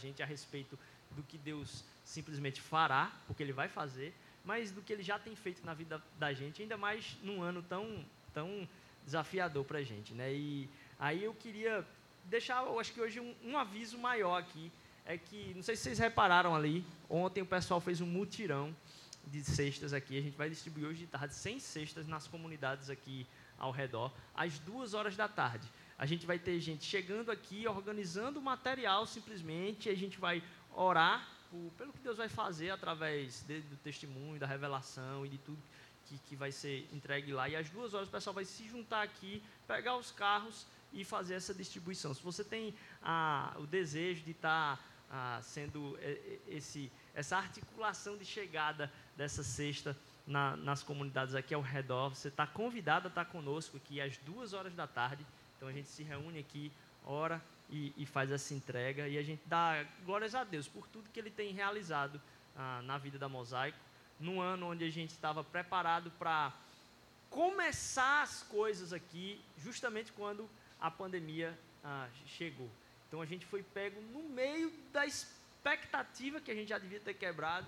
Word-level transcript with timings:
gente 0.00 0.22
a 0.22 0.26
respeito 0.26 0.78
do 1.12 1.22
que 1.22 1.38
Deus 1.38 1.84
simplesmente 2.04 2.60
fará, 2.60 3.12
porque 3.26 3.42
Ele 3.42 3.52
vai 3.52 3.68
fazer, 3.68 4.14
mas 4.44 4.70
do 4.70 4.82
que 4.82 4.92
Ele 4.92 5.02
já 5.02 5.18
tem 5.18 5.36
feito 5.36 5.64
na 5.64 5.74
vida 5.74 6.02
da 6.18 6.32
gente, 6.32 6.62
ainda 6.62 6.76
mais 6.76 7.16
num 7.22 7.42
ano 7.42 7.62
tão, 7.62 8.04
tão 8.34 8.68
desafiador 9.04 9.64
para 9.64 9.78
a 9.78 9.82
gente. 9.82 10.14
Né? 10.14 10.32
E 10.32 10.68
aí 10.98 11.22
eu 11.22 11.34
queria 11.34 11.86
deixar, 12.24 12.64
eu 12.64 12.78
acho 12.78 12.92
que 12.92 13.00
hoje, 13.00 13.20
um, 13.20 13.34
um 13.44 13.58
aviso 13.58 13.98
maior 13.98 14.36
aqui, 14.36 14.72
é 15.04 15.18
que, 15.18 15.52
não 15.54 15.62
sei 15.62 15.76
se 15.76 15.82
vocês 15.82 15.98
repararam 15.98 16.54
ali, 16.54 16.84
ontem 17.08 17.42
o 17.42 17.46
pessoal 17.46 17.80
fez 17.80 18.00
um 18.00 18.06
mutirão 18.06 18.74
de 19.26 19.42
cestas 19.44 19.92
aqui, 19.92 20.18
a 20.18 20.22
gente 20.22 20.36
vai 20.36 20.48
distribuir 20.48 20.86
hoje 20.86 21.00
de 21.00 21.06
tarde 21.06 21.34
100 21.34 21.60
cestas 21.60 22.06
nas 22.06 22.26
comunidades 22.26 22.90
aqui 22.90 23.26
ao 23.58 23.70
redor, 23.70 24.12
às 24.34 24.58
duas 24.58 24.94
horas 24.94 25.16
da 25.16 25.28
tarde. 25.28 25.68
A 26.00 26.06
gente 26.06 26.24
vai 26.24 26.38
ter 26.38 26.58
gente 26.60 26.82
chegando 26.82 27.30
aqui, 27.30 27.68
organizando 27.68 28.40
o 28.40 28.42
material 28.42 29.04
simplesmente, 29.04 29.86
e 29.86 29.92
a 29.92 29.94
gente 29.94 30.18
vai 30.18 30.42
orar 30.74 31.28
por, 31.50 31.70
pelo 31.76 31.92
que 31.92 31.98
Deus 31.98 32.16
vai 32.16 32.26
fazer 32.26 32.70
através 32.70 33.42
de, 33.42 33.60
do 33.60 33.76
testemunho, 33.76 34.40
da 34.40 34.46
revelação 34.46 35.26
e 35.26 35.28
de 35.28 35.36
tudo 35.36 35.62
que, 36.06 36.16
que 36.20 36.34
vai 36.34 36.50
ser 36.50 36.88
entregue 36.90 37.34
lá. 37.34 37.50
E 37.50 37.54
às 37.54 37.68
duas 37.68 37.92
horas 37.92 38.08
o 38.08 38.10
pessoal 38.10 38.32
vai 38.32 38.46
se 38.46 38.66
juntar 38.66 39.02
aqui, 39.02 39.42
pegar 39.68 39.94
os 39.98 40.10
carros 40.10 40.66
e 40.90 41.04
fazer 41.04 41.34
essa 41.34 41.52
distribuição. 41.52 42.14
Se 42.14 42.22
você 42.22 42.42
tem 42.42 42.74
ah, 43.02 43.54
o 43.58 43.66
desejo 43.66 44.24
de 44.24 44.30
estar 44.30 44.78
tá, 44.78 44.84
ah, 45.10 45.40
sendo 45.42 45.98
esse, 46.48 46.90
essa 47.14 47.36
articulação 47.36 48.16
de 48.16 48.24
chegada 48.24 48.90
dessa 49.18 49.42
cesta 49.42 49.94
na, 50.26 50.56
nas 50.56 50.82
comunidades 50.82 51.34
aqui 51.34 51.52
ao 51.52 51.60
redor, 51.60 52.08
você 52.08 52.28
está 52.28 52.46
convidado 52.46 53.08
a 53.08 53.10
estar 53.10 53.26
tá 53.26 53.30
conosco 53.30 53.76
aqui 53.76 54.00
às 54.00 54.16
duas 54.16 54.54
horas 54.54 54.74
da 54.74 54.86
tarde. 54.86 55.26
Então 55.60 55.68
a 55.68 55.72
gente 55.72 55.88
se 55.88 56.02
reúne 56.02 56.38
aqui, 56.38 56.72
ora 57.04 57.38
e, 57.68 57.92
e, 57.94 58.06
faz 58.06 58.30
essa 58.30 58.54
entrega 58.54 59.06
e 59.06 59.18
a 59.18 59.22
gente 59.22 59.42
dá 59.44 59.84
glórias 60.06 60.34
a 60.34 60.42
Deus 60.42 60.66
por 60.66 60.88
tudo 60.88 61.10
que 61.10 61.20
Ele 61.20 61.30
tem 61.30 61.52
realizado 61.52 62.18
ah, 62.56 62.80
na 62.82 62.96
vida 62.96 63.18
da 63.18 63.28
Mosaico, 63.28 63.76
num 64.18 64.40
ano 64.40 64.70
onde 64.70 64.84
a 64.84 64.90
gente 64.90 65.10
estava 65.10 65.44
preparado 65.44 66.10
para 66.12 66.50
começar 67.28 68.22
as 68.22 68.42
coisas 68.44 68.94
aqui, 68.94 69.38
justamente 69.58 70.12
quando 70.12 70.48
a 70.80 70.90
pandemia 70.90 71.54
ah, 71.84 72.08
chegou. 72.24 72.70
Então 73.06 73.20
a 73.20 73.26
gente 73.26 73.44
foi 73.44 73.62
pego 73.62 74.00
no 74.00 74.30
meio 74.30 74.72
da 74.90 75.04
expectativa 75.04 76.40
que 76.40 76.50
a 76.50 76.54
gente 76.54 76.70
já 76.70 76.78
devia 76.78 77.00
ter 77.00 77.12
quebrado 77.12 77.66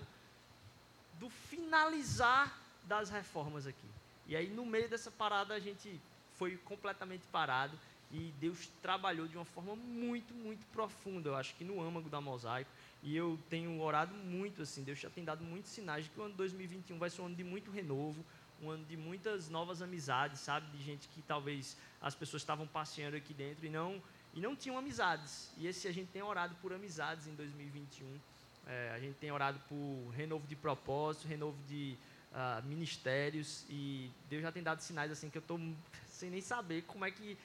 do 1.19 1.29
finalizar 1.29 2.59
das 2.85 3.11
reformas 3.11 3.67
aqui. 3.67 3.87
E 4.25 4.35
aí 4.35 4.49
no 4.49 4.65
meio 4.65 4.89
dessa 4.89 5.11
parada 5.11 5.53
a 5.53 5.59
gente 5.59 6.01
foi 6.37 6.57
completamente 6.57 7.23
parado 7.31 7.77
e 8.11 8.31
Deus 8.39 8.69
trabalhou 8.81 9.27
de 9.27 9.35
uma 9.35 9.45
forma 9.45 9.75
muito, 9.75 10.33
muito 10.35 10.65
profunda. 10.67 11.29
Eu 11.29 11.35
acho 11.35 11.55
que 11.55 11.63
no 11.63 11.81
âmago 11.81 12.09
da 12.09 12.21
mosaico. 12.21 12.69
E 13.01 13.17
eu 13.17 13.39
tenho 13.49 13.81
orado 13.81 14.13
muito 14.13 14.61
assim. 14.61 14.83
Deus 14.83 14.99
já 14.99 15.09
tem 15.09 15.23
dado 15.23 15.43
muitos 15.43 15.71
sinais 15.71 16.05
de 16.05 16.11
que 16.11 16.19
o 16.19 16.23
ano 16.23 16.35
2021 16.35 16.97
vai 16.97 17.09
ser 17.09 17.21
um 17.21 17.25
ano 17.25 17.35
de 17.35 17.43
muito 17.43 17.71
renovo, 17.71 18.23
um 18.61 18.69
ano 18.69 18.85
de 18.85 18.95
muitas 18.95 19.49
novas 19.49 19.81
amizades, 19.81 20.39
sabe? 20.39 20.65
De 20.77 20.83
gente 20.83 21.07
que 21.07 21.21
talvez 21.23 21.75
as 21.99 22.13
pessoas 22.13 22.43
estavam 22.43 22.67
passeando 22.67 23.17
aqui 23.17 23.33
dentro 23.33 23.65
e 23.65 23.69
não 23.69 24.01
e 24.33 24.39
não 24.39 24.55
tinham 24.55 24.77
amizades. 24.77 25.51
E 25.57 25.67
esse 25.67 25.87
a 25.87 25.91
gente 25.91 26.09
tem 26.09 26.21
orado 26.21 26.55
por 26.61 26.73
amizades 26.73 27.27
em 27.27 27.35
2021. 27.35 28.19
É, 28.65 28.91
a 28.95 28.99
gente 28.99 29.15
tem 29.15 29.31
orado 29.31 29.59
por 29.67 30.09
renovo 30.15 30.47
de 30.47 30.55
propósito, 30.55 31.27
renovo 31.27 31.57
de 31.67 31.97
uh, 32.33 32.65
ministérios 32.65 33.65
e 33.69 34.11
Deus 34.29 34.41
já 34.41 34.51
tem 34.51 34.61
dado 34.61 34.81
sinais 34.81 35.11
assim 35.11 35.29
que 35.29 35.37
eu 35.37 35.41
estou 35.41 35.59
sem 36.07 36.29
nem 36.29 36.41
saber 36.41 36.83
como 36.83 37.05
é 37.05 37.11
que 37.11 37.37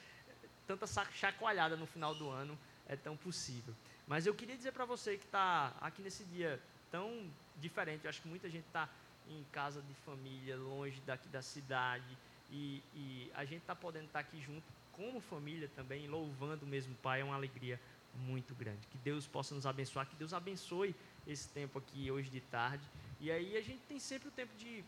tanta 0.66 0.86
chacoalhada 1.12 1.76
no 1.76 1.86
final 1.86 2.14
do 2.14 2.28
ano 2.28 2.58
é 2.88 2.96
tão 2.96 3.16
possível. 3.16 3.74
Mas 4.06 4.26
eu 4.26 4.34
queria 4.34 4.56
dizer 4.56 4.72
para 4.72 4.84
você 4.84 5.16
que 5.16 5.24
está 5.24 5.74
aqui 5.80 6.02
nesse 6.02 6.24
dia 6.24 6.60
tão 6.90 7.30
diferente, 7.58 8.04
eu 8.04 8.08
acho 8.08 8.22
que 8.22 8.28
muita 8.28 8.48
gente 8.48 8.66
está 8.66 8.88
em 9.28 9.44
casa 9.52 9.82
de 9.82 9.94
família, 10.06 10.56
longe 10.56 11.00
daqui 11.04 11.28
da 11.28 11.42
cidade, 11.42 12.16
e, 12.50 12.82
e 12.94 13.30
a 13.34 13.44
gente 13.44 13.60
está 13.60 13.74
podendo 13.74 14.06
estar 14.06 14.22
tá 14.22 14.26
aqui 14.26 14.40
junto 14.40 14.64
como 14.92 15.20
família 15.20 15.70
também, 15.76 16.08
louvando 16.08 16.64
o 16.64 16.68
mesmo 16.68 16.94
Pai, 16.96 17.20
é 17.20 17.24
uma 17.24 17.34
alegria 17.34 17.78
muito 18.14 18.54
grande. 18.54 18.86
Que 18.90 18.98
Deus 18.98 19.26
possa 19.26 19.54
nos 19.54 19.66
abençoar, 19.66 20.06
que 20.06 20.16
Deus 20.16 20.32
abençoe 20.32 20.94
esse 21.26 21.48
tempo 21.48 21.78
aqui 21.78 22.10
hoje 22.10 22.30
de 22.30 22.40
tarde. 22.40 22.84
E 23.20 23.30
aí 23.30 23.56
a 23.56 23.60
gente 23.60 23.80
tem 23.88 23.98
sempre 23.98 24.28
o 24.28 24.30
tempo 24.30 24.54
de 24.56 24.84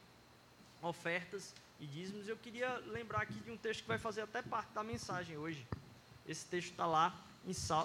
ofertas 0.82 1.54
e 1.80 1.86
dízimos. 1.86 2.28
Eu 2.28 2.36
queria 2.36 2.76
lembrar 2.86 3.22
aqui 3.22 3.34
de 3.34 3.50
um 3.50 3.56
texto 3.56 3.82
que 3.82 3.88
vai 3.88 3.98
fazer 3.98 4.22
até 4.22 4.40
parte 4.40 4.72
da 4.72 4.84
mensagem 4.84 5.36
hoje. 5.36 5.66
Esse 6.28 6.46
texto 6.46 6.70
está 6.70 6.86
lá 6.86 7.18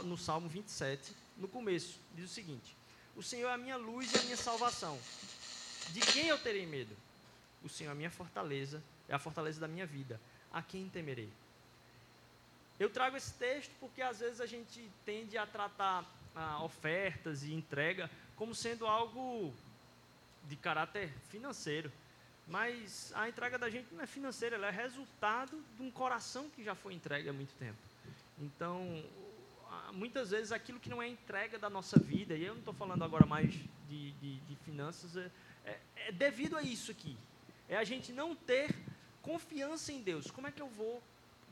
no 0.04 0.18
Salmo 0.18 0.48
27, 0.48 1.16
no 1.38 1.48
começo. 1.48 2.00
Diz 2.14 2.30
o 2.30 2.34
seguinte: 2.34 2.76
O 3.16 3.24
Senhor 3.24 3.50
é 3.50 3.54
a 3.54 3.58
minha 3.58 3.78
luz 3.78 4.14
e 4.14 4.18
a 4.20 4.24
minha 4.24 4.38
salvação. 4.38 5.00
De 5.90 6.00
quem 6.02 6.28
eu 6.28 6.38
terei 6.38 6.66
medo? 6.66 6.96
O 7.64 7.70
Senhor 7.70 7.90
é 7.90 7.94
a 7.94 7.96
minha 7.96 8.12
fortaleza, 8.12 8.84
é 9.10 9.16
a 9.16 9.20
fortaleza 9.20 9.60
da 9.60 9.68
minha 9.68 9.86
vida. 9.86 10.20
A 10.54 10.62
quem 10.62 10.88
temerei? 10.88 11.30
Eu 12.80 12.90
trago 12.90 13.18
esse 13.18 13.34
texto 13.34 13.72
porque 13.80 14.02
às 14.02 14.20
vezes 14.20 14.42
a 14.42 14.46
gente 14.46 14.92
tende 15.06 15.38
a 15.38 15.48
tratar 15.48 16.06
ah, 16.36 16.64
ofertas 16.64 17.44
e 17.44 17.54
entrega 17.54 18.12
como 18.36 18.54
sendo 18.54 18.86
algo 18.86 19.54
de 20.48 20.56
caráter 20.56 21.12
financeiro. 21.30 21.92
Mas 22.48 23.12
a 23.16 23.28
entrega 23.28 23.58
da 23.58 23.70
gente 23.70 23.94
não 23.94 24.04
é 24.04 24.08
financeira, 24.08 24.56
ela 24.56 24.68
é 24.68 24.72
resultado 24.72 25.64
de 25.76 25.82
um 25.82 25.90
coração 25.90 26.50
que 26.50 26.64
já 26.64 26.76
foi 26.76 26.94
entregue 26.94 27.28
há 27.28 27.34
muito 27.34 27.54
tempo. 27.56 27.78
Então, 28.40 29.04
muitas 29.94 30.30
vezes 30.30 30.52
aquilo 30.52 30.80
que 30.80 30.90
não 30.90 31.02
é 31.02 31.08
entrega 31.08 31.58
da 31.58 31.70
nossa 31.70 32.00
vida, 32.00 32.36
e 32.36 32.44
eu 32.44 32.54
não 32.54 32.60
estou 32.60 32.74
falando 32.74 33.04
agora 33.04 33.26
mais 33.26 33.52
de, 33.90 34.12
de, 34.12 34.40
de 34.40 34.56
finanças, 34.58 35.18
é, 35.18 35.32
é, 35.66 35.80
é 35.96 36.12
devido 36.12 36.56
a 36.56 36.62
isso 36.62 36.92
aqui. 36.92 37.18
É 37.68 37.78
a 37.78 37.84
gente 37.84 38.12
não 38.12 38.36
ter 38.36 38.76
confiança 39.22 39.92
em 39.92 40.02
Deus. 40.02 40.30
Como 40.30 40.48
é 40.48 40.52
que 40.52 40.62
eu 40.62 40.68
vou 40.68 41.02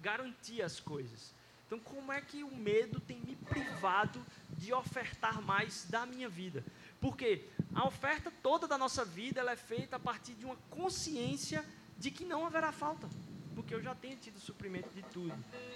garantir 0.02 0.62
as 0.62 0.80
coisas? 0.80 1.34
Então, 1.66 1.80
como 1.80 2.12
é 2.12 2.22
que 2.22 2.44
o 2.44 2.56
medo 2.56 3.00
tem 3.00 3.18
me 3.22 3.36
privado 3.36 4.24
de 4.50 4.72
ofertar 4.72 5.42
mais 5.42 5.86
da 5.86 6.06
minha 6.06 6.30
vida? 6.30 6.64
Porque 7.02 7.46
a 7.74 7.86
oferta 7.88 8.32
toda 8.42 8.68
da 8.68 8.78
nossa 8.78 9.04
vida 9.04 9.40
ela 9.40 9.52
é 9.52 9.56
feita 9.56 9.96
a 9.96 10.00
partir 10.00 10.34
de 10.34 10.46
uma 10.46 10.56
consciência 10.70 11.66
de 11.98 12.12
que 12.12 12.26
não 12.26 12.46
haverá 12.46 12.72
falta, 12.72 13.08
porque 13.56 13.74
eu 13.74 13.82
já 13.82 13.96
tenho 13.96 14.18
tido 14.18 14.40
suprimento 14.40 14.90
de 14.94 15.02
tudo. 15.04 15.34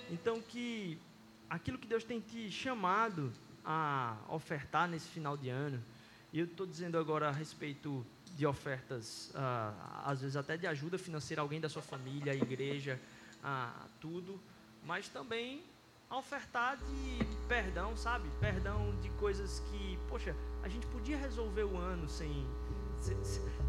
Então 0.10 0.42
que 0.42 1.00
aquilo 1.50 1.78
que 1.78 1.88
Deus 1.88 2.04
tem 2.04 2.20
te 2.20 2.52
chamado 2.52 3.34
a 3.64 4.18
ofertar 4.30 4.88
nesse 4.88 5.08
final 5.08 5.36
de 5.36 5.50
ano, 5.50 5.84
e 6.32 6.40
eu 6.40 6.46
estou 6.46 6.66
dizendo 6.66 6.98
agora 6.98 7.30
a 7.30 7.32
respeito 7.32 8.06
de 8.36 8.46
ofertas, 8.46 9.32
ah, 9.34 10.04
às 10.06 10.22
vezes 10.22 10.36
até 10.36 10.58
de 10.58 10.68
ajuda 10.68 10.98
financeira, 10.98 11.42
alguém 11.42 11.60
da 11.60 11.70
sua 11.70 11.82
família, 11.82 12.34
a 12.34 12.36
igreja, 12.36 13.00
tudo, 14.00 14.40
mas 14.84 15.08
também 15.08 15.64
a 16.10 16.18
ofertar 16.18 16.78
de 16.78 17.26
perdão, 17.48 17.96
sabe? 17.98 18.30
Perdão 18.40 18.96
de 19.02 19.10
coisas 19.12 19.60
que, 19.60 20.00
poxa, 20.08 20.36
a 20.68 20.70
gente 20.70 20.86
podia 20.88 21.18
resolver 21.18 21.64
o 21.64 21.78
ano 21.78 22.10
sem, 22.10 22.46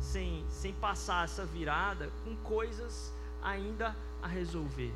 sem, 0.01 0.45
sem 0.51 0.73
passar 0.75 1.25
essa 1.25 1.47
virada 1.47 2.11
com 2.25 2.35
coisas 2.39 3.13
ainda 3.41 3.95
a 4.21 4.27
resolver. 4.27 4.93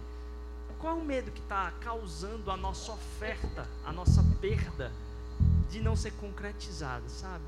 Qual 0.81 0.99
é 0.99 1.01
o 1.01 1.05
medo 1.05 1.31
que 1.31 1.39
está 1.39 1.71
causando 1.81 2.51
a 2.51 2.57
nossa 2.57 2.91
oferta, 2.91 3.69
a 3.87 3.93
nossa 3.93 4.21
perda 4.41 4.91
de 5.71 5.81
não 5.81 5.95
ser 5.95 6.11
concretizada, 6.15 7.09
sabe? 7.09 7.45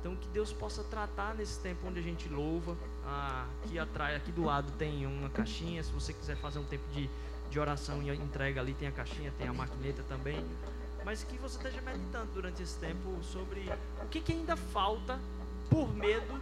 Então 0.00 0.16
que 0.16 0.28
Deus 0.28 0.54
possa 0.54 0.82
tratar 0.84 1.34
nesse 1.34 1.60
tempo 1.60 1.86
onde 1.86 1.98
a 1.98 2.02
gente 2.02 2.30
louva. 2.30 2.78
Ah, 3.04 3.46
aqui 3.62 3.78
atrás, 3.78 4.16
aqui 4.16 4.32
do 4.32 4.42
lado 4.42 4.72
tem 4.78 5.04
uma 5.04 5.28
caixinha, 5.28 5.82
se 5.82 5.92
você 5.92 6.14
quiser 6.14 6.36
fazer 6.38 6.58
um 6.58 6.64
tempo 6.64 6.88
de 6.92 7.10
de 7.50 7.58
oração 7.58 8.02
e 8.02 8.10
entrega 8.10 8.60
ali, 8.60 8.74
tem 8.74 8.88
a 8.88 8.92
caixinha, 8.92 9.32
tem 9.38 9.48
a 9.48 9.52
maquineta 9.52 10.02
também. 10.08 10.44
Mas 11.04 11.24
que 11.24 11.38
você 11.38 11.56
esteja 11.56 11.80
meditando 11.82 12.30
durante 12.32 12.62
esse 12.62 12.78
tempo 12.78 13.22
sobre 13.22 13.70
o 14.02 14.08
que, 14.08 14.20
que 14.20 14.32
ainda 14.32 14.56
falta 14.56 15.18
por 15.70 15.94
medo 15.94 16.40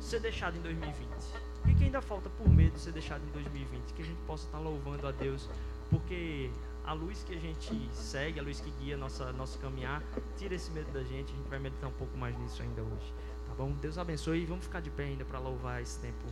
ser 0.00 0.20
deixado 0.20 0.56
em 0.56 0.60
2020. 0.60 1.08
O 1.08 1.68
que, 1.68 1.74
que 1.74 1.84
ainda 1.84 2.00
falta 2.00 2.30
por 2.30 2.48
medo 2.48 2.78
ser 2.78 2.92
deixado 2.92 3.22
em 3.22 3.30
2020? 3.32 3.92
Que 3.92 4.02
a 4.02 4.04
gente 4.04 4.20
possa 4.26 4.46
estar 4.46 4.58
louvando 4.58 5.06
a 5.06 5.12
Deus, 5.12 5.48
porque 5.90 6.50
a 6.84 6.92
luz 6.92 7.22
que 7.22 7.34
a 7.34 7.38
gente 7.38 7.88
segue, 7.92 8.40
a 8.40 8.42
luz 8.42 8.60
que 8.60 8.70
guia 8.82 8.96
nossa 8.96 9.32
nosso 9.32 9.58
caminhar, 9.58 10.02
tira 10.36 10.54
esse 10.54 10.70
medo 10.70 10.90
da 10.92 11.02
gente. 11.02 11.32
A 11.32 11.36
gente 11.36 11.48
vai 11.48 11.58
meditar 11.58 11.90
um 11.90 11.94
pouco 11.94 12.16
mais 12.16 12.38
nisso 12.38 12.62
ainda 12.62 12.82
hoje. 12.82 13.12
Tá 13.46 13.54
bom? 13.54 13.72
Deus 13.72 13.98
abençoe 13.98 14.42
e 14.42 14.46
vamos 14.46 14.64
ficar 14.64 14.80
de 14.80 14.90
pé 14.90 15.04
ainda 15.04 15.24
para 15.24 15.38
louvar 15.38 15.82
esse 15.82 15.98
tempo 15.98 16.24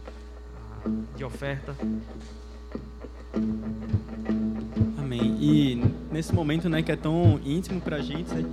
ah, 0.54 1.16
de 1.16 1.24
oferta. 1.24 1.76
Amém. 5.06 5.36
E 5.40 5.82
nesse 6.10 6.34
momento, 6.34 6.68
né, 6.68 6.82
que 6.82 6.90
é 6.90 6.96
tão 6.96 7.38
íntimo 7.44 7.80
para 7.80 7.96
a 7.96 8.00
gente, 8.00 8.34
né, 8.34 8.44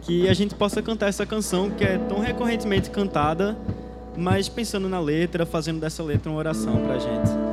que 0.00 0.26
a 0.26 0.32
gente 0.32 0.54
possa 0.54 0.80
cantar 0.80 1.08
essa 1.08 1.26
canção 1.26 1.70
que 1.70 1.84
é 1.84 1.98
tão 1.98 2.18
recorrentemente 2.18 2.88
cantada, 2.88 3.54
mas 4.16 4.48
pensando 4.48 4.88
na 4.88 4.98
letra, 4.98 5.44
fazendo 5.44 5.78
dessa 5.78 6.02
letra 6.02 6.30
uma 6.30 6.38
oração 6.38 6.76
para 6.78 6.94
a 6.94 6.98
gente. 6.98 7.47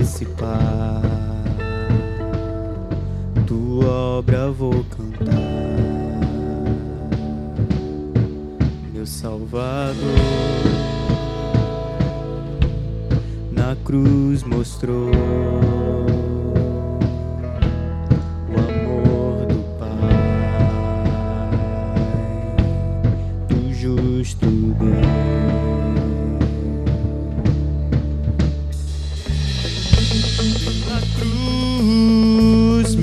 Sofrer 0.00 0.71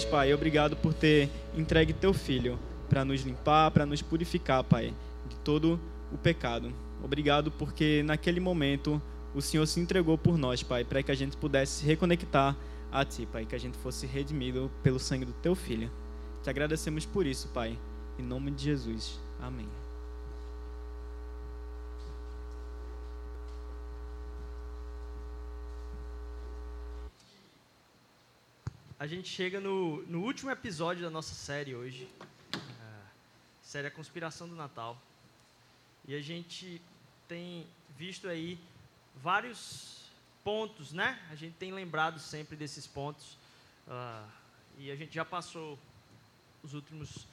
cruz, 0.00 0.04
Pai. 0.04 0.32
Obrigado 0.32 0.76
por 0.76 0.94
ter 0.94 1.28
entregue 1.56 1.92
teu 1.92 2.12
filho 2.12 2.58
para 2.88 3.04
nos 3.04 3.22
limpar, 3.22 3.70
para 3.70 3.86
nos 3.86 4.02
purificar, 4.02 4.62
Pai, 4.64 4.94
de 5.28 5.36
todo 5.36 5.80
o 6.12 6.18
pecado. 6.18 6.72
Obrigado 7.02 7.50
porque 7.50 8.02
naquele 8.04 8.40
momento 8.40 9.00
o 9.34 9.40
Senhor 9.40 9.66
se 9.66 9.80
entregou 9.80 10.18
por 10.18 10.36
nós, 10.36 10.62
Pai, 10.62 10.84
para 10.84 11.02
que 11.02 11.10
a 11.10 11.14
gente 11.14 11.36
pudesse 11.36 11.80
se 11.80 11.86
reconectar 11.86 12.56
a 12.92 13.04
Ti, 13.04 13.26
Pai, 13.26 13.46
que 13.46 13.54
a 13.54 13.58
gente 13.58 13.76
fosse 13.78 14.06
redimido 14.06 14.70
pelo 14.82 14.98
sangue 14.98 15.24
do 15.24 15.32
Teu 15.32 15.54
Filho. 15.54 15.90
Te 16.42 16.48
agradecemos 16.48 17.04
por 17.04 17.26
isso, 17.26 17.48
Pai, 17.48 17.78
em 18.18 18.22
nome 18.22 18.50
de 18.50 18.64
Jesus. 18.64 19.20
Amém. 19.42 19.68
A 28.98 29.06
gente 29.06 29.28
chega 29.28 29.60
no, 29.60 30.02
no 30.06 30.22
último 30.22 30.50
episódio 30.50 31.02
da 31.02 31.10
nossa 31.10 31.34
série 31.34 31.74
hoje, 31.74 32.08
a 32.54 33.02
série 33.62 33.88
A 33.88 33.90
Conspiração 33.90 34.48
do 34.48 34.54
Natal. 34.54 34.96
E 36.08 36.14
a 36.14 36.22
gente 36.22 36.80
tem 37.28 37.66
visto 37.98 38.26
aí 38.26 38.58
vários 39.22 40.06
pontos, 40.42 40.90
né? 40.90 41.20
A 41.30 41.34
gente 41.34 41.54
tem 41.58 41.70
lembrado 41.70 42.18
sempre 42.18 42.56
desses 42.56 42.86
pontos. 42.86 43.36
ah, 43.86 44.26
e 44.78 44.90
a 44.90 44.96
gente 44.96 45.14
já 45.14 45.24
passou 45.26 45.78
os 46.62 46.74
últimos 46.74 47.26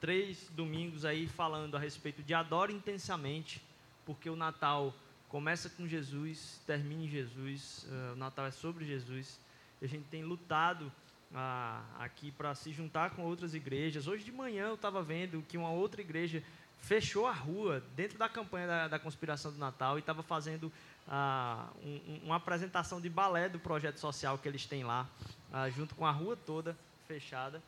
três 0.00 0.48
domingos 0.50 1.04
aí 1.04 1.26
falando 1.26 1.76
a 1.76 1.80
respeito 1.80 2.22
de 2.22 2.34
adore 2.34 2.72
intensamente, 2.72 3.62
porque 4.06 4.30
o 4.30 4.36
Natal 4.36 4.94
começa 5.28 5.68
com 5.68 5.86
Jesus, 5.86 6.60
termina 6.66 7.04
em 7.04 7.08
Jesus, 7.08 7.86
ah, 7.90 8.12
o 8.14 8.16
Natal 8.16 8.46
é 8.46 8.50
sobre 8.50 8.84
Jesus. 8.84 9.38
E 9.80 9.84
a 9.84 9.88
gente 9.88 10.04
tem 10.04 10.24
lutado 10.24 10.90
ah, 11.34 11.82
aqui 11.98 12.30
para 12.32 12.54
se 12.54 12.72
juntar 12.72 13.10
com 13.10 13.22
outras 13.22 13.54
igrejas. 13.54 14.06
Hoje 14.06 14.24
de 14.24 14.32
manhã 14.32 14.68
eu 14.68 14.74
estava 14.74 15.02
vendo 15.02 15.42
que 15.48 15.58
uma 15.58 15.70
outra 15.70 16.00
igreja 16.00 16.42
fechou 16.80 17.26
a 17.26 17.32
rua 17.32 17.82
dentro 17.96 18.18
da 18.18 18.28
campanha 18.28 18.66
da, 18.66 18.88
da 18.88 18.98
conspiração 18.98 19.52
do 19.52 19.58
Natal 19.58 19.96
e 19.96 20.00
estava 20.00 20.22
fazendo 20.22 20.72
ah, 21.06 21.68
um, 21.82 22.20
uma 22.24 22.36
apresentação 22.36 23.00
de 23.00 23.08
balé 23.08 23.48
do 23.48 23.58
projeto 23.58 23.98
social 23.98 24.38
que 24.38 24.48
eles 24.48 24.64
têm 24.66 24.84
lá, 24.84 25.08
ah, 25.52 25.68
junto 25.70 25.94
com 25.94 26.06
a 26.06 26.10
rua 26.10 26.36
toda 26.36 26.76
fechada. 27.06 27.62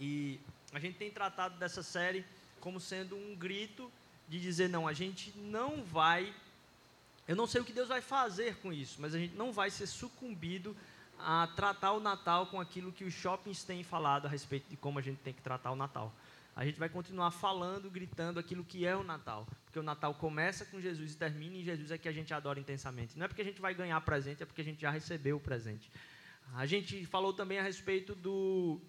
E 0.00 0.40
a 0.72 0.80
gente 0.80 0.96
tem 0.96 1.10
tratado 1.10 1.58
dessa 1.58 1.82
série 1.82 2.24
como 2.58 2.80
sendo 2.80 3.16
um 3.16 3.36
grito 3.36 3.92
de 4.28 4.40
dizer: 4.40 4.68
não, 4.68 4.88
a 4.88 4.92
gente 4.92 5.36
não 5.38 5.84
vai. 5.84 6.34
Eu 7.28 7.36
não 7.36 7.46
sei 7.46 7.60
o 7.60 7.64
que 7.64 7.72
Deus 7.72 7.88
vai 7.88 8.00
fazer 8.00 8.56
com 8.56 8.72
isso, 8.72 9.00
mas 9.00 9.14
a 9.14 9.18
gente 9.18 9.36
não 9.36 9.52
vai 9.52 9.70
ser 9.70 9.86
sucumbido 9.86 10.74
a 11.18 11.46
tratar 11.48 11.92
o 11.92 12.00
Natal 12.00 12.46
com 12.46 12.58
aquilo 12.58 12.90
que 12.90 13.04
os 13.04 13.12
shoppings 13.12 13.62
têm 13.62 13.84
falado 13.84 14.26
a 14.26 14.28
respeito 14.28 14.68
de 14.68 14.76
como 14.76 14.98
a 14.98 15.02
gente 15.02 15.18
tem 15.18 15.34
que 15.34 15.42
tratar 15.42 15.70
o 15.70 15.76
Natal. 15.76 16.12
A 16.56 16.64
gente 16.64 16.78
vai 16.78 16.88
continuar 16.88 17.30
falando, 17.30 17.88
gritando 17.90 18.40
aquilo 18.40 18.64
que 18.64 18.84
é 18.84 18.96
o 18.96 19.04
Natal, 19.04 19.46
porque 19.64 19.78
o 19.78 19.82
Natal 19.82 20.14
começa 20.14 20.64
com 20.64 20.80
Jesus 20.80 21.12
e 21.12 21.16
termina 21.16 21.56
em 21.56 21.62
Jesus 21.62 21.90
é 21.90 21.98
que 21.98 22.08
a 22.08 22.12
gente 22.12 22.34
adora 22.34 22.58
intensamente. 22.58 23.16
Não 23.16 23.26
é 23.26 23.28
porque 23.28 23.42
a 23.42 23.44
gente 23.44 23.60
vai 23.60 23.74
ganhar 23.74 24.00
presente, 24.00 24.42
é 24.42 24.46
porque 24.46 24.60
a 24.60 24.64
gente 24.64 24.80
já 24.80 24.90
recebeu 24.90 25.36
o 25.36 25.40
presente. 25.40 25.90
A 26.54 26.66
gente 26.66 27.06
falou 27.06 27.32
também 27.32 27.58
a 27.58 27.62
respeito 27.62 28.14
do 28.14 28.80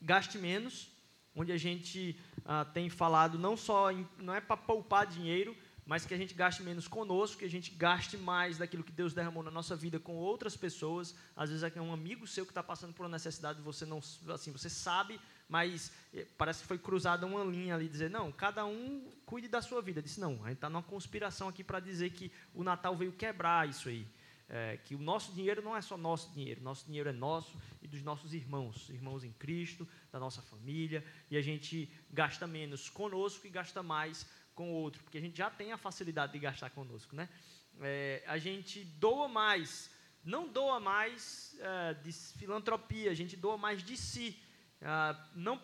gaste 0.00 0.38
menos, 0.38 0.88
onde 1.34 1.52
a 1.52 1.56
gente 1.56 2.18
ah, 2.44 2.64
tem 2.64 2.88
falado 2.88 3.38
não 3.38 3.56
só 3.56 3.92
em, 3.92 4.06
não 4.18 4.34
é 4.34 4.40
para 4.40 4.56
poupar 4.56 5.06
dinheiro, 5.06 5.56
mas 5.88 6.04
que 6.04 6.12
a 6.12 6.18
gente 6.18 6.34
gaste 6.34 6.62
menos 6.62 6.86
conosco, 6.86 7.38
que 7.38 7.46
a 7.46 7.50
gente 7.50 7.70
gaste 7.70 8.18
mais 8.18 8.58
daquilo 8.58 8.84
que 8.84 8.92
Deus 8.92 9.14
derramou 9.14 9.42
na 9.42 9.50
nossa 9.50 9.74
vida 9.74 9.98
com 9.98 10.16
outras 10.16 10.54
pessoas. 10.54 11.14
Às 11.34 11.48
vezes 11.48 11.64
é 11.64 11.80
um 11.80 11.94
amigo 11.94 12.26
seu 12.26 12.44
que 12.44 12.50
está 12.50 12.62
passando 12.62 12.92
por 12.92 13.04
uma 13.04 13.12
necessidade, 13.12 13.62
você 13.62 13.86
não, 13.86 13.98
assim, 14.28 14.52
você 14.52 14.68
sabe, 14.68 15.18
mas 15.48 15.90
eh, 16.12 16.26
parece 16.36 16.60
que 16.60 16.66
foi 16.66 16.76
cruzada 16.76 17.24
uma 17.24 17.42
linha 17.42 17.74
ali, 17.74 17.88
dizer, 17.88 18.10
não, 18.10 18.30
cada 18.30 18.66
um 18.66 19.10
cuide 19.24 19.48
da 19.48 19.62
sua 19.62 19.80
vida. 19.80 20.00
Eu 20.00 20.02
disse, 20.02 20.20
não, 20.20 20.32
a 20.44 20.48
gente 20.48 20.56
está 20.56 20.68
numa 20.68 20.82
conspiração 20.82 21.48
aqui 21.48 21.64
para 21.64 21.80
dizer 21.80 22.10
que 22.10 22.30
o 22.52 22.62
Natal 22.62 22.94
veio 22.94 23.12
quebrar 23.12 23.66
isso 23.66 23.88
aí. 23.88 24.06
É, 24.50 24.78
que 24.78 24.94
o 24.94 24.98
nosso 24.98 25.32
dinheiro 25.32 25.60
não 25.60 25.76
é 25.76 25.82
só 25.82 25.96
nosso 25.96 26.32
dinheiro, 26.32 26.62
nosso 26.62 26.86
dinheiro 26.86 27.10
é 27.10 27.12
nosso 27.12 27.54
e 27.82 27.86
dos 27.86 28.02
nossos 28.02 28.32
irmãos, 28.32 28.88
irmãos 28.88 29.22
em 29.22 29.32
Cristo, 29.32 29.86
da 30.10 30.18
nossa 30.18 30.40
família, 30.40 31.04
e 31.30 31.36
a 31.36 31.42
gente 31.42 31.90
gasta 32.10 32.46
menos 32.46 32.88
conosco 32.88 33.46
e 33.46 33.50
gasta 33.50 33.82
mais 33.82 34.26
com 34.54 34.70
o 34.70 34.74
outro, 34.74 35.02
porque 35.02 35.18
a 35.18 35.20
gente 35.20 35.36
já 35.36 35.50
tem 35.50 35.70
a 35.70 35.76
facilidade 35.76 36.32
de 36.32 36.38
gastar 36.38 36.70
conosco, 36.70 37.14
né? 37.14 37.28
É, 37.80 38.24
a 38.26 38.38
gente 38.38 38.84
doa 38.84 39.28
mais, 39.28 39.90
não 40.24 40.48
doa 40.48 40.80
mais 40.80 41.54
é, 41.60 41.94
de 41.94 42.10
filantropia, 42.12 43.10
a 43.10 43.14
gente 43.14 43.36
doa 43.36 43.58
mais 43.58 43.84
de 43.84 43.96
si, 43.96 44.36
é, 44.80 44.88
não 45.34 45.60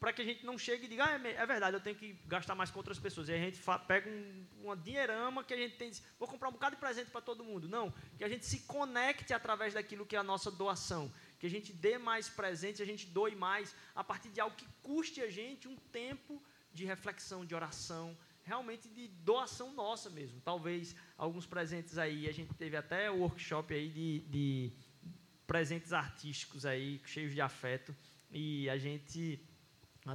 para 0.00 0.12
que 0.12 0.22
a 0.22 0.24
gente 0.24 0.46
não 0.46 0.56
chegue 0.56 0.86
e 0.86 0.88
diga, 0.88 1.04
ah, 1.04 1.20
é, 1.24 1.32
é 1.32 1.46
verdade, 1.46 1.76
eu 1.76 1.80
tenho 1.80 1.96
que 1.96 2.12
gastar 2.26 2.54
mais 2.54 2.70
com 2.70 2.78
outras 2.78 2.98
pessoas. 2.98 3.28
E 3.28 3.32
a 3.32 3.38
gente 3.38 3.60
pega 3.86 4.08
um, 4.08 4.46
uma 4.62 4.76
dinheirama 4.76 5.42
que 5.42 5.52
a 5.52 5.56
gente 5.56 5.76
tem, 5.76 5.90
vou 6.18 6.28
comprar 6.28 6.48
um 6.48 6.52
bocado 6.52 6.76
de 6.76 6.80
presente 6.80 7.10
para 7.10 7.20
todo 7.20 7.42
mundo. 7.42 7.68
Não, 7.68 7.92
que 8.16 8.22
a 8.22 8.28
gente 8.28 8.46
se 8.46 8.60
conecte 8.60 9.32
através 9.32 9.74
daquilo 9.74 10.06
que 10.06 10.14
é 10.14 10.18
a 10.18 10.22
nossa 10.22 10.50
doação, 10.50 11.12
que 11.38 11.46
a 11.46 11.50
gente 11.50 11.72
dê 11.72 11.98
mais 11.98 12.28
presentes, 12.28 12.80
a 12.80 12.84
gente 12.84 13.06
doe 13.06 13.34
mais 13.34 13.74
a 13.94 14.04
partir 14.04 14.28
de 14.28 14.40
algo 14.40 14.54
que 14.56 14.66
custe 14.82 15.20
a 15.20 15.30
gente 15.30 15.66
um 15.66 15.76
tempo 15.76 16.42
de 16.72 16.84
reflexão, 16.84 17.44
de 17.44 17.54
oração, 17.54 18.16
realmente 18.44 18.88
de 18.88 19.08
doação 19.08 19.72
nossa 19.72 20.08
mesmo. 20.08 20.40
Talvez 20.40 20.94
alguns 21.16 21.44
presentes 21.44 21.98
aí, 21.98 22.28
a 22.28 22.32
gente 22.32 22.54
teve 22.54 22.76
até 22.76 23.10
workshop 23.10 23.74
aí 23.74 23.88
de, 23.88 24.20
de 24.20 24.72
presentes 25.46 25.92
artísticos 25.92 26.64
aí, 26.64 27.00
cheios 27.04 27.32
de 27.32 27.40
afeto, 27.40 27.94
e 28.30 28.68
a 28.70 28.78
gente 28.78 29.40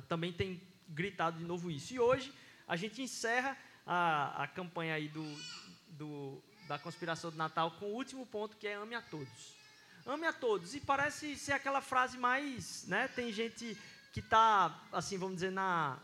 também 0.02 0.34
tem 0.34 0.62
gritado 0.88 1.38
de 1.38 1.46
novo 1.46 1.70
isso. 1.72 1.94
E 1.94 2.00
hoje 2.00 2.34
a 2.68 2.76
gente 2.76 3.02
encerra 3.02 3.58
a, 3.86 4.44
a 4.44 4.48
campanha 4.48 4.96
aí 4.96 5.08
do, 5.08 5.26
do, 5.90 6.44
da 6.68 6.80
conspiração 6.80 7.32
do 7.32 7.38
Natal 7.38 7.72
com 7.72 7.86
o 7.86 7.94
último 7.94 8.26
ponto 8.26 8.58
que 8.58 8.68
é 8.68 8.74
ame 8.74 8.96
a 8.96 9.02
todos. 9.02 9.56
Ame 10.06 10.28
a 10.28 10.34
todos. 10.34 10.76
E 10.76 10.82
parece 10.82 11.36
ser 11.38 11.54
aquela 11.54 11.82
frase 11.82 12.18
mais, 12.18 12.86
né? 12.88 13.08
Tem 13.08 13.32
gente 13.32 13.78
que 14.12 14.20
está, 14.20 14.84
assim, 14.92 15.18
vamos 15.18 15.36
dizer, 15.36 15.52
na, 15.52 15.98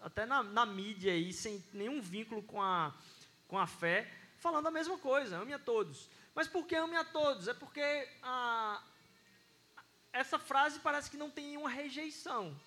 até 0.00 0.26
na, 0.26 0.42
na 0.42 0.66
mídia 0.66 1.12
aí, 1.12 1.32
sem 1.32 1.64
nenhum 1.72 2.00
vínculo 2.00 2.42
com 2.42 2.62
a, 2.62 2.94
com 3.46 3.58
a 3.58 3.66
fé, 3.66 4.10
falando 4.36 4.66
a 4.66 4.70
mesma 4.70 4.98
coisa, 4.98 5.38
ame 5.38 5.52
a 5.52 5.58
todos. 5.58 6.08
Mas 6.34 6.46
por 6.46 6.66
que 6.66 6.76
ame 6.76 6.96
a 6.96 7.04
todos? 7.04 7.48
É 7.48 7.54
porque 7.54 8.08
a, 8.22 8.82
essa 10.12 10.38
frase 10.38 10.78
parece 10.80 11.10
que 11.10 11.16
não 11.16 11.30
tem 11.30 11.46
nenhuma 11.46 11.70
rejeição. 11.70 12.58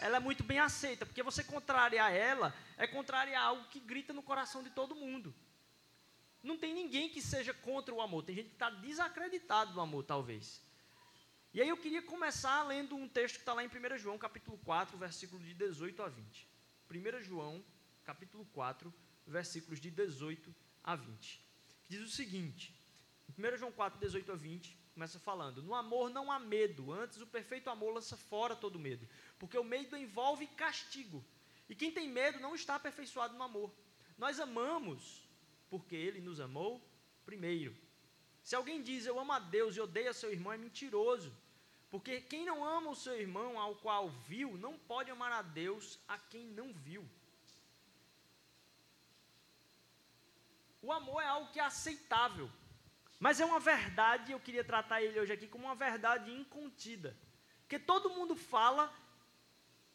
Ela 0.00 0.18
é 0.18 0.20
muito 0.20 0.44
bem 0.44 0.58
aceita, 0.58 1.04
porque 1.04 1.22
você 1.22 1.42
contrariar 1.42 2.12
ela 2.12 2.54
é 2.76 2.86
contrariar 2.86 3.42
algo 3.42 3.68
que 3.68 3.80
grita 3.80 4.12
no 4.12 4.22
coração 4.22 4.62
de 4.62 4.70
todo 4.70 4.94
mundo. 4.94 5.34
Não 6.42 6.56
tem 6.56 6.72
ninguém 6.72 7.08
que 7.08 7.20
seja 7.20 7.52
contra 7.52 7.92
o 7.92 8.00
amor, 8.00 8.22
tem 8.22 8.36
gente 8.36 8.48
que 8.48 8.54
está 8.54 8.70
desacreditado 8.70 9.72
do 9.72 9.80
amor, 9.80 10.04
talvez. 10.04 10.62
E 11.52 11.60
aí 11.60 11.68
eu 11.68 11.76
queria 11.76 12.02
começar 12.02 12.62
lendo 12.62 12.94
um 12.94 13.08
texto 13.08 13.36
que 13.36 13.40
está 13.40 13.52
lá 13.52 13.64
em 13.64 13.68
1 13.68 13.98
João, 13.98 14.16
capítulo 14.16 14.56
4, 14.58 14.96
versículo 14.96 15.42
de 15.42 15.54
18 15.54 16.02
a 16.02 16.08
20. 16.08 16.48
1 16.90 17.22
João, 17.22 17.64
capítulo 18.04 18.46
4, 18.52 18.94
versículos 19.26 19.80
de 19.80 19.90
18 19.90 20.54
a 20.84 20.94
20. 20.94 21.40
Que 21.86 21.96
diz 21.96 22.00
o 22.00 22.08
seguinte: 22.08 22.72
1 23.36 23.56
João 23.56 23.72
4, 23.72 23.98
18 23.98 24.30
a 24.30 24.36
20, 24.36 24.77
começa 24.98 25.20
falando: 25.20 25.62
No 25.62 25.76
amor 25.76 26.10
não 26.10 26.30
há 26.32 26.40
medo, 26.40 26.92
antes 26.92 27.20
o 27.20 27.26
perfeito 27.26 27.70
amor 27.70 27.94
lança 27.94 28.16
fora 28.16 28.56
todo 28.56 28.80
medo, 28.80 29.08
porque 29.38 29.56
o 29.56 29.62
medo 29.62 29.96
envolve 29.96 30.44
castigo. 30.48 31.24
E 31.68 31.74
quem 31.74 31.92
tem 31.92 32.08
medo 32.08 32.40
não 32.40 32.54
está 32.54 32.74
aperfeiçoado 32.74 33.36
no 33.36 33.44
amor. 33.44 33.70
Nós 34.16 34.40
amamos 34.40 35.22
porque 35.70 35.94
ele 35.94 36.20
nos 36.20 36.40
amou 36.40 36.82
primeiro. 37.24 37.76
Se 38.42 38.56
alguém 38.56 38.82
diz 38.82 39.06
eu 39.06 39.20
amo 39.20 39.32
a 39.32 39.38
Deus 39.38 39.76
e 39.76 39.80
odeia 39.80 40.12
seu 40.12 40.32
irmão, 40.32 40.52
é 40.52 40.56
mentiroso. 40.56 41.32
Porque 41.90 42.20
quem 42.20 42.44
não 42.44 42.64
ama 42.64 42.90
o 42.90 42.96
seu 42.96 43.18
irmão 43.20 43.58
ao 43.58 43.76
qual 43.76 44.08
viu, 44.26 44.56
não 44.58 44.76
pode 44.78 45.10
amar 45.10 45.30
a 45.32 45.42
Deus 45.42 45.98
a 46.08 46.18
quem 46.18 46.44
não 46.46 46.72
viu. 46.72 47.08
O 50.82 50.92
amor 50.92 51.22
é 51.22 51.26
algo 51.26 51.52
que 51.52 51.60
é 51.60 51.64
aceitável, 51.64 52.50
mas 53.18 53.40
é 53.40 53.44
uma 53.44 53.58
verdade, 53.58 54.32
eu 54.32 54.40
queria 54.40 54.62
tratar 54.62 55.02
ele 55.02 55.18
hoje 55.18 55.32
aqui 55.32 55.48
como 55.48 55.64
uma 55.64 55.74
verdade 55.74 56.30
incontida. 56.32 57.16
Porque 57.62 57.78
todo 57.78 58.10
mundo 58.10 58.36
fala 58.36 58.92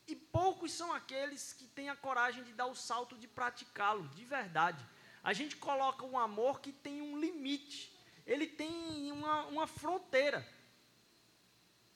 e 0.05 0.15
poucos 0.15 0.71
são 0.73 0.91
aqueles 0.91 1.53
que 1.53 1.65
têm 1.67 1.89
a 1.89 1.95
coragem 1.95 2.43
de 2.43 2.51
dar 2.51 2.65
o 2.65 2.75
salto 2.75 3.17
de 3.17 3.27
praticá-lo, 3.27 4.07
de 4.09 4.25
verdade. 4.25 4.85
A 5.23 5.31
gente 5.31 5.55
coloca 5.55 6.05
um 6.05 6.19
amor 6.19 6.59
que 6.59 6.73
tem 6.73 7.01
um 7.01 7.17
limite, 7.17 7.97
ele 8.27 8.45
tem 8.45 9.11
uma, 9.11 9.45
uma 9.45 9.67
fronteira. 9.67 10.45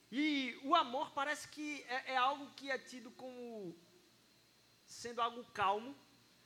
E 0.10 0.57
o 0.63 0.74
amor 0.74 1.12
parece 1.12 1.50
que 1.50 1.86
é, 1.89 2.13
é 2.13 2.17
algo 2.17 2.50
que 2.55 2.72
é 2.72 2.77
tido 2.77 3.12
como 3.12 3.75
sendo 4.86 5.22
algo 5.22 5.43
calmo, 5.53 5.93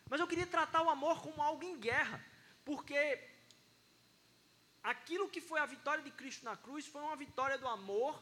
mas 0.09 0.19
eu 0.19 0.27
queria 0.27 0.47
tratar 0.47 0.81
o 0.81 0.89
amor 0.89 1.21
como 1.21 1.43
algo 1.43 1.63
em 1.63 1.79
guerra, 1.79 2.25
porque 2.65 3.30
aquilo 4.83 5.29
que 5.29 5.41
foi 5.41 5.59
a 5.59 5.65
vitória 5.65 6.03
de 6.03 6.11
Cristo 6.11 6.45
na 6.45 6.55
cruz 6.55 6.87
foi 6.87 7.01
uma 7.01 7.15
vitória 7.15 7.57
do 7.57 7.67
amor, 7.67 8.21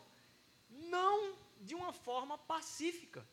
não 0.69 1.35
de 1.61 1.75
uma 1.75 1.91
forma 1.91 2.37
pacífica, 2.37 3.25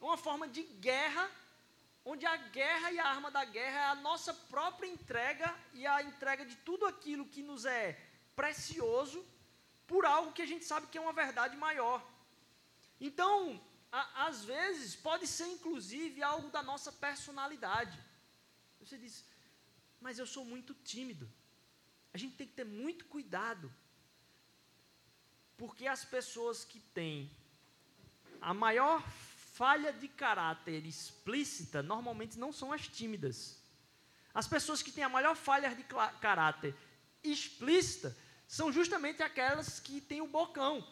uma 0.00 0.16
forma 0.16 0.48
de 0.48 0.62
guerra, 0.62 1.30
onde 2.04 2.24
a 2.26 2.36
guerra 2.36 2.92
e 2.92 2.98
a 2.98 3.06
arma 3.06 3.30
da 3.30 3.44
guerra 3.44 3.80
é 3.80 3.84
a 3.84 3.94
nossa 3.94 4.32
própria 4.32 4.88
entrega 4.88 5.54
e 5.74 5.86
a 5.86 6.02
entrega 6.02 6.44
de 6.44 6.56
tudo 6.56 6.86
aquilo 6.86 7.26
que 7.26 7.42
nos 7.42 7.64
é 7.64 7.98
precioso 8.34 9.24
por 9.86 10.06
algo 10.06 10.32
que 10.32 10.42
a 10.42 10.46
gente 10.46 10.64
sabe 10.64 10.86
que 10.86 10.96
é 10.96 11.00
uma 11.00 11.12
verdade 11.12 11.56
maior. 11.56 12.00
Então, 13.00 13.60
a, 13.90 14.26
às 14.26 14.44
vezes, 14.44 14.94
pode 14.94 15.26
ser 15.26 15.46
inclusive 15.46 16.22
algo 16.22 16.48
da 16.50 16.62
nossa 16.62 16.92
personalidade. 16.92 17.98
Você 18.78 18.96
diz, 18.96 19.24
mas 20.00 20.18
eu 20.18 20.26
sou 20.26 20.44
muito 20.44 20.72
tímido. 20.74 21.30
A 22.12 22.18
gente 22.18 22.36
tem 22.36 22.46
que 22.46 22.54
ter 22.54 22.64
muito 22.64 23.04
cuidado. 23.06 23.72
Porque 25.56 25.86
as 25.86 26.04
pessoas 26.04 26.64
que 26.64 26.80
têm 26.80 27.30
a 28.40 28.54
maior 28.54 29.02
falha 29.52 29.92
de 29.92 30.08
caráter 30.08 30.86
explícita 30.86 31.82
normalmente 31.82 32.38
não 32.38 32.52
são 32.52 32.72
as 32.72 32.88
tímidas. 32.88 33.62
As 34.32 34.48
pessoas 34.48 34.80
que 34.82 34.92
têm 34.92 35.04
a 35.04 35.08
maior 35.08 35.36
falha 35.36 35.74
de 35.74 35.84
caráter 36.20 36.74
explícita 37.22 38.16
são 38.46 38.72
justamente 38.72 39.22
aquelas 39.22 39.78
que 39.78 40.00
têm 40.00 40.20
o 40.20 40.26
bocão. 40.26 40.86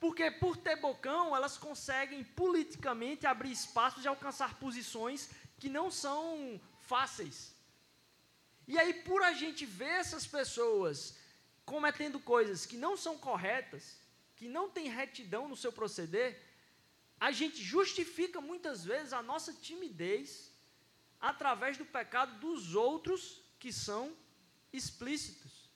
Porque 0.00 0.30
por 0.30 0.56
ter 0.56 0.76
bocão, 0.76 1.34
elas 1.34 1.56
conseguem 1.56 2.24
politicamente 2.24 3.26
abrir 3.26 3.52
espaços 3.52 4.04
e 4.04 4.08
alcançar 4.08 4.58
posições 4.58 5.30
que 5.58 5.68
não 5.68 5.90
são 5.90 6.60
fáceis. 6.80 7.53
E 8.66 8.78
aí, 8.78 8.94
por 8.94 9.22
a 9.22 9.32
gente 9.32 9.66
ver 9.66 10.00
essas 10.00 10.26
pessoas 10.26 11.16
cometendo 11.64 12.18
coisas 12.20 12.64
que 12.66 12.76
não 12.76 12.96
são 12.96 13.16
corretas, 13.18 13.98
que 14.36 14.48
não 14.48 14.68
tem 14.68 14.88
retidão 14.88 15.48
no 15.48 15.56
seu 15.56 15.72
proceder, 15.72 16.40
a 17.18 17.30
gente 17.30 17.62
justifica 17.62 18.40
muitas 18.40 18.84
vezes 18.84 19.12
a 19.12 19.22
nossa 19.22 19.52
timidez 19.52 20.52
através 21.20 21.76
do 21.76 21.84
pecado 21.84 22.38
dos 22.38 22.74
outros 22.74 23.40
que 23.58 23.72
são 23.72 24.14
explícitos. 24.72 25.70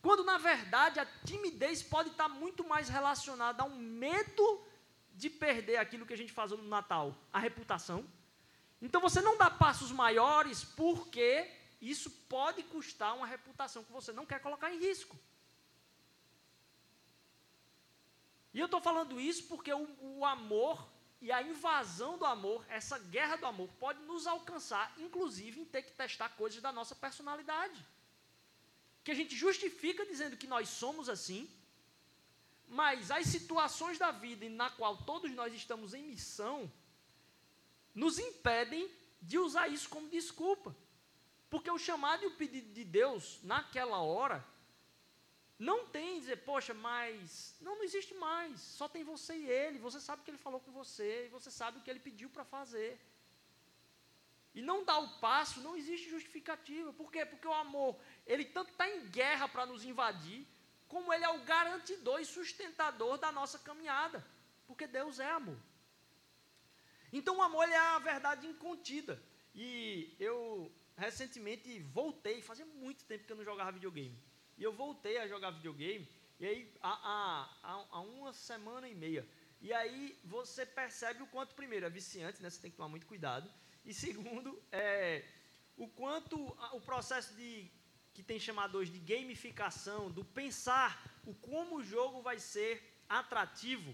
Quando 0.00 0.24
na 0.24 0.38
verdade 0.38 1.00
a 1.00 1.06
timidez 1.24 1.82
pode 1.82 2.10
estar 2.10 2.28
muito 2.28 2.66
mais 2.66 2.88
relacionada 2.88 3.62
a 3.62 3.66
um 3.66 3.76
medo 3.76 4.64
de 5.14 5.30
perder 5.30 5.76
aquilo 5.76 6.06
que 6.06 6.12
a 6.12 6.16
gente 6.16 6.32
faz 6.32 6.50
no 6.50 6.62
Natal, 6.62 7.16
a 7.32 7.38
reputação. 7.38 8.06
Então 8.80 9.00
você 9.00 9.20
não 9.20 9.36
dá 9.36 9.50
passos 9.50 9.90
maiores 9.90 10.64
porque 10.64 11.50
isso 11.90 12.10
pode 12.28 12.62
custar 12.64 13.16
uma 13.16 13.26
reputação 13.26 13.84
que 13.84 13.92
você 13.92 14.12
não 14.12 14.26
quer 14.26 14.40
colocar 14.40 14.72
em 14.72 14.78
risco. 14.78 15.18
E 18.52 18.60
eu 18.60 18.66
estou 18.66 18.80
falando 18.80 19.20
isso 19.20 19.44
porque 19.44 19.72
o, 19.72 19.88
o 20.00 20.24
amor 20.24 20.88
e 21.20 21.32
a 21.32 21.42
invasão 21.42 22.16
do 22.18 22.24
amor, 22.24 22.64
essa 22.68 22.98
guerra 22.98 23.36
do 23.36 23.46
amor, 23.46 23.68
pode 23.80 24.00
nos 24.02 24.26
alcançar, 24.26 24.94
inclusive 24.98 25.60
em 25.60 25.64
ter 25.64 25.82
que 25.82 25.92
testar 25.92 26.28
coisas 26.30 26.62
da 26.62 26.70
nossa 26.70 26.94
personalidade. 26.94 27.84
Que 29.02 29.10
a 29.10 29.14
gente 29.14 29.34
justifica 29.34 30.06
dizendo 30.06 30.36
que 30.36 30.46
nós 30.46 30.68
somos 30.68 31.08
assim, 31.08 31.50
mas 32.68 33.10
as 33.10 33.26
situações 33.26 33.98
da 33.98 34.10
vida 34.10 34.48
na 34.48 34.70
qual 34.70 34.98
todos 34.98 35.30
nós 35.32 35.52
estamos 35.54 35.94
em 35.94 36.02
missão 36.02 36.70
nos 37.94 38.18
impedem 38.18 38.90
de 39.20 39.38
usar 39.38 39.68
isso 39.68 39.88
como 39.88 40.08
desculpa. 40.08 40.76
Porque 41.54 41.70
o 41.70 41.78
chamado 41.78 42.24
e 42.24 42.26
o 42.26 42.32
pedido 42.32 42.72
de 42.72 42.82
Deus 42.82 43.38
naquela 43.44 43.98
hora 44.00 44.44
não 45.56 45.86
tem 45.86 46.18
dizer, 46.18 46.38
poxa, 46.38 46.74
mas 46.74 47.56
não, 47.60 47.76
não 47.76 47.84
existe 47.84 48.12
mais, 48.12 48.60
só 48.60 48.88
tem 48.88 49.04
você 49.04 49.36
e 49.36 49.48
ele, 49.48 49.78
você 49.78 50.00
sabe 50.00 50.20
o 50.20 50.24
que 50.24 50.32
ele 50.32 50.46
falou 50.46 50.58
com 50.58 50.72
você, 50.72 51.26
e 51.26 51.28
você 51.28 51.52
sabe 51.52 51.78
o 51.78 51.80
que 51.80 51.88
ele 51.88 52.00
pediu 52.00 52.28
para 52.28 52.44
fazer. 52.44 53.00
E 54.52 54.60
não 54.60 54.84
dar 54.84 54.98
o 54.98 55.20
passo, 55.20 55.60
não 55.60 55.76
existe 55.76 56.10
justificativa. 56.10 56.92
Por 56.92 57.12
quê? 57.12 57.24
Porque 57.24 57.46
o 57.46 57.54
amor, 57.54 57.96
ele 58.26 58.46
tanto 58.46 58.72
está 58.72 58.88
em 58.90 59.08
guerra 59.10 59.46
para 59.46 59.64
nos 59.64 59.84
invadir, 59.84 60.44
como 60.88 61.12
ele 61.12 61.24
é 61.24 61.28
o 61.28 61.44
garantidor 61.44 62.20
e 62.20 62.24
sustentador 62.24 63.16
da 63.16 63.30
nossa 63.30 63.60
caminhada. 63.60 64.26
Porque 64.66 64.88
Deus 64.88 65.20
é 65.20 65.30
amor. 65.30 65.60
Então 67.12 67.36
o 67.36 67.42
amor 67.42 67.68
é 67.68 67.76
a 67.76 68.00
verdade 68.00 68.44
incontida. 68.44 69.22
E 69.54 70.16
eu 70.18 70.72
recentemente 70.96 71.78
voltei, 71.80 72.42
fazia 72.42 72.66
muito 72.66 73.04
tempo 73.04 73.24
que 73.24 73.32
eu 73.32 73.36
não 73.36 73.44
jogava 73.44 73.72
videogame. 73.72 74.18
E 74.56 74.62
eu 74.62 74.72
voltei 74.72 75.18
a 75.18 75.26
jogar 75.26 75.50
videogame, 75.50 76.08
e 76.38 76.46
aí 76.46 76.74
há, 76.80 77.48
há, 77.62 77.86
há 77.90 78.00
uma 78.00 78.32
semana 78.32 78.88
e 78.88 78.94
meia. 78.94 79.26
E 79.60 79.72
aí 79.72 80.18
você 80.24 80.66
percebe 80.66 81.22
o 81.22 81.26
quanto, 81.26 81.54
primeiro, 81.54 81.86
é 81.86 81.90
viciante, 81.90 82.42
né? 82.42 82.50
Você 82.50 82.60
tem 82.60 82.70
que 82.70 82.76
tomar 82.76 82.88
muito 82.88 83.06
cuidado. 83.06 83.50
E 83.84 83.94
segundo, 83.94 84.62
é, 84.70 85.24
o 85.76 85.88
quanto 85.88 86.36
o 86.72 86.80
processo 86.80 87.34
de 87.34 87.70
que 88.12 88.22
tem 88.22 88.38
chamado 88.38 88.78
hoje 88.78 88.92
de 88.92 89.00
gamificação, 89.00 90.10
do 90.10 90.24
pensar 90.24 91.02
o 91.26 91.34
como 91.34 91.78
o 91.78 91.84
jogo 91.84 92.22
vai 92.22 92.38
ser 92.38 93.02
atrativo. 93.08 93.92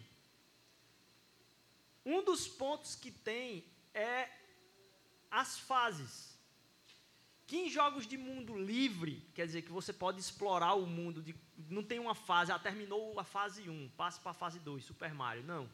Um 2.05 2.23
dos 2.23 2.47
pontos 2.47 2.95
que 2.95 3.11
tem 3.11 3.65
é 3.95 4.29
as 5.31 5.59
fases. 5.59 6.39
Que 7.51 7.57
em 7.57 7.69
jogos 7.69 8.07
de 8.07 8.17
mundo 8.17 8.57
livre, 8.57 9.29
quer 9.35 9.45
dizer 9.45 9.63
que 9.63 9.73
você 9.73 9.93
pode 9.93 10.21
explorar 10.21 10.75
o 10.75 10.87
mundo, 10.87 11.21
de, 11.21 11.35
não 11.69 11.83
tem 11.83 11.99
uma 11.99 12.15
fase, 12.15 12.53
ah, 12.53 12.59
terminou 12.61 13.19
a 13.19 13.25
fase 13.25 13.69
1, 13.69 13.89
passa 13.97 14.21
para 14.21 14.31
a 14.31 14.35
fase 14.35 14.61
2, 14.61 14.85
Super 14.85 15.13
Mario. 15.13 15.43
Não. 15.43 15.69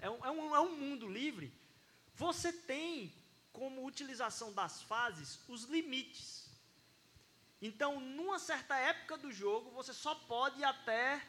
É 0.00 0.10
um, 0.10 0.24
é, 0.26 0.30
um, 0.32 0.56
é 0.56 0.60
um 0.60 0.76
mundo 0.76 1.06
livre. 1.06 1.52
Você 2.16 2.52
tem 2.52 3.14
como 3.52 3.86
utilização 3.86 4.52
das 4.52 4.82
fases 4.82 5.38
os 5.48 5.66
limites. 5.66 6.50
Então, 7.62 8.00
numa 8.00 8.40
certa 8.40 8.76
época 8.76 9.16
do 9.16 9.30
jogo, 9.30 9.70
você 9.70 9.92
só 9.92 10.16
pode 10.16 10.58
ir 10.58 10.64
até 10.64 11.24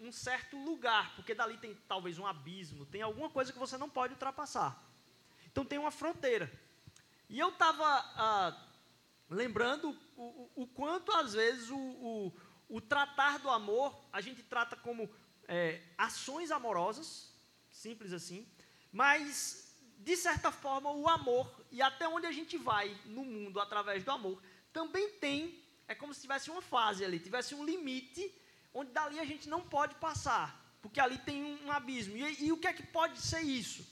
um 0.00 0.10
certo 0.10 0.56
lugar, 0.56 1.14
porque 1.14 1.32
dali 1.32 1.56
tem 1.58 1.76
talvez 1.86 2.18
um 2.18 2.26
abismo, 2.26 2.86
tem 2.86 3.02
alguma 3.02 3.30
coisa 3.30 3.52
que 3.52 3.58
você 3.60 3.78
não 3.78 3.88
pode 3.88 4.14
ultrapassar. 4.14 4.82
Então, 5.46 5.64
tem 5.64 5.78
uma 5.78 5.92
fronteira. 5.92 6.50
E 7.28 7.38
eu 7.38 7.50
estava. 7.50 7.84
Ah, 8.16 8.64
lembrando 9.28 9.96
o, 10.16 10.22
o, 10.22 10.62
o 10.62 10.66
quanto 10.66 11.12
às 11.12 11.34
vezes 11.34 11.70
o, 11.70 12.32
o, 12.68 12.80
tratar 12.80 13.38
do 13.38 13.50
amor 13.50 13.98
a 14.12 14.20
gente 14.20 14.42
trata 14.42 14.76
como 14.76 15.10
é, 15.46 15.82
ações 15.96 16.50
amorosas, 16.50 17.32
simples 17.70 18.12
assim, 18.12 18.46
mas 18.92 19.76
de 19.98 20.16
certa 20.16 20.50
forma 20.50 20.90
o 20.90 21.08
amor 21.08 21.64
e 21.70 21.82
até 21.82 22.08
onde 22.08 22.26
a 22.26 22.32
gente 22.32 22.56
vai 22.56 22.96
no 23.06 23.24
mundo 23.24 23.60
através 23.60 24.04
do 24.04 24.10
amor 24.10 24.42
também 24.72 25.10
tem, 25.12 25.62
é 25.86 25.94
como 25.94 26.14
se 26.14 26.20
tivesse 26.20 26.50
uma 26.50 26.62
fase 26.62 27.04
ali, 27.04 27.18
tivesse 27.18 27.54
um 27.54 27.64
limite 27.64 28.34
onde 28.72 28.92
dali 28.92 29.18
a 29.18 29.24
gente 29.24 29.48
não 29.48 29.60
pode 29.60 29.94
passar, 29.96 30.78
porque 30.80 31.00
ali 31.00 31.18
tem 31.18 31.42
um, 31.42 31.66
um 31.66 31.72
abismo. 31.72 32.16
E, 32.16 32.44
e 32.44 32.52
o 32.52 32.58
que 32.58 32.66
é 32.66 32.72
que 32.72 32.82
pode 32.82 33.20
ser 33.20 33.40
isso? 33.40 33.86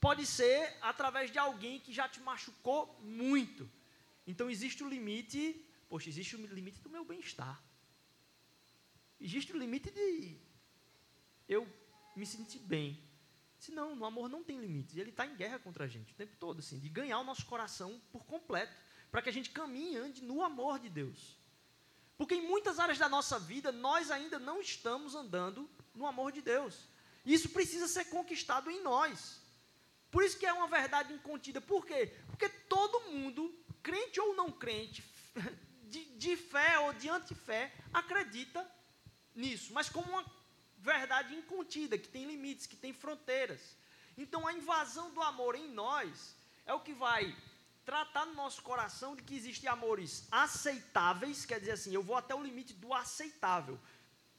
Pode 0.00 0.24
ser 0.26 0.76
através 0.80 1.30
de 1.30 1.38
alguém 1.38 1.80
que 1.80 1.92
já 1.92 2.08
te 2.08 2.20
machucou 2.20 2.98
muito. 3.02 3.68
Então 4.26 4.50
existe 4.50 4.82
o 4.82 4.88
limite, 4.88 5.64
poxa, 5.88 6.08
existe 6.08 6.34
o 6.36 6.46
limite 6.46 6.80
do 6.80 6.90
meu 6.90 7.04
bem-estar. 7.04 7.62
Existe 9.20 9.52
o 9.52 9.58
limite 9.58 9.90
de 9.90 10.38
eu 11.48 11.66
me 12.14 12.26
sentir 12.26 12.58
bem. 12.58 13.02
Se 13.58 13.72
não, 13.72 13.94
no 13.96 14.04
amor 14.04 14.28
não 14.28 14.44
tem 14.44 14.60
limites. 14.60 14.96
Ele 14.96 15.10
está 15.10 15.26
em 15.26 15.36
guerra 15.36 15.58
contra 15.58 15.84
a 15.84 15.88
gente 15.88 16.12
o 16.12 16.16
tempo 16.16 16.36
todo, 16.38 16.58
assim, 16.58 16.78
de 16.78 16.88
ganhar 16.88 17.18
o 17.18 17.24
nosso 17.24 17.46
coração 17.46 18.00
por 18.12 18.24
completo, 18.24 18.74
para 19.10 19.22
que 19.22 19.28
a 19.28 19.32
gente 19.32 19.50
caminhe 19.50 19.94
e 19.94 19.96
ande 19.96 20.22
no 20.22 20.42
amor 20.42 20.78
de 20.78 20.88
Deus. 20.88 21.38
Porque 22.18 22.34
em 22.34 22.46
muitas 22.46 22.78
áreas 22.78 22.98
da 22.98 23.08
nossa 23.08 23.38
vida, 23.38 23.70
nós 23.70 24.10
ainda 24.10 24.38
não 24.38 24.60
estamos 24.60 25.14
andando 25.14 25.68
no 25.94 26.06
amor 26.06 26.32
de 26.32 26.42
Deus. 26.42 26.88
Isso 27.24 27.48
precisa 27.50 27.88
ser 27.88 28.06
conquistado 28.06 28.70
em 28.70 28.82
nós. 28.82 29.40
Por 30.10 30.22
isso 30.22 30.38
que 30.38 30.46
é 30.46 30.52
uma 30.52 30.68
verdade 30.68 31.12
incontida. 31.12 31.60
Por 31.60 31.84
quê? 31.84 32.12
Porque 32.28 32.48
todo 32.48 33.10
mundo 33.10 33.54
crente 33.82 34.20
ou 34.20 34.34
não 34.34 34.50
crente, 34.50 35.04
de, 35.84 36.04
de 36.16 36.36
fé 36.36 36.78
ou 36.80 36.92
de 36.92 37.08
antifé, 37.08 37.72
acredita 37.92 38.68
nisso, 39.34 39.72
mas 39.72 39.88
como 39.88 40.10
uma 40.10 40.24
verdade 40.78 41.34
incontida, 41.34 41.98
que 41.98 42.08
tem 42.08 42.26
limites, 42.26 42.66
que 42.66 42.76
tem 42.76 42.92
fronteiras. 42.92 43.76
Então 44.16 44.46
a 44.46 44.52
invasão 44.52 45.12
do 45.12 45.22
amor 45.22 45.54
em 45.54 45.68
nós 45.70 46.34
é 46.64 46.72
o 46.72 46.80
que 46.80 46.92
vai 46.92 47.36
tratar 47.84 48.26
no 48.26 48.34
nosso 48.34 48.62
coração 48.62 49.14
de 49.14 49.22
que 49.22 49.36
existem 49.36 49.68
amores 49.68 50.26
aceitáveis, 50.30 51.44
quer 51.44 51.60
dizer 51.60 51.72
assim, 51.72 51.94
eu 51.94 52.02
vou 52.02 52.16
até 52.16 52.34
o 52.34 52.42
limite 52.42 52.72
do 52.74 52.92
aceitável. 52.92 53.78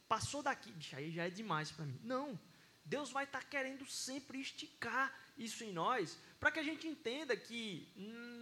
Passou 0.08 0.44
daqui, 0.44 0.72
bicho, 0.72 0.96
aí 0.96 1.12
já 1.12 1.26
é 1.26 1.30
demais 1.30 1.72
para 1.72 1.86
mim. 1.86 2.00
Não. 2.04 2.38
Deus 2.84 3.12
vai 3.12 3.24
estar 3.24 3.40
tá 3.40 3.46
querendo 3.46 3.86
sempre 3.86 4.40
esticar 4.40 5.14
isso 5.38 5.64
em 5.64 5.72
nós, 5.72 6.18
para 6.40 6.52
que 6.52 6.60
a 6.60 6.64
gente 6.64 6.88
entenda 6.88 7.36
que 7.36 7.88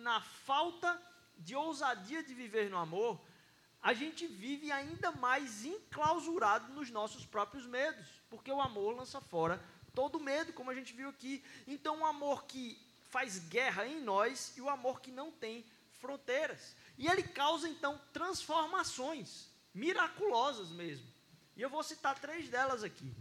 na 0.03 0.21
falta 0.21 1.01
de 1.37 1.55
ousadia 1.55 2.23
de 2.23 2.33
viver 2.33 2.69
no 2.69 2.77
amor, 2.77 3.19
a 3.81 3.93
gente 3.93 4.25
vive 4.25 4.71
ainda 4.71 5.11
mais 5.11 5.63
enclausurado 5.63 6.73
nos 6.73 6.89
nossos 6.89 7.25
próprios 7.25 7.65
medos, 7.65 8.05
porque 8.29 8.51
o 8.51 8.61
amor 8.61 8.95
lança 8.95 9.21
fora 9.21 9.61
todo 9.93 10.19
medo, 10.19 10.53
como 10.53 10.69
a 10.69 10.75
gente 10.75 10.93
viu 10.93 11.09
aqui. 11.09 11.43
Então, 11.65 11.99
um 11.99 12.05
amor 12.05 12.45
que 12.45 12.77
faz 13.09 13.39
guerra 13.47 13.87
em 13.87 14.01
nós 14.01 14.53
e 14.57 14.61
o 14.61 14.69
amor 14.69 14.99
que 14.99 15.11
não 15.11 15.31
tem 15.31 15.65
fronteiras. 15.99 16.75
E 16.97 17.07
ele 17.07 17.23
causa, 17.23 17.69
então, 17.69 17.99
transformações 18.11 19.49
miraculosas 19.73 20.69
mesmo. 20.69 21.07
E 21.55 21.61
eu 21.61 21.69
vou 21.69 21.83
citar 21.83 22.19
três 22.19 22.49
delas 22.49 22.83
aqui. 22.83 23.15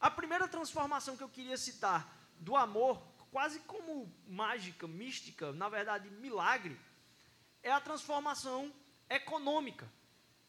A 0.00 0.10
primeira 0.10 0.46
transformação 0.46 1.16
que 1.16 1.22
eu 1.22 1.28
queria 1.28 1.56
citar 1.56 2.16
do 2.38 2.56
amor 2.56 3.02
quase 3.32 3.60
como 3.60 4.14
mágica, 4.28 4.86
mística, 4.86 5.52
na 5.52 5.68
verdade, 5.70 6.08
milagre, 6.10 6.78
é 7.62 7.72
a 7.72 7.80
transformação 7.80 8.70
econômica, 9.08 9.90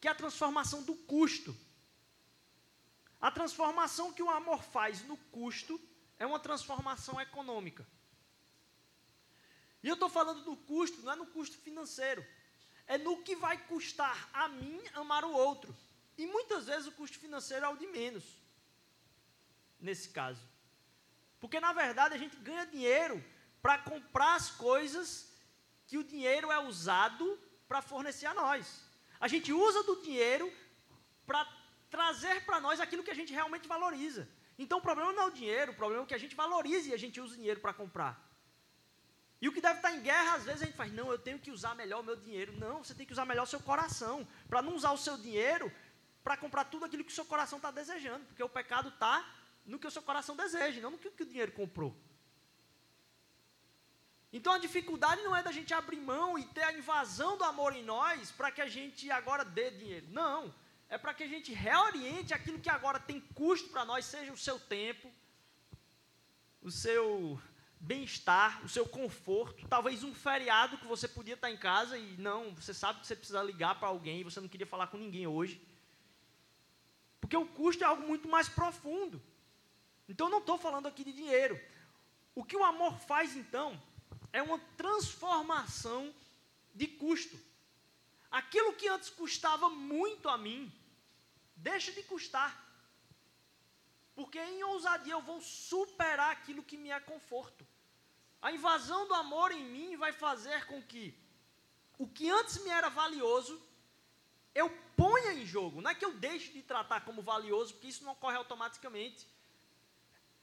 que 0.02 0.08
é 0.08 0.12
a 0.12 0.15
transformação 0.15 0.84
do 0.84 0.93
custo. 0.93 1.56
A 3.22 3.32
transformação 3.32 4.12
que 4.12 4.22
o 4.22 4.30
amor 4.30 4.62
faz 4.62 5.02
no 5.06 5.15
custo 5.15 5.80
é 6.19 6.26
uma 6.26 6.41
transformação 6.41 7.22
econômica. 7.22 7.88
E 9.82 9.88
eu 9.88 9.93
estou 9.93 10.10
falando 10.10 10.43
do 10.43 10.58
custo, 10.58 11.02
não 11.04 11.13
é 11.13 11.15
no 11.15 11.28
custo 11.28 11.58
financeiro, 11.58 12.26
é 12.86 12.98
no 12.98 13.24
que 13.24 13.34
vai 13.34 13.58
custar 13.65 14.30
a 14.34 14.50
mim 14.50 14.82
amar 14.93 15.24
o 15.24 15.32
outro. 15.32 15.74
E 16.17 16.28
muitas 16.28 16.65
vezes 16.65 16.88
o 16.88 16.91
custo 16.91 17.17
financeiro 17.17 17.65
é 17.65 17.69
o 17.69 17.78
de 17.78 17.88
menos, 17.88 18.26
nesse 19.80 20.10
caso. 20.10 20.53
Porque 21.43 21.60
na 21.60 21.73
verdade 21.73 22.15
a 22.15 22.17
gente 22.17 22.38
ganha 22.38 22.65
dinheiro 22.65 23.15
para 23.62 23.77
comprar 23.77 24.36
as 24.36 24.49
coisas 24.49 25.08
que 25.88 25.97
o 25.97 26.03
dinheiro 26.12 26.49
é 26.49 26.60
usado 26.60 27.25
para 27.67 27.82
fornecer 27.82 28.27
a 28.27 28.34
nós. 28.34 28.82
A 29.19 29.27
gente 29.27 29.51
usa 29.51 29.84
do 29.84 30.01
dinheiro 30.01 30.49
para 31.27 31.41
trazer 31.89 32.45
para 32.45 32.62
nós 32.62 32.79
aquilo 32.79 33.03
que 33.03 33.12
a 33.12 33.19
gente 33.19 33.34
realmente 33.34 33.67
valoriza. 33.67 34.23
Então 34.58 34.77
o 34.77 34.82
problema 34.82 35.12
não 35.12 35.23
é 35.23 35.25
o 35.25 35.38
dinheiro, 35.41 35.73
o 35.73 35.75
problema 35.75 36.03
é 36.03 36.06
que 36.06 36.13
a 36.13 36.23
gente 36.23 36.34
valorize 36.34 36.89
e 36.89 36.93
a 36.93 37.01
gente 37.03 37.19
usa 37.19 37.34
o 37.34 37.41
dinheiro 37.41 37.60
para 37.60 37.73
comprar. 37.73 38.13
E 39.41 39.49
o 39.49 39.51
que 39.51 39.60
deve 39.60 39.79
estar 39.79 39.91
em 39.91 40.01
guerra, 40.01 40.36
às 40.36 40.45
vezes 40.45 40.62
a 40.62 40.65
gente 40.65 40.77
faz, 40.77 40.93
não, 40.93 41.12
eu 41.12 41.19
tenho 41.19 41.39
que 41.39 41.51
usar 41.51 41.75
melhor 41.75 41.99
o 41.99 42.03
meu 42.03 42.15
dinheiro. 42.15 42.53
Não, 42.58 42.82
você 42.86 42.95
tem 42.95 43.06
que 43.06 43.12
usar 43.12 43.25
melhor 43.25 43.43
o 43.43 43.53
seu 43.53 43.60
coração. 43.60 44.25
Para 44.47 44.62
não 44.62 44.75
usar 44.77 44.93
o 44.93 44.97
seu 44.97 45.17
dinheiro 45.17 45.69
para 46.23 46.38
comprar 46.38 46.63
tudo 46.63 46.86
aquilo 46.86 47.03
que 47.03 47.12
o 47.12 47.19
seu 47.19 47.25
coração 47.25 47.58
está 47.58 47.69
desejando. 47.69 48.23
Porque 48.27 48.41
o 48.41 48.47
pecado 48.47 48.88
está 48.88 49.29
no 49.65 49.80
que 49.80 49.88
o 49.88 49.91
seu 49.91 50.02
coração 50.02 50.36
deseja, 50.36 50.82
não 50.82 50.91
no 50.91 50.97
que, 50.97 51.10
que 51.12 51.23
o 51.23 51.26
dinheiro 51.26 51.52
comprou. 51.52 51.95
Então 54.32 54.52
a 54.54 54.58
dificuldade 54.58 55.21
não 55.21 55.36
é 55.36 55.43
da 55.43 55.52
gente 55.52 55.73
abrir 55.73 55.99
mão 55.99 56.39
e 56.39 56.45
ter 56.45 56.63
a 56.63 56.73
invasão 56.73 57.38
do 57.38 57.43
amor 57.43 57.76
em 57.76 57.84
nós 57.84 58.32
para 58.32 58.52
que 58.52 58.62
a 58.62 58.67
gente 58.67 59.10
agora 59.12 59.45
dê 59.45 59.69
dinheiro. 59.71 60.08
Não 60.10 60.54
é 60.93 60.97
para 60.97 61.13
que 61.13 61.23
a 61.23 61.28
gente 61.28 61.52
reoriente 61.52 62.36
aquilo 62.36 62.60
que 62.60 62.69
agora 62.69 62.99
tem 62.99 63.19
custo 63.19 63.69
para 63.69 63.84
nós, 63.84 64.06
seja 64.06 64.32
o 64.32 64.38
seu 64.38 64.60
tempo, 64.60 65.12
o 66.62 66.69
seu 66.69 67.41
bem-estar, 67.80 68.63
o 68.63 68.69
seu 68.69 68.88
conforto, 68.88 69.67
talvez 69.67 70.04
um 70.04 70.13
feriado 70.13 70.78
que 70.78 70.86
você 70.86 71.08
podia 71.08 71.34
estar 71.34 71.49
em 71.49 71.58
casa 71.58 71.97
e 71.97 72.15
não, 72.17 72.54
você 72.54 72.76
sabe 72.76 72.99
que 72.99 73.08
você 73.08 73.15
precisa 73.15 73.41
ligar 73.41 73.80
para 73.80 73.88
alguém 73.88 74.23
você 74.23 74.39
não 74.39 74.47
queria 74.47 74.67
falar 74.67 74.88
com 74.88 74.97
ninguém 74.97 75.26
hoje. 75.26 75.60
Porque 77.19 77.36
o 77.36 77.47
custo 77.47 77.84
é 77.84 77.88
algo 77.88 78.08
muito 78.08 78.28
mais 78.28 78.47
profundo. 78.47 79.19
Então 80.08 80.30
não 80.30 80.39
estou 80.39 80.58
falando 80.58 80.88
aqui 80.88 81.04
de 81.04 81.13
dinheiro. 81.13 81.60
O 82.36 82.44
que 82.44 82.56
o 82.56 82.63
amor 82.63 82.98
faz 83.00 83.36
então 83.36 83.82
é 84.32 84.42
uma 84.42 84.60
transformação 84.78 86.13
de 86.74 86.88
custo. 86.88 87.38
Aquilo 88.32 88.74
que 88.74 88.88
antes 88.88 89.10
custava 89.10 89.70
muito 89.70 90.28
a 90.28 90.38
mim, 90.38 90.72
Deixa 91.56 91.92
de 91.92 92.04
custar. 92.04 92.52
Porque 94.16 94.39
em 94.39 94.63
ousadia 94.63 95.13
eu 95.13 95.22
vou 95.22 95.39
superar 95.42 96.32
aquilo 96.32 96.63
que 96.63 96.78
me 96.78 96.89
é 96.89 97.00
conforto. 97.00 97.66
A 98.42 98.52
invasão 98.52 99.08
do 99.08 99.13
amor 99.13 99.52
em 99.52 99.63
mim 99.63 99.96
vai 99.96 100.12
fazer 100.12 100.66
com 100.66 100.82
que 100.82 101.18
o 101.98 102.08
que 102.08 102.30
antes 102.30 102.62
me 102.63 102.70
era 102.70 102.89
valioso, 102.89 103.62
eu 104.54 104.70
ponha 104.98 105.34
em 105.34 105.46
jogo. 105.46 105.82
Não 105.82 105.92
é 105.92 105.96
que 105.96 106.04
eu 106.04 106.13
deixe 106.16 106.52
de 106.52 106.62
tratar 106.62 107.06
como 107.06 107.22
valioso, 107.22 107.74
porque 107.74 107.88
isso 107.88 108.04
não 108.04 108.12
ocorre 108.12 108.36
automaticamente. 108.36 109.26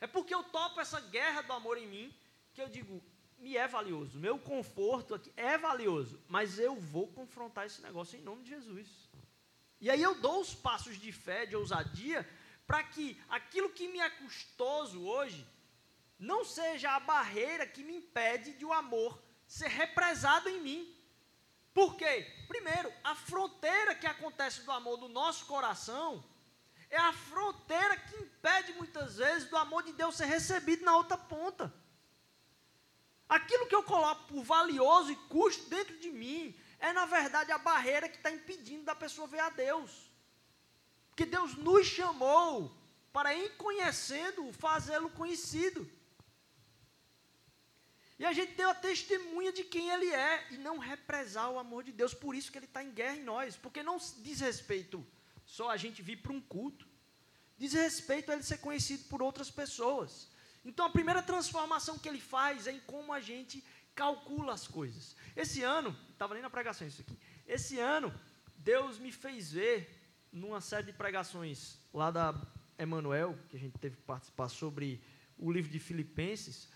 É 0.01 0.07
porque 0.07 0.35
eu 0.35 0.43
topo 0.43 0.81
essa 0.81 1.01
guerra 1.01 1.43
do 1.43 1.53
amor 1.53 1.77
em 1.77 1.87
mim, 1.87 2.15
que 2.55 2.63
eu 2.63 2.69
digo, 2.69 3.03
me 3.39 3.57
é 3.57 3.67
valioso, 3.67 4.19
meu 4.19 4.39
conforto 4.39 5.15
aqui 5.15 5.33
é 5.37 5.57
valioso, 5.57 6.21
mas 6.29 6.59
eu 6.59 6.77
vou 6.77 7.07
confrontar 7.09 7.67
esse 7.67 7.81
negócio 7.81 8.19
em 8.19 8.23
nome 8.23 8.43
de 8.43 8.51
Jesus. 8.51 8.89
E 9.81 9.91
aí 9.91 10.03
eu 10.03 10.15
dou 10.21 10.41
os 10.41 10.55
passos 10.55 10.99
de 11.01 11.11
fé, 11.11 11.47
de 11.47 11.57
ousadia, 11.57 12.29
para 12.67 12.83
que 12.85 13.21
aquilo 13.29 13.71
que 13.71 13.89
me 13.89 13.99
é 13.99 14.11
custoso 14.11 15.03
hoje 15.03 15.47
não 16.19 16.45
seja 16.45 16.91
a 16.91 17.01
barreira 17.01 17.67
que 17.67 17.83
me 17.83 17.97
impede 17.97 18.53
de 18.53 18.65
o 18.65 18.73
amor 18.73 19.21
ser 19.47 19.69
represado 19.69 20.49
em 20.49 20.61
mim. 20.61 20.97
Por 21.73 21.97
quê? 21.97 22.31
Primeiro, 22.47 22.93
a 23.03 23.15
fronteira 23.15 23.95
que 23.95 24.07
acontece 24.07 24.63
do 24.63 24.71
amor 24.71 24.99
do 24.99 25.09
nosso 25.09 25.47
coração 25.47 26.23
é 26.91 26.99
a 26.99 27.13
fronteira 27.13 27.97
que 27.97 28.17
impede 28.17 28.73
muitas 28.73 29.17
vezes 29.17 29.49
do 29.49 29.57
amor 29.57 29.83
de 29.85 29.93
Deus 29.93 30.17
ser 30.17 30.27
recebido 30.27 30.85
na 30.85 30.97
outra 30.97 31.17
ponta. 31.17 31.73
Aquilo 33.29 33.67
que 33.69 33.75
eu 33.75 33.85
coloco 33.85 34.25
por 34.25 34.43
valioso 34.43 35.13
e 35.13 35.17
custo 35.29 35.71
dentro 35.71 35.97
de 35.99 36.11
mim, 36.11 36.55
é 36.81 36.93
na 36.93 37.07
verdade 37.07 37.53
a 37.53 37.59
barreira 37.59 38.09
que 38.09 38.17
está 38.17 38.31
impedindo 38.31 38.85
da 38.85 38.95
pessoa 38.95 39.29
ver 39.29 39.39
a 39.39 39.51
Deus. 39.51 40.11
Porque 41.11 41.25
Deus 41.25 41.55
nos 41.55 41.87
chamou 41.87 42.77
para, 43.13 43.35
em 43.35 43.49
conhecendo, 43.51 44.53
fazê-lo 44.53 45.11
conhecido. 45.11 45.89
E 48.19 48.27
a 48.27 48.33
gente 48.33 48.55
tem 48.55 48.65
a 48.65 48.75
testemunha 48.75 49.53
de 49.53 49.65
quem 49.65 49.91
Ele 49.91 50.13
é 50.13 50.47
e 50.51 50.59
não 50.59 50.79
represar 50.79 51.51
o 51.51 51.59
amor 51.59 51.85
de 51.85 51.93
Deus. 51.93 52.13
Por 52.13 52.35
isso 52.35 52.51
que 52.51 52.59
Ele 52.59 52.67
está 52.67 52.83
em 52.83 52.91
guerra 52.91 53.17
em 53.17 53.23
nós. 53.23 53.57
Porque 53.57 53.83
não 53.83 53.97
diz 54.19 54.41
respeito 54.41 55.07
só 55.57 55.69
a 55.69 55.77
gente 55.77 56.01
vir 56.09 56.19
para 56.23 56.33
um 56.33 56.41
culto. 56.41 56.87
Diz 57.59 57.73
respeito 57.73 58.31
a 58.31 58.35
Ele 58.35 58.43
ser 58.43 58.59
conhecido 58.59 59.05
por 59.11 59.21
outras 59.21 59.51
pessoas. 59.51 60.29
Então 60.65 60.87
a 60.87 60.91
primeira 60.91 61.23
transformação 61.23 61.99
que 61.99 62.09
Ele 62.09 62.21
faz 62.21 62.67
é 62.69 62.73
em 62.73 62.81
como 62.93 63.13
a 63.13 63.21
gente 63.21 63.65
calcula 63.95 64.53
as 64.53 64.67
coisas. 64.69 65.17
Esse 65.37 65.63
ano, 65.63 65.91
estava 66.13 66.35
nem 66.35 66.43
na 66.43 66.51
pregação 66.51 66.87
isso 66.87 67.03
aqui. 67.03 67.19
Esse 67.47 67.79
ano, 67.81 68.15
Deus 68.59 68.99
me 68.99 69.11
fez 69.11 69.53
ver 69.53 69.77
numa 70.31 70.61
série 70.61 70.87
de 70.87 70.93
pregações 70.93 71.79
lá 71.93 72.11
da 72.13 72.35
Emanuel, 72.79 73.37
que 73.49 73.57
a 73.57 73.61
gente 73.61 73.77
teve 73.79 73.97
que 73.97 74.03
participar 74.03 74.49
sobre 74.49 75.03
o 75.37 75.51
livro 75.51 75.71
de 75.71 75.81
Filipenses, 75.81 76.69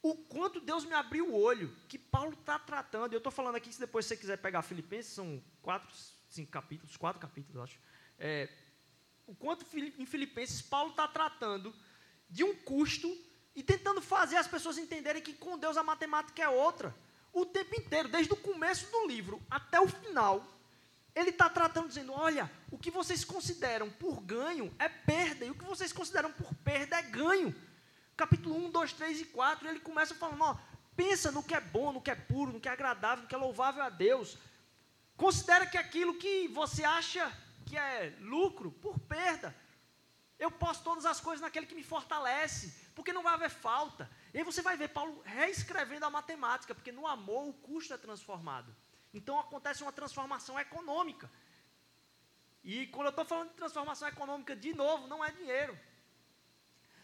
o 0.00 0.14
quanto 0.14 0.60
Deus 0.60 0.84
me 0.84 0.94
abriu 0.94 1.28
o 1.30 1.34
olho, 1.34 1.74
que 1.88 1.98
Paulo 1.98 2.34
está 2.34 2.56
tratando. 2.56 3.12
Eu 3.12 3.18
estou 3.18 3.32
falando 3.32 3.56
aqui, 3.56 3.72
se 3.72 3.80
depois 3.80 4.06
você 4.06 4.16
quiser 4.16 4.38
pegar 4.38 4.62
Filipenses, 4.62 5.12
são 5.12 5.42
quatro, 5.60 5.92
cinco 6.28 6.52
capítulos, 6.52 6.96
quatro 6.96 7.20
capítulos, 7.20 7.60
acho. 7.64 7.80
É, 8.18 8.48
o 9.26 9.34
quanto 9.34 9.66
em 9.76 10.06
Filipenses 10.06 10.62
Paulo 10.62 10.90
está 10.90 11.06
tratando 11.08 11.74
de 12.28 12.44
um 12.44 12.54
custo 12.54 13.14
e 13.54 13.62
tentando 13.62 14.00
fazer 14.00 14.36
as 14.36 14.46
pessoas 14.46 14.78
entenderem 14.78 15.22
que 15.22 15.32
com 15.32 15.58
Deus 15.58 15.76
a 15.76 15.82
matemática 15.82 16.42
é 16.42 16.48
outra. 16.48 16.94
O 17.32 17.44
tempo 17.44 17.74
inteiro, 17.78 18.08
desde 18.08 18.32
o 18.32 18.36
começo 18.36 18.90
do 18.90 19.06
livro 19.06 19.42
até 19.50 19.80
o 19.80 19.88
final, 19.88 20.46
ele 21.14 21.30
está 21.30 21.48
tratando, 21.48 21.88
dizendo: 21.88 22.12
olha, 22.12 22.50
o 22.70 22.78
que 22.78 22.90
vocês 22.90 23.24
consideram 23.24 23.90
por 23.90 24.20
ganho 24.20 24.74
é 24.78 24.88
perda, 24.88 25.44
e 25.44 25.50
o 25.50 25.54
que 25.54 25.64
vocês 25.64 25.92
consideram 25.92 26.30
por 26.32 26.54
perda 26.56 26.98
é 26.98 27.02
ganho. 27.02 27.54
Capítulo 28.16 28.56
1, 28.66 28.70
2, 28.70 28.92
3 28.92 29.20
e 29.20 29.24
4, 29.26 29.68
ele 29.68 29.80
começa 29.80 30.14
falando: 30.14 30.42
ó, 30.42 30.56
pensa 30.94 31.30
no 31.30 31.42
que 31.42 31.54
é 31.54 31.60
bom, 31.60 31.92
no 31.92 32.00
que 32.00 32.10
é 32.10 32.14
puro, 32.14 32.52
no 32.52 32.60
que 32.60 32.68
é 32.68 32.72
agradável, 32.72 33.22
no 33.22 33.28
que 33.28 33.34
é 33.34 33.38
louvável 33.38 33.82
a 33.82 33.90
Deus. 33.90 34.38
Considera 35.16 35.66
que 35.66 35.78
aquilo 35.78 36.14
que 36.14 36.48
você 36.48 36.84
acha 36.84 37.32
que 37.66 37.76
é 37.76 38.16
lucro, 38.20 38.70
por 38.70 38.98
perda. 39.00 39.54
Eu 40.38 40.50
posso 40.50 40.84
todas 40.84 41.04
as 41.04 41.20
coisas 41.20 41.40
naquele 41.40 41.66
que 41.66 41.74
me 41.74 41.82
fortalece 41.82 42.86
porque 42.94 43.12
não 43.12 43.22
vai 43.22 43.34
haver 43.34 43.50
falta. 43.50 44.10
E 44.32 44.38
aí 44.38 44.44
você 44.44 44.62
vai 44.62 44.76
ver 44.76 44.88
Paulo 44.88 45.20
reescrevendo 45.24 46.06
a 46.06 46.10
matemática, 46.10 46.74
porque 46.74 46.92
no 46.92 47.06
amor 47.06 47.48
o 47.48 47.52
custo 47.52 47.92
é 47.92 47.98
transformado. 47.98 48.74
Então 49.12 49.38
acontece 49.38 49.82
uma 49.82 49.92
transformação 49.92 50.58
econômica. 50.58 51.30
E 52.62 52.86
quando 52.88 53.06
eu 53.06 53.10
estou 53.10 53.24
falando 53.24 53.50
de 53.50 53.54
transformação 53.54 54.08
econômica, 54.08 54.54
de 54.54 54.74
novo, 54.74 55.06
não 55.06 55.24
é 55.24 55.30
dinheiro. 55.30 55.78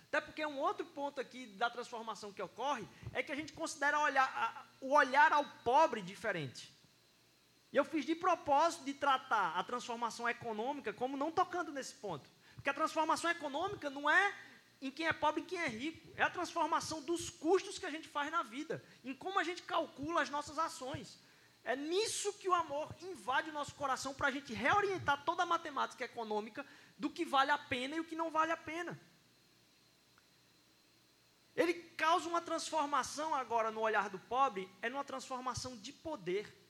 Até 0.08 0.20
porque 0.20 0.44
um 0.44 0.58
outro 0.58 0.84
ponto 0.84 1.20
aqui 1.20 1.46
da 1.46 1.70
transformação 1.70 2.32
que 2.32 2.42
ocorre 2.42 2.86
é 3.12 3.22
que 3.22 3.32
a 3.32 3.36
gente 3.36 3.52
considera 3.54 3.98
olhar, 3.98 4.28
a, 4.36 4.66
o 4.80 4.92
olhar 4.92 5.32
ao 5.32 5.44
pobre 5.64 6.02
diferente. 6.02 6.70
E 7.72 7.76
eu 7.76 7.84
fiz 7.84 8.04
de 8.04 8.14
propósito 8.14 8.84
de 8.84 8.92
tratar 8.92 9.56
a 9.56 9.64
transformação 9.64 10.28
econômica 10.28 10.92
como 10.92 11.16
não 11.16 11.32
tocando 11.32 11.72
nesse 11.72 11.94
ponto. 11.94 12.28
Porque 12.54 12.68
a 12.68 12.74
transformação 12.74 13.30
econômica 13.30 13.88
não 13.88 14.08
é 14.10 14.34
em 14.80 14.90
quem 14.90 15.06
é 15.06 15.12
pobre 15.12 15.40
e 15.40 15.44
em 15.44 15.46
quem 15.46 15.58
é 15.58 15.68
rico. 15.68 16.12
É 16.16 16.22
a 16.22 16.30
transformação 16.30 17.00
dos 17.00 17.30
custos 17.30 17.78
que 17.78 17.86
a 17.86 17.90
gente 17.90 18.08
faz 18.08 18.30
na 18.30 18.42
vida, 18.42 18.84
em 19.02 19.14
como 19.14 19.38
a 19.38 19.44
gente 19.44 19.62
calcula 19.62 20.22
as 20.22 20.28
nossas 20.28 20.58
ações. 20.58 21.18
É 21.64 21.76
nisso 21.76 22.32
que 22.34 22.48
o 22.48 22.54
amor 22.54 22.94
invade 23.00 23.50
o 23.50 23.52
nosso 23.52 23.74
coração 23.74 24.12
para 24.12 24.28
a 24.28 24.30
gente 24.30 24.52
reorientar 24.52 25.24
toda 25.24 25.44
a 25.44 25.46
matemática 25.46 26.04
econômica 26.04 26.66
do 26.98 27.08
que 27.08 27.24
vale 27.24 27.52
a 27.52 27.58
pena 27.58 27.96
e 27.96 28.00
o 28.00 28.04
que 28.04 28.16
não 28.16 28.30
vale 28.30 28.52
a 28.52 28.56
pena. 28.56 29.00
Ele 31.54 31.74
causa 31.74 32.28
uma 32.28 32.40
transformação 32.40 33.34
agora 33.34 33.70
no 33.70 33.80
olhar 33.80 34.10
do 34.10 34.18
pobre, 34.18 34.68
é 34.80 34.88
numa 34.88 35.04
transformação 35.04 35.76
de 35.76 35.92
poder. 35.92 36.61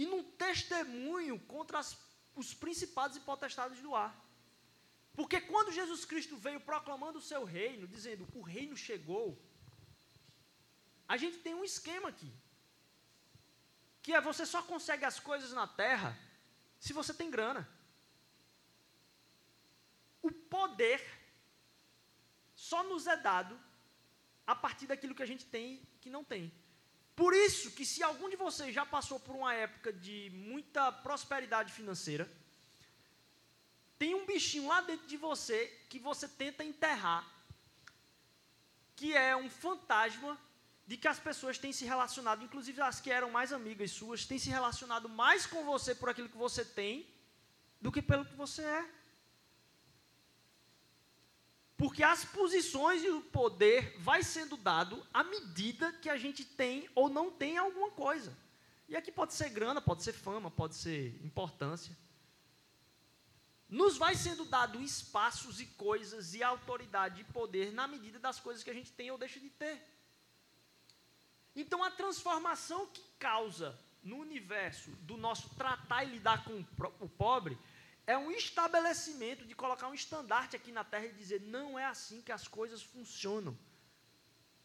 E 0.00 0.06
num 0.10 0.22
testemunho 0.44 1.36
contra 1.54 1.78
as, 1.82 1.88
os 2.34 2.48
principados 2.62 3.16
e 3.18 3.26
potestades 3.30 3.80
do 3.86 3.94
ar. 3.94 4.12
Porque 5.18 5.38
quando 5.50 5.76
Jesus 5.78 6.02
Cristo 6.10 6.36
veio 6.44 6.60
proclamando 6.68 7.18
o 7.18 7.26
seu 7.30 7.42
reino, 7.44 7.86
dizendo 7.94 8.26
o 8.34 8.40
reino 8.40 8.74
chegou, 8.88 9.26
a 11.06 11.18
gente 11.22 11.38
tem 11.46 11.54
um 11.54 11.66
esquema 11.70 12.08
aqui. 12.08 12.32
Que 14.02 14.14
é 14.14 14.20
você 14.22 14.46
só 14.46 14.62
consegue 14.62 15.04
as 15.04 15.20
coisas 15.20 15.52
na 15.52 15.66
terra 15.66 16.10
se 16.78 16.94
você 16.94 17.12
tem 17.12 17.30
grana. 17.30 17.68
O 20.22 20.32
poder 20.56 21.02
só 22.54 22.82
nos 22.84 23.06
é 23.06 23.18
dado 23.18 23.60
a 24.46 24.54
partir 24.54 24.86
daquilo 24.86 25.14
que 25.14 25.22
a 25.22 25.32
gente 25.32 25.44
tem 25.44 25.86
que 26.00 26.08
não 26.08 26.24
tem. 26.24 26.50
Por 27.14 27.34
isso 27.34 27.70
que 27.72 27.84
se 27.84 28.02
algum 28.02 28.28
de 28.28 28.36
vocês 28.36 28.74
já 28.74 28.86
passou 28.86 29.20
por 29.20 29.36
uma 29.36 29.52
época 29.54 29.92
de 29.92 30.30
muita 30.32 30.90
prosperidade 30.90 31.72
financeira, 31.72 32.30
tem 33.98 34.14
um 34.14 34.24
bichinho 34.24 34.68
lá 34.68 34.80
dentro 34.80 35.06
de 35.06 35.16
você 35.16 35.66
que 35.88 35.98
você 35.98 36.26
tenta 36.26 36.64
enterrar, 36.64 37.22
que 38.96 39.14
é 39.14 39.36
um 39.36 39.50
fantasma 39.50 40.38
de 40.86 40.96
que 40.96 41.06
as 41.06 41.18
pessoas 41.18 41.58
têm 41.58 41.72
se 41.72 41.84
relacionado, 41.84 42.42
inclusive 42.42 42.80
as 42.80 43.00
que 43.00 43.10
eram 43.10 43.30
mais 43.30 43.52
amigas 43.52 43.90
suas, 43.90 44.24
têm 44.24 44.38
se 44.38 44.48
relacionado 44.48 45.08
mais 45.08 45.46
com 45.46 45.64
você 45.64 45.94
por 45.94 46.08
aquilo 46.08 46.28
que 46.28 46.36
você 46.36 46.64
tem 46.64 47.06
do 47.80 47.92
que 47.92 48.02
pelo 48.02 48.24
que 48.24 48.34
você 48.34 48.62
é. 48.62 48.99
Porque 51.80 52.02
as 52.02 52.26
posições 52.26 53.02
e 53.02 53.08
o 53.08 53.22
poder 53.22 53.96
vai 54.00 54.22
sendo 54.22 54.54
dado 54.54 55.02
à 55.14 55.24
medida 55.24 55.90
que 55.94 56.10
a 56.10 56.16
gente 56.18 56.44
tem 56.44 56.86
ou 56.94 57.08
não 57.08 57.30
tem 57.30 57.56
alguma 57.56 57.90
coisa. 57.90 58.36
E 58.86 58.94
aqui 58.94 59.10
pode 59.10 59.32
ser 59.32 59.48
grana, 59.48 59.80
pode 59.80 60.02
ser 60.02 60.12
fama, 60.12 60.50
pode 60.50 60.74
ser 60.74 61.18
importância. 61.24 61.96
Nos 63.66 63.96
vai 63.96 64.14
sendo 64.14 64.44
dado 64.44 64.82
espaços 64.82 65.58
e 65.58 65.64
coisas 65.64 66.34
e 66.34 66.42
autoridade 66.42 67.22
e 67.22 67.32
poder 67.32 67.72
na 67.72 67.88
medida 67.88 68.18
das 68.18 68.38
coisas 68.38 68.62
que 68.62 68.68
a 68.68 68.74
gente 68.74 68.92
tem 68.92 69.10
ou 69.10 69.16
deixa 69.16 69.40
de 69.40 69.48
ter. 69.48 69.82
Então 71.56 71.82
a 71.82 71.90
transformação 71.90 72.88
que 72.88 73.02
causa 73.18 73.74
no 74.02 74.18
universo 74.18 74.90
do 75.00 75.16
nosso 75.16 75.48
tratar 75.54 76.04
e 76.04 76.10
lidar 76.10 76.44
com 76.44 76.62
o 77.00 77.08
pobre 77.08 77.56
é 78.10 78.18
um 78.18 78.30
estabelecimento 78.32 79.46
de 79.46 79.54
colocar 79.54 79.86
um 79.88 79.94
estandarte 79.94 80.56
aqui 80.56 80.72
na 80.72 80.82
terra 80.82 81.06
e 81.06 81.12
dizer: 81.12 81.40
não 81.42 81.78
é 81.78 81.84
assim 81.84 82.20
que 82.20 82.32
as 82.32 82.48
coisas 82.48 82.82
funcionam. 82.82 83.56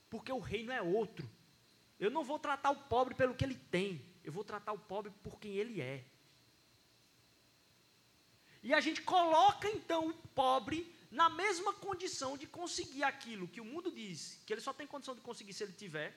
Porque 0.09 0.31
o 0.31 0.39
reino 0.39 0.71
é 0.71 0.81
outro. 0.81 1.29
Eu 1.99 2.09
não 2.09 2.23
vou 2.23 2.39
tratar 2.39 2.71
o 2.71 2.83
pobre 2.93 3.13
pelo 3.13 3.35
que 3.35 3.45
ele 3.45 3.59
tem, 3.75 3.89
eu 4.23 4.31
vou 4.31 4.43
tratar 4.43 4.73
o 4.73 4.79
pobre 4.79 5.11
por 5.23 5.39
quem 5.39 5.51
ele 5.61 5.79
é. 5.79 6.03
E 8.63 8.73
a 8.73 8.79
gente 8.79 9.01
coloca 9.03 9.69
então 9.69 10.09
o 10.09 10.13
pobre 10.43 10.79
na 11.11 11.29
mesma 11.29 11.71
condição 11.73 12.35
de 12.35 12.47
conseguir 12.47 13.03
aquilo 13.03 13.47
que 13.47 13.61
o 13.61 13.65
mundo 13.73 13.91
diz 13.91 14.41
que 14.43 14.53
ele 14.53 14.61
só 14.61 14.73
tem 14.73 14.87
condição 14.87 15.13
de 15.13 15.21
conseguir 15.21 15.53
se 15.53 15.63
ele 15.63 15.73
tiver. 15.73 16.09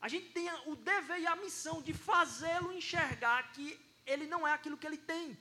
A 0.00 0.08
gente 0.08 0.28
tem 0.28 0.48
o 0.66 0.76
dever 0.76 1.18
e 1.18 1.26
a 1.26 1.34
missão 1.34 1.82
de 1.82 1.92
fazê-lo 1.92 2.72
enxergar 2.72 3.50
que 3.54 3.66
ele 4.06 4.26
não 4.26 4.46
é 4.46 4.52
aquilo 4.52 4.78
que 4.78 4.86
ele 4.86 4.98
tem 4.98 5.36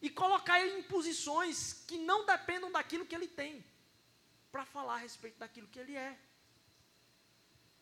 e 0.00 0.08
colocar 0.08 0.60
ele 0.60 0.78
em 0.78 0.82
posições 0.82 1.72
que 1.86 1.98
não 1.98 2.24
dependam 2.24 2.70
daquilo 2.70 3.06
que 3.06 3.14
ele 3.14 3.26
tem, 3.26 3.64
para 4.52 4.64
falar 4.64 4.94
a 4.94 4.98
respeito 4.98 5.38
daquilo 5.38 5.68
que 5.68 5.78
ele 5.78 5.96
é. 5.96 6.16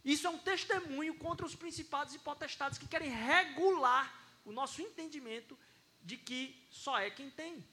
Isso 0.05 0.27
é 0.27 0.31
um 0.31 0.39
testemunho 0.39 1.15
contra 1.19 1.45
os 1.45 1.55
principados 1.55 2.15
e 2.15 2.19
potestades 2.19 2.79
que 2.79 2.89
querem 2.89 3.11
regular 3.11 4.05
o 4.45 4.53
nosso 4.53 4.81
entendimento 4.81 5.59
de 6.03 6.17
que 6.17 6.41
só 6.71 6.99
é 6.99 7.11
quem 7.11 7.29
tem. 7.31 7.65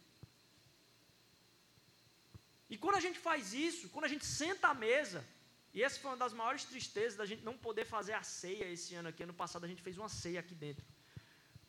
E 2.70 2.78
quando 2.78 2.96
a 2.96 3.00
gente 3.00 3.20
faz 3.20 3.54
isso, 3.54 3.90
quando 3.90 4.06
a 4.06 4.08
gente 4.08 4.26
senta 4.26 4.70
à 4.70 4.74
mesa, 4.74 5.24
e 5.74 5.84
essa 5.84 6.00
foi 6.00 6.10
uma 6.12 6.18
das 6.18 6.34
maiores 6.34 6.66
tristezas 6.66 7.16
da 7.16 7.26
gente 7.26 7.44
não 7.44 7.56
poder 7.56 7.86
fazer 7.86 8.14
a 8.14 8.24
ceia 8.24 8.66
esse 8.66 8.96
ano 8.96 9.10
aqui. 9.10 9.24
Ano 9.24 9.34
passado 9.34 9.64
a 9.64 9.68
gente 9.68 9.82
fez 9.82 9.98
uma 9.98 10.10
ceia 10.10 10.40
aqui 10.40 10.56
dentro 10.56 10.84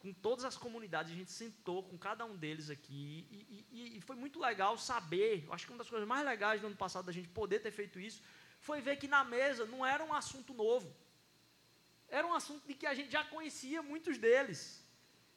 com 0.05 0.13
todas 0.13 0.45
as 0.45 0.55
comunidades, 0.55 1.13
a 1.13 1.15
gente 1.15 1.33
sentou 1.33 1.83
com 1.83 1.97
cada 1.97 2.27
um 2.27 2.37
deles 2.37 2.69
aqui, 2.69 3.27
e, 3.31 3.67
e, 3.73 3.97
e, 3.97 4.01
foi 4.03 4.15
muito 4.15 4.39
legal 4.39 4.77
saber, 4.77 5.47
acho 5.51 5.65
que 5.65 5.73
uma 5.73 5.79
das 5.79 5.89
coisas 5.89 6.07
mais 6.07 6.23
legais 6.27 6.61
do 6.61 6.67
ano 6.67 6.77
passado 6.77 7.07
da 7.07 7.13
gente 7.13 7.29
poder 7.29 7.61
ter 7.61 7.71
feito 7.71 7.99
isso, 7.99 8.21
foi 8.61 8.83
ver 8.83 8.97
que 8.97 9.09
na 9.09 9.25
mesa 9.25 9.65
não 9.65 9.81
era 9.95 10.05
um 10.05 10.13
assunto 10.13 10.53
novo, 10.53 10.95
era 12.07 12.27
um 12.27 12.35
assunto 12.35 12.67
de 12.67 12.75
que 12.75 12.87
a 12.87 12.93
gente 12.93 13.11
já 13.11 13.25
conhecia 13.25 13.81
muitos 13.83 14.19
deles, 14.19 14.85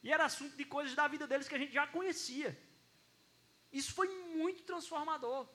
e 0.03 0.11
era 0.11 0.25
assunto 0.25 0.57
de 0.57 0.65
coisas 0.65 0.93
da 0.93 1.07
vida 1.07 1.25
deles 1.25 1.47
que 1.47 1.55
a 1.55 1.63
gente 1.63 1.73
já 1.73 1.87
conhecia. 1.87 2.51
Isso 3.71 3.93
foi 3.93 4.09
muito 4.35 4.63
transformador. 4.63 5.47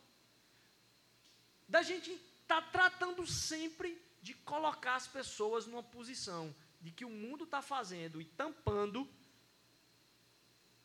Da 1.68 1.82
gente 1.82 2.10
estar 2.12 2.62
tá 2.62 2.68
tratando 2.76 3.26
sempre 3.26 3.90
de 4.22 4.32
colocar 4.52 4.94
as 4.94 5.06
pessoas 5.06 5.66
numa 5.66 5.82
posição 5.82 6.54
de 6.82 6.90
que 6.90 7.04
o 7.04 7.10
mundo 7.10 7.44
está 7.44 7.62
fazendo 7.62 8.20
e 8.20 8.24
tampando 8.24 9.08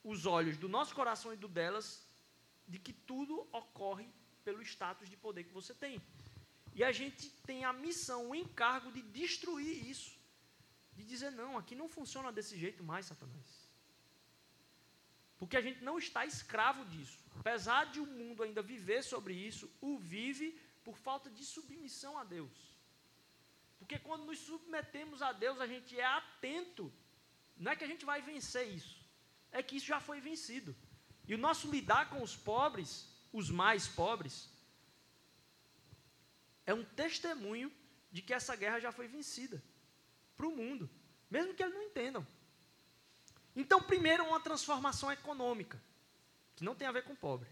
os 0.03 0.25
olhos 0.25 0.57
do 0.57 0.69
nosso 0.69 0.93
coração 0.95 1.33
e 1.33 1.37
do 1.37 1.47
delas, 1.47 2.05
de 2.67 2.79
que 2.79 2.93
tudo 2.93 3.47
ocorre 3.51 4.07
pelo 4.45 4.61
status 4.61 5.09
de 5.09 5.17
poder 5.17 5.43
que 5.43 5.53
você 5.53 5.73
tem. 5.73 6.01
E 6.73 6.83
a 6.83 6.91
gente 6.91 7.29
tem 7.47 7.65
a 7.65 7.73
missão, 7.73 8.29
o 8.29 8.35
encargo 8.35 8.91
de 8.91 9.01
destruir 9.01 9.87
isso. 9.89 10.15
De 10.95 11.03
dizer, 11.03 11.31
não, 11.31 11.57
aqui 11.57 11.75
não 11.75 11.89
funciona 11.89 12.31
desse 12.31 12.57
jeito 12.57 12.83
mais, 12.83 13.07
Satanás. 13.07 13.67
Porque 15.39 15.57
a 15.57 15.61
gente 15.61 15.83
não 15.83 15.97
está 15.97 16.25
escravo 16.25 16.85
disso. 16.85 17.17
Apesar 17.39 17.85
de 17.85 17.99
o 17.99 18.05
mundo 18.05 18.43
ainda 18.43 18.61
viver 18.61 19.03
sobre 19.03 19.33
isso, 19.33 19.71
o 19.81 19.97
vive 19.97 20.59
por 20.83 20.97
falta 20.97 21.29
de 21.29 21.43
submissão 21.43 22.17
a 22.17 22.23
Deus. 22.23 22.76
Porque 23.79 23.99
quando 23.99 24.25
nos 24.25 24.39
submetemos 24.39 25.21
a 25.21 25.31
Deus, 25.31 25.59
a 25.61 25.67
gente 25.67 25.97
é 25.99 26.05
atento. 26.05 26.91
Não 27.55 27.71
é 27.71 27.75
que 27.75 27.83
a 27.83 27.87
gente 27.87 28.05
vai 28.05 28.21
vencer 28.21 28.67
isso, 28.67 28.99
é 29.51 29.63
que 29.63 29.77
isso 29.77 29.85
já 29.85 29.99
foi 29.99 30.19
vencido. 30.19 30.75
E 31.27 31.33
o 31.33 31.37
nosso 31.37 31.69
lidar 31.69 32.09
com 32.09 32.21
os 32.21 32.35
pobres, 32.35 33.07
os 33.31 33.49
mais 33.49 33.87
pobres, 33.87 34.49
é 36.65 36.73
um 36.73 36.83
testemunho 36.83 37.71
de 38.11 38.21
que 38.21 38.33
essa 38.33 38.55
guerra 38.55 38.79
já 38.79 38.91
foi 38.91 39.07
vencida 39.07 39.63
para 40.35 40.47
o 40.47 40.55
mundo, 40.55 40.89
mesmo 41.29 41.53
que 41.53 41.63
eles 41.63 41.73
não 41.73 41.83
entendam. 41.83 42.25
Então, 43.55 43.81
primeiro, 43.81 44.23
uma 44.25 44.39
transformação 44.39 45.11
econômica, 45.11 45.81
que 46.55 46.63
não 46.63 46.75
tem 46.75 46.87
a 46.87 46.91
ver 46.91 47.03
com 47.03 47.15
pobre. 47.15 47.49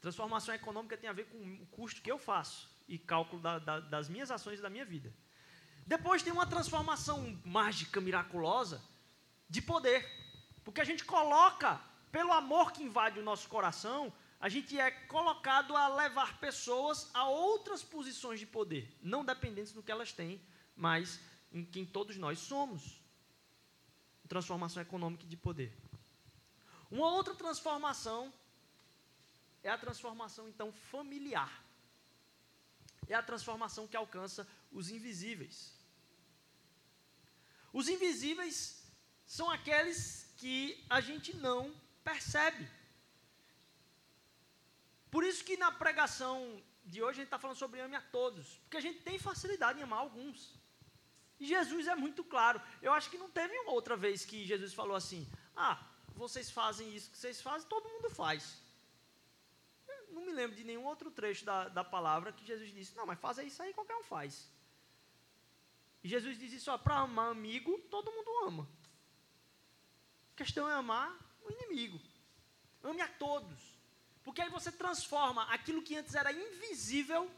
Transformação 0.00 0.54
econômica 0.54 0.96
tem 0.96 1.08
a 1.08 1.12
ver 1.12 1.26
com 1.26 1.38
o 1.62 1.66
custo 1.66 2.02
que 2.02 2.10
eu 2.10 2.18
faço 2.18 2.71
e 2.88 2.98
cálculo 2.98 3.40
da, 3.40 3.58
da, 3.58 3.80
das 3.80 4.08
minhas 4.08 4.30
ações 4.30 4.58
e 4.58 4.62
da 4.62 4.70
minha 4.70 4.84
vida. 4.84 5.12
Depois 5.86 6.22
tem 6.22 6.32
uma 6.32 6.46
transformação 6.46 7.38
mágica, 7.44 8.00
miraculosa, 8.00 8.80
de 9.48 9.60
poder. 9.60 10.08
Porque 10.64 10.80
a 10.80 10.84
gente 10.84 11.04
coloca, 11.04 11.80
pelo 12.10 12.32
amor 12.32 12.72
que 12.72 12.82
invade 12.82 13.18
o 13.18 13.22
nosso 13.22 13.48
coração, 13.48 14.12
a 14.40 14.48
gente 14.48 14.78
é 14.78 14.90
colocado 14.90 15.76
a 15.76 15.88
levar 15.88 16.38
pessoas 16.38 17.10
a 17.14 17.28
outras 17.28 17.82
posições 17.82 18.40
de 18.40 18.46
poder, 18.46 18.92
não 19.00 19.24
dependentes 19.24 19.72
do 19.72 19.82
que 19.82 19.92
elas 19.92 20.12
têm, 20.12 20.40
mas 20.74 21.20
em 21.52 21.64
quem 21.64 21.84
todos 21.84 22.16
nós 22.16 22.38
somos. 22.38 23.00
Transformação 24.28 24.82
econômica 24.82 25.26
de 25.26 25.36
poder. 25.36 25.76
Uma 26.90 27.10
outra 27.10 27.34
transformação 27.34 28.32
é 29.62 29.70
a 29.70 29.78
transformação, 29.78 30.48
então, 30.48 30.72
familiar. 30.72 31.61
É 33.12 33.16
a 33.16 33.22
transformação 33.30 33.86
que 33.86 33.96
alcança 33.96 34.48
os 34.78 34.88
invisíveis. 34.96 35.56
Os 37.72 37.88
invisíveis 37.94 38.56
são 39.36 39.50
aqueles 39.50 40.00
que 40.36 40.84
a 40.88 41.00
gente 41.00 41.30
não 41.36 41.60
percebe. 42.02 42.66
Por 45.10 45.24
isso 45.24 45.44
que 45.44 45.56
na 45.64 45.70
pregação 45.70 46.36
de 46.84 47.02
hoje 47.02 47.10
a 47.10 47.20
gente 47.20 47.30
está 47.32 47.38
falando 47.38 47.62
sobre 47.64 47.80
ame 47.80 47.96
a 47.96 48.00
todos, 48.00 48.46
porque 48.62 48.78
a 48.78 48.86
gente 48.86 49.00
tem 49.00 49.18
facilidade 49.18 49.78
em 49.78 49.82
amar 49.82 50.00
alguns. 50.00 50.38
E 51.38 51.46
Jesus 51.46 51.86
é 51.86 51.94
muito 51.94 52.24
claro. 52.24 52.60
Eu 52.80 52.92
acho 52.92 53.10
que 53.10 53.18
não 53.18 53.30
teve 53.30 53.54
uma 53.58 53.72
outra 53.72 53.96
vez 53.96 54.24
que 54.24 54.46
Jesus 54.46 54.72
falou 54.72 54.96
assim: 54.96 55.30
Ah, 55.54 55.76
vocês 56.14 56.50
fazem 56.50 56.94
isso 56.96 57.10
que 57.10 57.18
vocês 57.18 57.40
fazem, 57.42 57.68
todo 57.68 57.92
mundo 57.94 58.08
faz. 58.10 58.42
Não 60.12 60.24
me 60.24 60.32
lembro 60.32 60.56
de 60.56 60.64
nenhum 60.64 60.84
outro 60.84 61.10
trecho 61.10 61.44
da, 61.44 61.68
da 61.68 61.82
palavra 61.82 62.32
que 62.32 62.44
Jesus 62.44 62.72
disse: 62.72 62.96
Não, 62.96 63.06
mas 63.06 63.18
fazer 63.18 63.44
isso 63.44 63.62
aí 63.62 63.72
qualquer 63.72 63.96
um 63.96 64.04
faz. 64.04 64.48
E 66.02 66.08
Jesus 66.08 66.38
diz 66.38 66.52
isso, 66.52 66.76
para 66.80 66.96
amar 66.96 67.30
amigo, 67.30 67.78
todo 67.90 68.10
mundo 68.10 68.30
ama. 68.48 68.68
A 70.32 70.36
questão 70.36 70.68
é 70.68 70.74
amar 70.74 71.16
o 71.44 71.50
inimigo. 71.50 72.00
Ame 72.82 73.00
a 73.00 73.08
todos. 73.08 73.60
Porque 74.24 74.42
aí 74.42 74.50
você 74.50 74.72
transforma 74.72 75.44
aquilo 75.52 75.82
que 75.82 75.96
antes 75.96 76.14
era 76.14 76.32
invisível, 76.32 77.30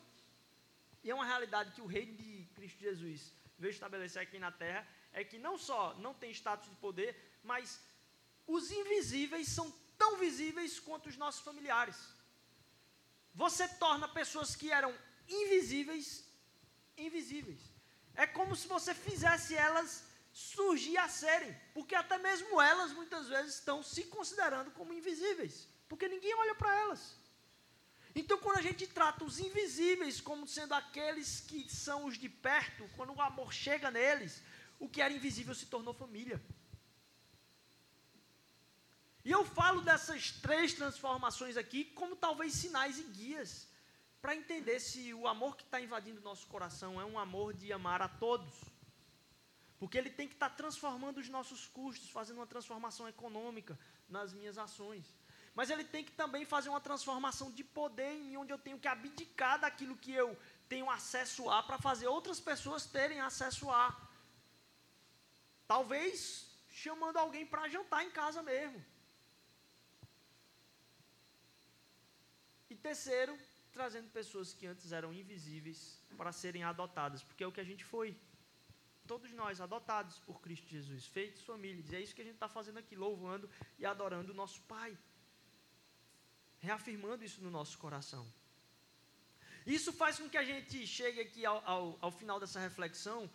e 1.03 1.11
é 1.11 1.15
uma 1.15 1.25
realidade 1.25 1.73
que 1.73 1.83
o 1.83 1.87
reino 1.87 2.15
de 2.15 2.47
Cristo 2.55 2.79
Jesus 2.81 3.33
veio 3.59 3.71
estabelecer 3.71 4.23
aqui 4.23 4.39
na 4.39 4.51
terra, 4.51 4.87
é 5.13 5.23
que 5.23 5.39
não 5.39 5.57
só 5.57 5.95
não 5.95 6.15
tem 6.15 6.31
status 6.31 6.69
de 6.69 6.77
poder, 6.77 7.39
mas 7.43 7.81
os 8.47 8.71
invisíveis 8.71 9.49
são 9.49 9.71
tão 9.99 10.17
visíveis 10.17 10.81
quanto 10.81 11.09
os 11.09 11.17
nossos 11.17 11.43
familiares. 11.43 11.97
Você 13.35 13.67
torna 13.67 14.07
pessoas 14.07 14.55
que 14.55 14.71
eram 14.71 14.95
invisíveis, 15.29 16.25
invisíveis. 16.97 17.61
É 18.15 18.27
como 18.27 18.55
se 18.55 18.69
você 18.69 18.95
fizesse 18.95 19.57
elas 19.57 20.05
surgir 20.33 20.97
a 20.99 21.09
serem, 21.09 21.55
porque 21.73 21.95
até 21.95 22.19
mesmo 22.19 22.61
elas 22.61 22.93
muitas 22.93 23.29
vezes 23.29 23.55
estão 23.55 23.83
se 23.83 24.05
considerando 24.05 24.71
como 24.73 24.93
invisíveis, 24.93 25.69
porque 25.89 26.09
ninguém 26.09 26.35
olha 26.35 26.55
para 26.55 26.75
elas. 26.83 27.17
Então, 28.15 28.39
quando 28.39 28.59
a 28.59 28.63
gente 28.63 28.87
trata 28.87 29.25
os 29.25 29.41
invisíveis 29.41 30.21
como 30.21 30.47
sendo 30.47 30.73
aqueles 30.73 31.41
que 31.41 31.69
são 31.69 32.05
os 32.05 32.17
de 32.17 32.29
perto, 32.29 32.89
quando 32.97 33.13
o 33.13 33.21
amor 33.21 33.53
chega 33.53 33.91
neles, 33.91 34.41
o 34.79 34.89
que 34.89 35.03
era 35.03 35.13
invisível 35.13 35.55
se 35.55 35.67
tornou 35.67 35.93
família. 35.93 36.41
E 39.25 39.31
eu 39.31 39.45
falo 39.45 39.81
dessas 39.81 40.31
três 40.31 40.75
transformações 40.75 41.57
aqui 41.57 41.85
como 41.85 42.15
talvez 42.15 42.53
sinais 42.53 42.99
e 42.99 43.05
guias 43.05 43.67
para 44.21 44.37
entender 44.37 44.79
se 44.81 45.15
o 45.15 45.27
amor 45.27 45.57
que 45.57 45.63
está 45.63 45.81
invadindo 45.81 46.21
o 46.21 46.25
nosso 46.25 46.47
coração 46.47 47.01
é 47.01 47.05
um 47.05 47.19
amor 47.19 47.55
de 47.55 47.73
amar 47.73 48.03
a 48.03 48.09
todos. 48.09 48.55
Porque 49.79 49.97
ele 49.97 50.11
tem 50.11 50.29
que 50.29 50.35
estar 50.35 50.51
tá 50.51 50.57
transformando 50.57 51.19
os 51.19 51.29
nossos 51.29 51.67
custos, 51.67 52.11
fazendo 52.11 52.37
uma 52.37 52.47
transformação 52.47 53.09
econômica 53.09 53.79
nas 54.09 54.33
minhas 54.33 54.59
ações. 54.59 55.07
Mas 55.55 55.71
ele 55.71 55.85
tem 55.85 56.05
que 56.05 56.13
também 56.13 56.45
fazer 56.45 56.69
uma 56.69 56.81
transformação 56.81 57.51
de 57.51 57.65
poder 57.65 58.13
em 58.13 58.25
mim, 58.25 58.37
onde 58.37 58.53
eu 58.53 58.59
tenho 58.59 58.79
que 58.79 58.89
abdicar 58.89 59.59
daquilo 59.59 59.97
que 59.97 60.13
eu 60.13 60.37
tenho 60.69 60.91
acesso 60.91 61.49
a 61.49 61.63
para 61.63 61.79
fazer 61.79 62.09
outras 62.09 62.41
pessoas 62.41 62.85
terem 62.85 63.21
acesso 63.21 63.71
a. 63.71 63.97
Talvez 65.67 66.47
chamando 66.69 67.17
alguém 67.19 67.47
para 67.47 67.69
jantar 67.69 68.05
em 68.05 68.11
casa 68.11 68.43
mesmo. 68.43 68.85
Terceiro, 72.89 73.33
trazendo 73.73 74.09
pessoas 74.11 74.53
que 74.53 74.67
antes 74.73 74.93
eram 74.99 75.11
invisíveis 75.23 75.79
para 76.19 76.33
serem 76.33 76.63
adotadas, 76.63 77.23
porque 77.23 77.43
é 77.43 77.47
o 77.47 77.55
que 77.57 77.65
a 77.65 77.71
gente 77.71 77.85
foi. 77.93 78.09
Todos 79.07 79.31
nós 79.33 79.61
adotados 79.67 80.19
por 80.27 80.37
Cristo 80.45 80.69
Jesus, 80.77 81.07
feitos 81.07 81.43
famílias. 81.43 81.91
E 81.91 81.97
é 81.97 82.01
isso 82.05 82.15
que 82.15 82.25
a 82.25 82.29
gente 82.29 82.41
está 82.41 82.49
fazendo 82.59 82.79
aqui, 82.79 82.95
louvando 82.95 83.49
e 83.79 83.87
adorando 83.87 84.33
o 84.33 84.39
nosso 84.43 84.61
Pai. 84.75 84.97
Reafirmando 86.61 87.25
isso 87.25 87.43
no 87.43 87.51
nosso 87.51 87.77
coração. 87.79 88.25
Isso 89.67 89.91
faz 89.93 90.19
com 90.19 90.29
que 90.29 90.37
a 90.37 90.45
gente 90.45 90.87
chegue 90.87 91.21
aqui 91.27 91.45
ao, 91.47 91.59
ao, 91.75 91.99
ao 92.03 92.13
final 92.21 92.39
dessa 92.39 92.61
reflexão, 92.61 93.31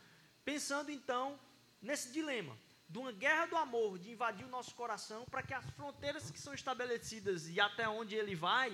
pensando 0.45 0.91
então 0.91 1.39
nesse 1.81 2.11
dilema 2.11 2.55
de 2.87 2.97
uma 2.97 3.11
guerra 3.11 3.45
do 3.47 3.57
amor, 3.57 3.99
de 3.99 4.11
invadir 4.11 4.45
o 4.45 4.49
nosso 4.57 4.73
coração, 4.73 5.25
para 5.25 5.43
que 5.43 5.53
as 5.53 5.65
fronteiras 5.71 6.31
que 6.31 6.39
são 6.39 6.53
estabelecidas 6.53 7.47
e 7.47 7.59
até 7.59 7.87
onde 7.87 8.15
ele 8.15 8.35
vai, 8.35 8.69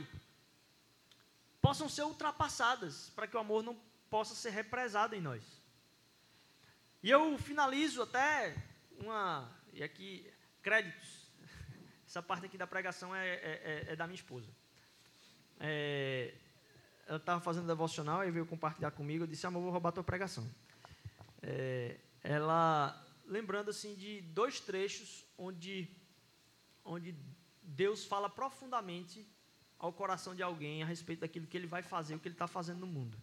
possam 1.65 1.89
ser 1.89 2.03
ultrapassadas, 2.03 3.11
para 3.15 3.27
que 3.27 3.35
o 3.35 3.39
amor 3.39 3.63
não 3.63 3.75
possa 4.07 4.35
ser 4.35 4.51
represado 4.51 5.15
em 5.15 5.19
nós. 5.19 5.43
E 7.01 7.09
eu 7.09 7.39
finalizo 7.39 8.03
até 8.03 8.55
uma, 8.99 9.51
e 9.73 9.81
aqui, 9.81 10.31
créditos. 10.61 11.27
Essa 12.07 12.21
parte 12.21 12.45
aqui 12.45 12.55
da 12.55 12.67
pregação 12.67 13.15
é, 13.15 13.27
é, 13.27 13.85
é, 13.87 13.93
é 13.93 13.95
da 13.95 14.05
minha 14.05 14.13
esposa. 14.13 14.47
É, 15.59 16.35
ela 17.07 17.17
estava 17.17 17.41
fazendo 17.41 17.65
devocional 17.65 18.23
e 18.23 18.29
veio 18.29 18.45
compartilhar 18.45 18.91
comigo. 18.91 19.23
Eu 19.23 19.27
disse, 19.27 19.47
amor, 19.47 19.63
vou 19.63 19.71
roubar 19.71 19.91
tua 19.91 20.03
pregação. 20.03 20.47
É, 21.41 21.97
ela 22.21 23.03
lembrando 23.25 23.71
assim 23.71 23.95
de 23.95 24.21
dois 24.21 24.59
trechos 24.59 25.25
onde, 25.35 25.89
onde 26.83 27.15
Deus 27.63 28.05
fala 28.05 28.29
profundamente 28.29 29.27
ao 29.77 29.91
coração 29.93 30.35
de 30.35 30.41
alguém 30.41 30.83
a 30.83 30.85
respeito 30.85 31.21
daquilo 31.21 31.47
que 31.47 31.57
ele 31.57 31.67
vai 31.67 31.81
fazer, 31.81 32.15
o 32.15 32.19
que 32.19 32.27
ele 32.27 32.35
está 32.35 32.47
fazendo 32.47 32.79
no 32.79 32.87
mundo. 32.87 33.17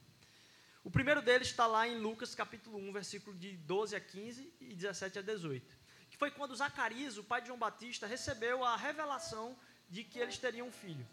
O 0.84 0.90
primeiro 0.90 1.22
deles 1.22 1.48
está 1.48 1.66
lá 1.66 1.86
em 1.86 1.98
Lucas 1.98 2.34
capítulo 2.34 2.78
1, 2.78 2.92
versículo 2.92 3.36
de 3.36 3.56
12 3.56 3.94
a 3.94 4.00
15 4.00 4.52
e 4.60 4.74
17 4.74 5.18
a 5.18 5.22
18. 5.22 5.76
Que 6.10 6.16
foi 6.16 6.30
quando 6.30 6.54
Zacarias, 6.56 7.16
o 7.16 7.24
pai 7.24 7.40
de 7.40 7.46
João 7.46 7.58
Batista, 7.58 8.06
recebeu 8.06 8.64
a 8.64 8.76
revelação 8.76 9.56
de 9.88 10.02
que 10.04 10.18
eles 10.18 10.38
teriam 10.38 10.68
um 10.68 10.72
filho. 10.72 11.06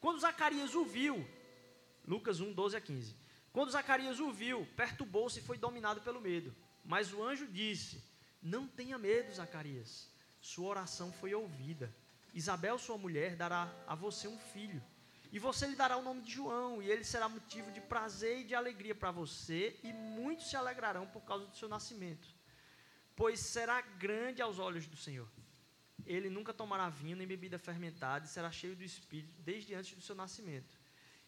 Quando 0.00 0.18
Zacarias 0.20 0.74
o 0.74 0.84
viu, 0.84 1.26
Lucas 2.06 2.40
1, 2.40 2.52
12 2.52 2.76
a 2.76 2.80
15. 2.80 3.16
Quando 3.52 3.70
Zacarias 3.70 4.18
o 4.18 4.32
viu, 4.32 4.66
perturbou-se 4.76 5.38
e 5.38 5.42
foi 5.42 5.56
dominado 5.56 6.00
pelo 6.00 6.20
medo. 6.20 6.54
Mas 6.84 7.12
o 7.12 7.22
anjo 7.22 7.46
disse: 7.46 8.02
não 8.42 8.66
tenha 8.66 8.98
medo, 8.98 9.32
Zacarias. 9.32 10.10
Sua 10.38 10.68
oração 10.68 11.10
foi 11.12 11.32
ouvida. 11.34 11.94
Isabel, 12.34 12.78
sua 12.78 12.98
mulher, 12.98 13.36
dará 13.36 13.72
a 13.86 13.94
você 13.94 14.26
um 14.26 14.38
filho. 14.38 14.82
E 15.30 15.38
você 15.38 15.66
lhe 15.66 15.76
dará 15.76 15.96
o 15.96 16.02
nome 16.02 16.22
de 16.22 16.32
João, 16.32 16.82
e 16.82 16.90
ele 16.90 17.04
será 17.04 17.28
motivo 17.28 17.70
de 17.72 17.80
prazer 17.80 18.40
e 18.40 18.44
de 18.44 18.54
alegria 18.54 18.94
para 18.94 19.10
você, 19.10 19.78
e 19.82 19.92
muitos 19.92 20.50
se 20.50 20.56
alegrarão 20.56 21.06
por 21.06 21.22
causa 21.22 21.46
do 21.46 21.56
seu 21.56 21.68
nascimento. 21.68 22.28
Pois 23.16 23.40
será 23.40 23.80
grande 23.80 24.42
aos 24.42 24.58
olhos 24.58 24.86
do 24.86 24.96
Senhor. 24.96 25.28
Ele 26.04 26.28
nunca 26.28 26.52
tomará 26.52 26.88
vinho 26.88 27.16
nem 27.16 27.26
bebida 27.26 27.58
fermentada, 27.58 28.26
e 28.26 28.28
será 28.28 28.50
cheio 28.50 28.76
do 28.76 28.82
Espírito 28.82 29.40
desde 29.42 29.74
antes 29.74 29.94
do 29.94 30.02
seu 30.02 30.14
nascimento. 30.14 30.78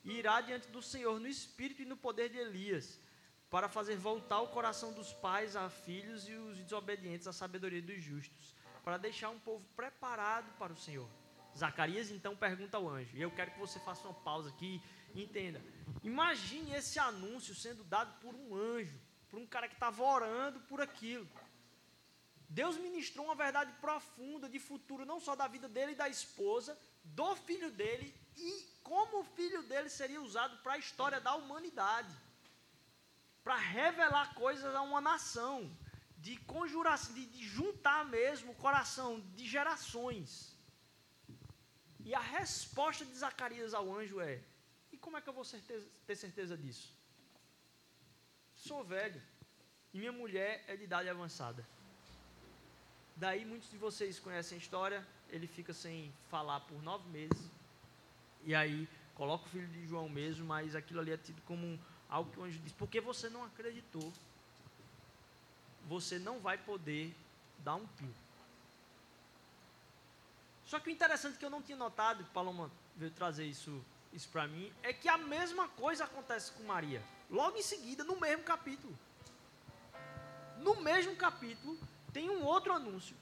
E 0.05 0.13
irá 0.13 0.41
diante 0.41 0.69
do 0.69 0.83
Senhor 0.83 1.19
no 1.19 1.29
Espírito 1.29 1.83
e 1.83 1.85
no 1.85 1.97
poder 1.97 2.29
de 2.29 2.39
Elias 2.39 3.01
para 3.51 3.69
fazer 3.69 3.97
voltar 3.97 4.41
o 4.41 4.49
coração 4.49 4.93
dos 4.93 5.13
pais 5.13 5.55
a 5.55 5.71
filhos 5.71 6.29
e 6.29 6.33
os 6.33 6.59
desobedientes 6.59 7.27
à 7.27 7.33
sabedoria 7.33 7.81
dos 7.81 8.03
justos, 8.03 8.55
para 8.87 8.99
deixar 8.99 9.31
um 9.31 9.39
povo 9.41 9.65
preparado 9.75 10.49
para 10.61 10.73
o 10.73 10.77
Senhor. 10.77 11.09
Zacarias 11.59 12.09
então 12.09 12.37
pergunta 12.37 12.77
ao 12.77 12.89
anjo, 12.89 13.17
e 13.17 13.21
eu 13.21 13.33
quero 13.33 13.51
que 13.51 13.59
você 13.59 13.81
faça 13.81 14.07
uma 14.07 14.15
pausa 14.15 14.49
aqui 14.51 14.81
entenda. 15.13 15.61
Imagine 16.05 16.73
esse 16.73 16.97
anúncio 16.97 17.53
sendo 17.53 17.83
dado 17.83 18.15
por 18.21 18.33
um 18.33 18.55
anjo, 18.55 18.97
por 19.29 19.41
um 19.41 19.47
cara 19.47 19.67
que 19.67 19.75
estava 19.75 20.05
orando 20.05 20.61
por 20.69 20.81
aquilo. 20.81 21.29
Deus 22.49 22.77
ministrou 22.77 23.27
uma 23.27 23.35
verdade 23.35 23.73
profunda 23.81 24.49
de 24.49 24.61
futuro, 24.61 25.05
não 25.05 25.19
só 25.19 25.35
da 25.35 25.49
vida 25.49 25.69
dele 25.69 25.91
e 25.91 25.97
da 25.97 26.09
esposa, 26.09 26.79
do 27.03 27.35
filho 27.35 27.73
dele 27.73 28.15
e 28.37 28.69
como 28.85 29.19
o 29.19 29.25
filho 29.25 29.65
dele 29.65 29.89
seria 29.89 30.23
usado 30.23 30.59
para 30.59 30.75
a 30.75 30.79
história 30.79 31.21
da 31.21 31.35
humanidade 31.35 32.15
para 33.43 33.57
revelar 33.57 34.33
coisas 34.35 34.73
a 34.77 34.83
uma 34.83 35.01
nação, 35.01 35.71
de 36.19 36.37
conjurar, 36.39 36.99
de, 36.99 37.27
de 37.27 37.47
juntar 37.47 38.05
mesmo 38.07 38.53
o 38.53 38.55
coração 38.55 39.21
de 39.35 39.47
gerações. 39.47 40.57
E 42.05 42.15
a 42.15 42.21
resposta 42.21 43.05
de 43.05 43.15
Zacarias 43.17 43.75
ao 43.75 43.95
anjo 43.95 44.21
é: 44.21 44.41
e 44.93 44.97
como 44.97 45.17
é 45.17 45.21
que 45.21 45.29
eu 45.29 45.33
vou 45.33 45.45
certeza, 45.45 45.87
ter 46.07 46.17
certeza 46.17 46.57
disso? 46.57 46.95
Sou 48.55 48.83
velho 48.85 49.21
e 49.93 49.99
minha 49.99 50.13
mulher 50.13 50.65
é 50.67 50.77
de 50.77 50.85
idade 50.85 51.09
avançada. 51.09 51.67
Daí 53.17 53.45
muitos 53.45 53.71
de 53.71 53.79
vocês 53.79 54.19
conhecem 54.19 54.57
a 54.57 54.61
história. 54.61 55.07
Ele 55.31 55.47
fica 55.47 55.73
sem 55.73 56.13
falar 56.29 56.61
por 56.61 56.83
nove 56.83 57.09
meses. 57.09 57.51
E 58.45 58.55
aí 58.55 58.89
coloca 59.15 59.47
o 59.47 59.49
filho 59.49 59.67
de 59.69 59.87
João 59.87 60.09
mesmo, 60.09 60.47
mas 60.47 60.77
aquilo 60.77 61.01
ali 61.01 61.11
é 61.11 61.17
tido 61.17 61.41
como 61.43 61.81
algo 62.09 62.31
que 62.31 62.39
o 62.39 62.45
anjo 62.45 62.59
diz, 62.61 62.73
porque 62.73 63.01
você 63.01 63.29
não 63.29 63.43
acreditou, 63.45 64.13
você 65.87 66.19
não 66.19 66.41
vai 66.41 66.59
poder 66.59 67.15
dar 67.59 67.77
um 67.77 67.87
pio. 67.87 68.15
Só 70.65 70.81
que 70.81 70.89
o 70.89 70.93
interessante 70.93 71.39
que 71.39 71.45
eu 71.45 71.51
não 71.51 71.63
tinha 71.63 71.79
notado, 71.79 72.25
Paloma 72.35 72.71
veio 72.97 73.13
trazer 73.13 73.47
isso, 73.47 73.83
isso 74.13 74.29
para 74.29 74.49
mim, 74.49 74.73
é 74.83 74.93
que 74.93 75.09
a 75.09 75.17
mesma 75.17 75.69
coisa 75.69 76.05
acontece 76.05 76.51
com 76.53 76.65
Maria. 76.65 77.03
Logo 77.31 77.57
em 77.57 77.63
seguida, 77.63 78.03
no 78.03 78.19
mesmo 78.19 78.43
capítulo. 78.43 78.97
No 80.59 80.81
mesmo 80.81 81.15
capítulo, 81.15 81.79
tem 82.13 82.29
um 82.29 82.45
outro 82.45 82.73
anúncio 82.73 83.17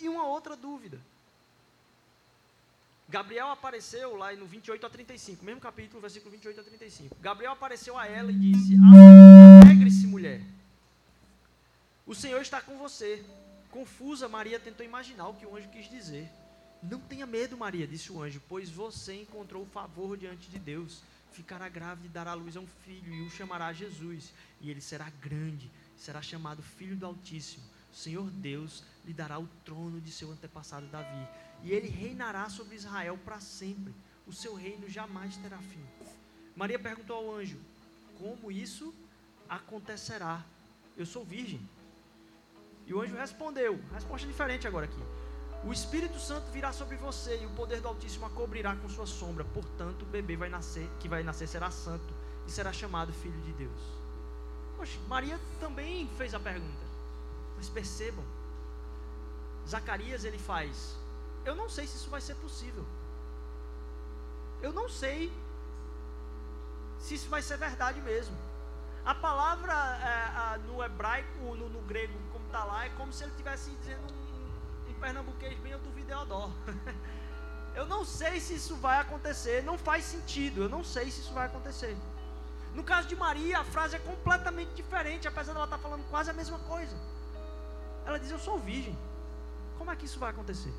e 0.00 0.08
uma 0.08 0.26
outra 0.26 0.56
dúvida. 0.56 0.98
Gabriel 3.08 3.50
apareceu 3.50 4.16
lá 4.16 4.32
no 4.32 4.46
28 4.46 4.84
a 4.84 4.90
35, 4.90 5.44
mesmo 5.44 5.60
capítulo, 5.60 6.00
versículo 6.00 6.30
28 6.32 6.60
a 6.60 6.64
35. 6.64 7.16
Gabriel 7.20 7.52
apareceu 7.52 7.96
a 7.96 8.06
ela 8.06 8.32
e 8.32 8.34
disse: 8.34 8.74
Alegre-se, 9.62 10.06
mulher. 10.06 10.42
O 12.06 12.14
Senhor 12.14 12.40
está 12.40 12.60
com 12.60 12.78
você. 12.78 13.24
Confusa, 13.70 14.28
Maria 14.28 14.60
tentou 14.60 14.86
imaginar 14.86 15.28
o 15.28 15.34
que 15.34 15.44
o 15.44 15.56
anjo 15.56 15.68
quis 15.68 15.90
dizer. 15.90 16.30
Não 16.82 17.00
tenha 17.00 17.26
medo, 17.26 17.56
Maria, 17.56 17.86
disse 17.86 18.12
o 18.12 18.22
anjo, 18.22 18.40
pois 18.48 18.70
você 18.70 19.22
encontrou 19.22 19.66
favor 19.66 20.16
diante 20.16 20.48
de 20.48 20.58
Deus. 20.58 21.02
Ficará 21.32 21.68
grávida 21.68 22.06
e 22.06 22.10
dará 22.10 22.32
luz 22.34 22.56
a 22.56 22.60
um 22.60 22.66
filho, 22.84 23.12
e 23.12 23.22
o 23.22 23.30
chamará 23.30 23.72
Jesus. 23.72 24.32
E 24.60 24.70
ele 24.70 24.80
será 24.80 25.10
grande, 25.20 25.70
será 25.98 26.22
chamado 26.22 26.62
Filho 26.62 26.96
do 26.96 27.04
Altíssimo. 27.04 27.64
O 27.92 27.96
Senhor 27.96 28.30
Deus 28.30 28.84
lhe 29.04 29.12
dará 29.12 29.38
o 29.38 29.48
trono 29.64 30.00
de 30.00 30.12
seu 30.12 30.30
antepassado 30.30 30.86
Davi 30.86 31.26
e 31.62 31.72
ele 31.72 31.88
reinará 31.88 32.48
sobre 32.48 32.76
Israel 32.76 33.18
para 33.24 33.40
sempre. 33.40 33.94
O 34.26 34.32
seu 34.32 34.54
reino 34.54 34.88
jamais 34.88 35.36
terá 35.36 35.58
fim. 35.58 35.84
Maria 36.54 36.78
perguntou 36.78 37.16
ao 37.16 37.34
anjo: 37.36 37.58
Como 38.18 38.50
isso 38.50 38.94
acontecerá? 39.48 40.44
Eu 40.96 41.06
sou 41.06 41.24
virgem. 41.24 41.60
E 42.86 42.94
o 42.94 43.00
anjo 43.00 43.16
respondeu: 43.16 43.78
resposta 43.92 44.26
diferente 44.26 44.66
agora 44.66 44.86
aqui. 44.86 45.02
O 45.64 45.72
Espírito 45.72 46.18
Santo 46.18 46.50
virá 46.52 46.72
sobre 46.72 46.96
você 46.96 47.42
e 47.42 47.46
o 47.46 47.50
poder 47.50 47.80
do 47.80 47.88
Altíssimo 47.88 48.26
a 48.26 48.30
cobrirá 48.30 48.76
com 48.76 48.88
sua 48.88 49.06
sombra. 49.06 49.44
Portanto, 49.44 50.02
o 50.02 50.06
bebê 50.06 50.36
vai 50.36 50.48
nascer, 50.48 50.88
que 51.00 51.08
vai 51.08 51.22
nascer 51.22 51.48
será 51.48 51.70
santo 51.70 52.14
e 52.46 52.50
será 52.50 52.72
chamado 52.72 53.12
filho 53.12 53.40
de 53.42 53.52
Deus. 53.52 53.80
Poxa, 54.76 54.98
Maria 55.08 55.40
também 55.58 56.08
fez 56.16 56.34
a 56.34 56.40
pergunta. 56.40 56.86
Mas 57.56 57.68
percebam, 57.68 58.24
Zacarias 59.66 60.24
ele 60.24 60.38
faz 60.38 60.96
eu 61.46 61.54
não 61.54 61.68
sei 61.68 61.86
se 61.86 61.96
isso 61.96 62.10
vai 62.10 62.20
ser 62.20 62.34
possível. 62.34 62.84
Eu 64.60 64.72
não 64.72 64.88
sei 64.88 65.32
se 66.98 67.14
isso 67.14 67.28
vai 67.28 67.40
ser 67.40 67.56
verdade 67.56 68.00
mesmo. 68.00 68.36
A 69.04 69.14
palavra 69.14 69.72
é, 69.72 70.58
no 70.66 70.82
hebraico, 70.82 71.54
no, 71.54 71.68
no 71.68 71.80
grego, 71.82 72.18
está 72.46 72.64
lá, 72.64 72.86
é 72.86 72.88
como 72.90 73.12
se 73.12 73.22
ele 73.22 73.32
estivesse 73.32 73.70
dizendo 73.70 74.12
um, 74.12 74.90
um 74.90 74.94
pernambuquês 74.94 75.58
bem, 75.58 75.72
eu 75.72 75.78
duvido 75.78 76.06
Deodó. 76.06 76.50
eu 77.74 77.86
não 77.86 78.04
sei 78.04 78.40
se 78.40 78.54
isso 78.54 78.76
vai 78.76 79.00
acontecer, 79.00 79.62
não 79.62 79.76
faz 79.76 80.04
sentido, 80.04 80.62
eu 80.62 80.68
não 80.68 80.82
sei 80.82 81.10
se 81.10 81.20
isso 81.20 81.32
vai 81.32 81.46
acontecer. 81.46 81.96
No 82.74 82.84
caso 82.84 83.08
de 83.08 83.16
Maria, 83.16 83.58
a 83.60 83.64
frase 83.64 83.96
é 83.96 83.98
completamente 83.98 84.74
diferente, 84.74 85.26
apesar 85.26 85.52
dela 85.52 85.64
estar 85.64 85.78
tá 85.78 85.82
falando 85.82 86.08
quase 86.10 86.30
a 86.30 86.34
mesma 86.34 86.58
coisa. 86.60 86.96
Ela 88.04 88.18
diz: 88.18 88.30
Eu 88.30 88.38
sou 88.38 88.58
virgem. 88.58 88.96
Como 89.78 89.90
é 89.90 89.96
que 89.96 90.04
isso 90.04 90.18
vai 90.18 90.30
acontecer? 90.30 90.72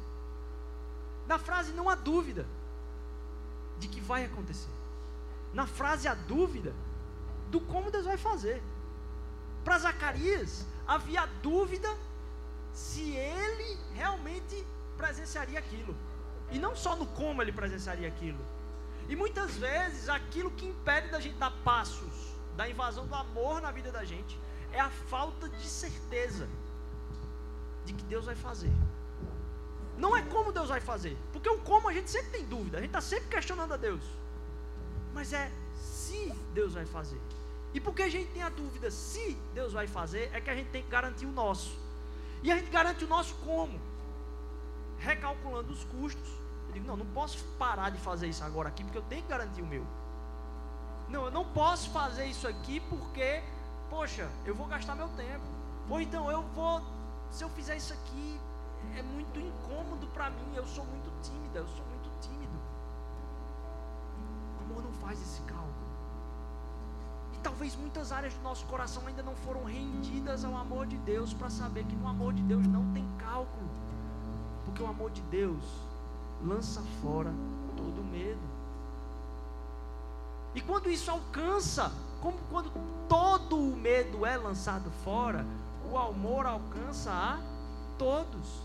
Na 1.28 1.38
frase 1.38 1.72
não 1.74 1.90
há 1.90 1.96
dúvida 1.96 2.46
de 3.80 3.88
que 3.88 4.00
vai 4.00 4.26
acontecer. 4.26 4.70
Na 5.54 5.68
frase 5.68 6.08
há 6.08 6.14
dúvida 6.14 6.74
do 7.50 7.60
como 7.60 7.92
Deus 7.92 8.06
vai 8.06 8.18
fazer. 8.18 8.62
Para 9.64 9.80
Zacarias 9.80 10.66
havia 10.88 11.26
dúvida 11.42 11.90
se 12.74 13.12
ele 13.12 13.78
realmente 13.94 14.66
presenciaria 14.98 15.60
aquilo. 15.60 15.96
E 16.52 16.58
não 16.58 16.76
só 16.76 16.96
no 16.96 17.06
como 17.08 17.42
ele 17.42 17.52
presenciaria 17.52 18.08
aquilo. 18.08 18.40
E 19.10 19.16
muitas 19.16 19.56
vezes 19.56 20.10
aquilo 20.10 20.52
que 20.52 20.66
impede 20.66 21.10
da 21.10 21.20
gente 21.20 21.36
dar 21.38 21.52
passos 21.64 22.28
da 22.56 22.70
invasão 22.70 23.06
do 23.06 23.16
amor 23.16 23.62
na 23.62 23.72
vida 23.72 23.92
da 23.92 24.04
gente 24.04 24.40
é 24.72 24.80
a 24.80 24.90
falta 24.90 25.48
de 25.48 25.68
certeza 25.68 26.48
de 27.86 27.94
que 27.94 28.04
Deus 28.04 28.26
vai 28.26 28.36
fazer. 28.36 28.72
Não 29.98 30.16
é 30.16 30.22
como 30.22 30.52
Deus 30.52 30.70
vai 30.70 30.80
fazer, 30.80 31.18
porque 31.34 31.50
o 31.50 31.60
como 31.60 31.90
a 31.90 31.94
gente 31.94 32.10
sempre 32.10 32.32
tem 32.32 32.46
dúvida, 32.46 32.78
a 32.78 32.82
gente 32.82 32.90
está 32.90 33.02
sempre 33.02 33.30
questionando 33.30 33.74
a 33.74 33.78
Deus. 33.78 34.04
Mas 35.14 35.34
é 35.34 35.52
se 35.76 36.32
Deus 36.54 36.74
vai 36.74 36.86
fazer. 36.86 37.20
E 37.74 37.80
porque 37.80 38.04
a 38.04 38.10
gente 38.10 38.32
tem 38.32 38.42
a 38.42 38.50
dúvida 38.50 38.90
se 38.90 39.38
Deus 39.54 39.74
vai 39.74 39.88
fazer, 39.88 40.30
é 40.34 40.42
que 40.42 40.50
a 40.50 40.56
gente 40.56 40.70
tem 40.70 40.84
que 40.84 40.90
garantir 40.90 41.26
o 41.26 41.32
nosso. 41.32 41.78
E 42.42 42.52
a 42.52 42.58
gente 42.58 42.70
garante 42.70 43.04
o 43.04 43.08
nosso 43.08 43.36
como? 43.36 43.80
Recalculando 45.00 45.72
os 45.74 45.84
custos. 45.84 46.30
Eu 46.68 46.74
digo, 46.74 46.88
não, 46.88 46.98
não 46.98 47.06
posso 47.08 47.44
parar 47.60 47.90
de 47.90 48.00
fazer 48.00 48.28
isso 48.28 48.44
agora 48.44 48.70
aqui, 48.70 48.84
porque 48.84 48.98
eu 48.98 49.04
tenho 49.04 49.24
que 49.24 49.30
garantir 49.30 49.62
o 49.62 49.66
meu. 49.66 49.86
Não, 51.10 51.26
eu 51.26 51.32
não 51.32 51.46
posso 51.46 51.90
fazer 51.92 52.26
isso 52.26 52.48
aqui 52.48 52.80
porque, 52.82 53.42
poxa, 53.90 54.30
eu 54.46 54.54
vou 54.54 54.68
gastar 54.68 54.96
meu 54.96 55.10
tempo. 55.10 55.46
Ou 55.90 56.02
então 56.02 56.30
eu 56.30 56.42
vou, 56.50 56.82
se 57.32 57.44
eu 57.44 57.50
fizer 57.50 57.78
isso 57.78 57.94
aqui, 57.94 58.40
é 58.96 59.02
muito 59.02 59.40
incômodo 59.40 60.08
para 60.08 60.30
mim, 60.30 60.56
eu 60.56 60.66
sou 60.68 60.86
muito 60.86 61.10
tímida, 61.22 61.60
eu 61.60 61.68
sou 61.68 61.86
muito 61.86 62.10
tímido. 62.20 62.60
Amor 64.62 64.84
não 64.84 64.94
faz 64.94 65.22
esse 65.22 65.42
cálculo. 65.42 65.77
Talvez 67.48 67.78
muitas 67.78 68.12
áreas 68.12 68.34
do 68.34 68.42
nosso 68.42 68.66
coração 68.66 69.08
ainda 69.08 69.24
não 69.24 69.34
foram 69.34 69.64
rendidas 69.64 70.44
ao 70.44 70.58
amor 70.58 70.86
de 70.86 70.98
Deus 70.98 71.34
para 71.34 71.50
saber 71.50 71.86
que 71.86 71.96
no 71.96 72.06
amor 72.06 72.34
de 72.34 72.42
Deus 72.42 72.68
não 72.68 72.92
tem 72.92 73.08
cálculo. 73.18 73.70
Porque 74.66 74.84
o 74.84 74.86
amor 74.86 75.12
de 75.12 75.22
Deus 75.22 75.64
lança 76.44 76.84
fora 77.02 77.34
todo 77.78 78.04
medo. 78.12 78.42
E 80.56 80.60
quando 80.60 80.90
isso 80.90 81.10
alcança, 81.10 81.90
como 82.22 82.38
quando 82.52 82.70
todo 83.08 83.58
o 83.58 83.78
medo 83.78 84.26
é 84.26 84.36
lançado 84.36 84.92
fora, 85.06 85.46
o 85.90 85.98
amor 85.98 86.46
alcança 86.46 87.14
a 87.14 87.40
todos. 87.98 88.62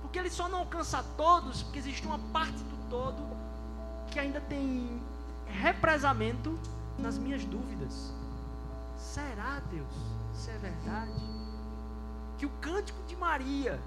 Porque 0.00 0.18
ele 0.18 0.30
só 0.30 0.48
não 0.48 0.60
alcança 0.60 1.00
a 1.00 1.02
todos 1.02 1.62
porque 1.64 1.80
existe 1.80 2.06
uma 2.06 2.18
parte 2.32 2.56
do 2.56 2.88
todo 2.88 3.22
que 4.10 4.18
ainda 4.18 4.40
tem 4.40 5.02
represamento 5.46 6.58
nas 6.98 7.18
minhas 7.18 7.44
dúvidas. 7.44 8.21
Será, 9.02 9.60
Deus? 9.70 9.94
Isso 10.32 10.48
é 10.48 10.58
verdade? 10.58 11.12
Que 12.38 12.46
o 12.46 12.50
cântico 12.60 13.02
de 13.02 13.16
Maria, 13.16 13.78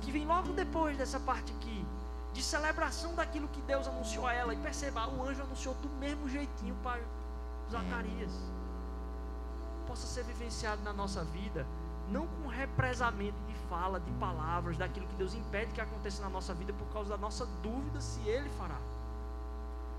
que 0.00 0.12
vem 0.12 0.26
logo 0.26 0.52
depois 0.52 0.96
dessa 0.96 1.18
parte 1.18 1.52
aqui, 1.54 1.84
de 2.32 2.42
celebração 2.42 3.14
daquilo 3.14 3.48
que 3.48 3.60
Deus 3.62 3.88
anunciou 3.88 4.26
a 4.26 4.34
ela, 4.34 4.52
e 4.52 4.56
perceba, 4.58 5.08
o 5.08 5.26
anjo 5.26 5.42
anunciou 5.42 5.74
do 5.76 5.88
mesmo 5.98 6.28
jeitinho 6.28 6.76
para 6.82 7.00
Zacarias, 7.70 8.30
possa 9.86 10.06
ser 10.06 10.22
vivenciado 10.24 10.82
na 10.82 10.92
nossa 10.92 11.24
vida, 11.24 11.66
não 12.10 12.26
com 12.26 12.48
represamento 12.48 13.38
de 13.48 13.54
fala, 13.68 13.98
de 13.98 14.10
palavras, 14.12 14.76
daquilo 14.76 15.06
que 15.08 15.16
Deus 15.16 15.34
impede 15.34 15.72
que 15.72 15.80
aconteça 15.80 16.22
na 16.22 16.28
nossa 16.28 16.54
vida 16.54 16.72
por 16.74 16.86
causa 16.92 17.10
da 17.10 17.16
nossa 17.16 17.46
dúvida 17.62 18.00
se 18.00 18.20
Ele 18.28 18.48
fará. 18.50 18.78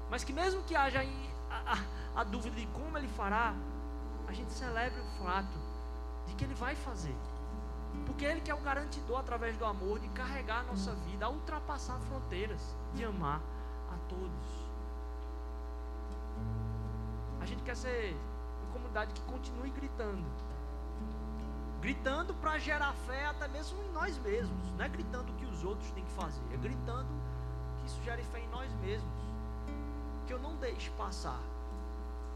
Mas 0.09 0.23
que 0.23 0.31
mesmo 0.31 0.61
que 0.63 0.75
haja 0.75 1.01
a, 1.49 1.73
a, 1.73 2.21
a 2.21 2.23
dúvida 2.23 2.55
de 2.55 2.67
como 2.67 2.97
Ele 2.97 3.07
fará, 3.09 3.53
a 4.29 4.31
gente 4.31 4.53
celebre 4.53 4.99
o 5.01 5.23
fato 5.23 5.57
de 6.27 6.35
que 6.35 6.43
Ele 6.43 6.53
vai 6.53 6.75
fazer. 6.75 7.15
Porque 8.05 8.23
Ele 8.23 8.39
que 8.39 8.51
é 8.51 8.53
o 8.53 8.61
garantidor 8.61 9.19
através 9.19 9.57
do 9.57 9.65
amor 9.65 9.99
de 9.99 10.07
carregar 10.09 10.59
a 10.59 10.63
nossa 10.63 10.93
vida, 10.93 11.25
a 11.25 11.29
ultrapassar 11.29 11.99
fronteiras, 12.01 12.61
de 12.93 13.03
amar 13.03 13.41
a 13.91 13.97
todos. 14.07 14.69
A 17.41 17.45
gente 17.47 17.63
quer 17.63 17.75
ser 17.75 18.15
uma 18.61 18.73
comunidade 18.73 19.13
que 19.13 19.21
continue 19.21 19.71
gritando. 19.71 20.23
Gritando 21.81 22.35
para 22.35 22.59
gerar 22.59 22.93
fé 23.07 23.25
até 23.25 23.47
mesmo 23.47 23.81
em 23.83 23.91
nós 23.91 24.15
mesmos. 24.19 24.71
Não 24.77 24.85
é 24.85 24.89
gritando 24.89 25.31
o 25.31 25.35
que 25.37 25.45
os 25.47 25.63
outros 25.63 25.89
têm 25.91 26.05
que 26.05 26.11
fazer, 26.11 26.43
é 26.53 26.57
gritando 26.57 27.09
que 27.79 27.87
isso 27.87 27.99
gere 28.03 28.21
fé 28.25 28.41
em 28.41 28.49
nós 28.49 28.71
mesmos. 28.75 29.09
Que 30.27 30.33
eu 30.33 30.39
não 30.39 30.55
deixe 30.57 30.91
passar 30.91 31.41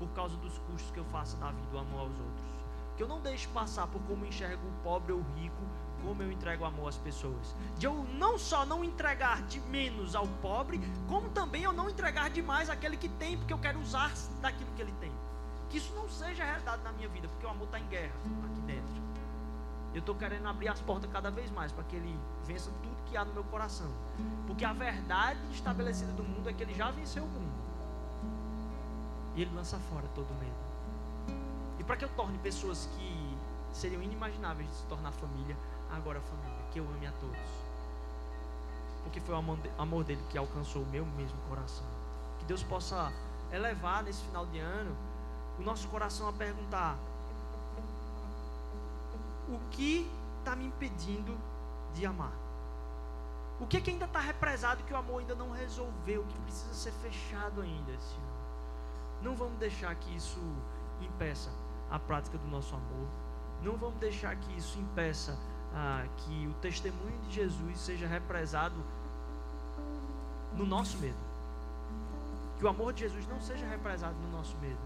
por 0.07 0.13
causa 0.13 0.35
dos 0.37 0.57
custos 0.59 0.91
que 0.91 0.99
eu 0.99 1.05
faço 1.05 1.37
na 1.37 1.51
vida 1.51 1.67
o 1.73 1.79
amor 1.79 2.01
aos 2.01 2.19
outros. 2.19 2.45
Que 2.97 3.03
eu 3.03 3.07
não 3.07 3.21
deixe 3.21 3.47
passar 3.47 3.87
por 3.87 4.01
como 4.01 4.25
enxergo 4.25 4.67
o 4.67 4.83
pobre 4.83 5.13
ou 5.13 5.19
o 5.19 5.25
rico, 5.35 5.63
como 6.03 6.21
eu 6.21 6.31
entrego 6.31 6.65
amor 6.65 6.89
às 6.89 6.97
pessoas. 6.97 7.55
De 7.77 7.85
eu 7.85 8.05
não 8.15 8.37
só 8.37 8.65
não 8.65 8.83
entregar 8.83 9.41
de 9.43 9.59
menos 9.61 10.15
ao 10.15 10.27
pobre, 10.41 10.79
como 11.07 11.29
também 11.29 11.63
eu 11.63 11.71
não 11.71 11.89
entregar 11.89 12.29
demais 12.29 12.69
àquele 12.69 12.97
que 12.97 13.07
tem, 13.07 13.37
porque 13.37 13.53
eu 13.53 13.57
quero 13.57 13.79
usar 13.79 14.11
daquilo 14.41 14.69
que 14.75 14.81
ele 14.81 14.93
tem. 14.99 15.11
Que 15.69 15.77
isso 15.77 15.93
não 15.95 16.09
seja 16.09 16.43
realidade 16.43 16.83
na 16.83 16.91
minha 16.91 17.07
vida, 17.07 17.27
porque 17.29 17.45
o 17.45 17.49
amor 17.49 17.65
está 17.65 17.79
em 17.79 17.87
guerra 17.87 18.13
aqui 18.45 18.61
dentro. 18.61 19.01
Eu 19.93 19.99
estou 19.99 20.15
querendo 20.15 20.47
abrir 20.47 20.67
as 20.67 20.81
portas 20.81 21.09
cada 21.11 21.31
vez 21.31 21.49
mais 21.51 21.71
para 21.71 21.83
que 21.85 21.95
ele 21.95 22.19
vença 22.45 22.69
tudo 22.83 22.95
que 23.05 23.15
há 23.15 23.23
no 23.23 23.33
meu 23.33 23.43
coração. 23.45 23.91
Porque 24.45 24.65
a 24.65 24.73
verdade 24.73 25.39
estabelecida 25.51 26.11
do 26.13 26.23
mundo 26.23 26.49
é 26.49 26.53
que 26.53 26.61
ele 26.61 26.73
já 26.73 26.91
venceu 26.91 27.23
o 27.23 27.27
mundo. 27.27 27.52
E 29.35 29.41
ele 29.41 29.55
lança 29.55 29.77
fora 29.89 30.07
todo 30.13 30.27
medo. 30.39 30.63
E 31.79 31.83
para 31.83 31.97
que 31.97 32.05
eu 32.05 32.09
torne 32.09 32.37
pessoas 32.37 32.87
que 32.95 33.37
seriam 33.71 34.01
inimagináveis 34.01 34.69
de 34.69 34.75
se 34.75 34.83
tornar 34.85 35.11
família, 35.11 35.57
agora 35.91 36.21
família, 36.21 36.65
que 36.71 36.79
eu 36.79 36.87
ame 36.87 37.07
a 37.07 37.11
todos. 37.13 37.63
Porque 39.03 39.19
foi 39.19 39.35
o 39.35 39.43
amor 39.77 40.03
dele 40.03 40.23
que 40.29 40.37
alcançou 40.37 40.83
o 40.83 40.85
meu 40.85 41.05
mesmo 41.05 41.37
coração. 41.49 41.85
Que 42.39 42.45
Deus 42.45 42.63
possa 42.63 43.11
elevar 43.51 44.03
nesse 44.03 44.23
final 44.23 44.45
de 44.45 44.59
ano 44.59 44.95
o 45.59 45.61
nosso 45.61 45.87
coração 45.89 46.27
a 46.27 46.33
perguntar: 46.33 46.97
o 49.49 49.59
que 49.71 50.09
está 50.39 50.55
me 50.55 50.65
impedindo 50.65 51.37
de 51.93 52.05
amar? 52.05 52.33
O 53.59 53.67
que, 53.67 53.79
que 53.79 53.91
ainda 53.91 54.05
está 54.05 54.19
represado 54.19 54.83
que 54.83 54.93
o 54.93 54.97
amor 54.97 55.19
ainda 55.19 55.35
não 55.35 55.51
resolveu, 55.51 56.23
que 56.23 56.39
precisa 56.39 56.73
ser 56.73 56.91
fechado 56.93 57.61
ainda 57.61 57.91
ano? 57.91 58.32
Não 59.23 59.35
vamos 59.35 59.57
deixar 59.57 59.95
que 59.95 60.13
isso 60.15 60.39
impeça 61.01 61.49
a 61.89 61.97
prática 61.97 62.37
do 62.37 62.47
nosso 62.47 62.75
amor. 62.75 63.07
Não 63.63 63.77
vamos 63.77 63.97
deixar 63.99 64.35
que 64.35 64.57
isso 64.57 64.77
impeça 64.77 65.37
ah, 65.73 66.05
que 66.17 66.47
o 66.47 66.53
testemunho 66.55 67.17
de 67.21 67.35
Jesus 67.35 67.79
seja 67.79 68.05
represado 68.05 68.75
no 70.53 70.65
nosso 70.65 70.97
medo. 70.97 71.15
Que 72.57 72.65
o 72.65 72.67
amor 72.67 72.93
de 72.93 73.01
Jesus 73.01 73.25
não 73.27 73.39
seja 73.39 73.65
represado 73.65 74.15
no 74.15 74.31
nosso 74.31 74.57
medo. 74.57 74.77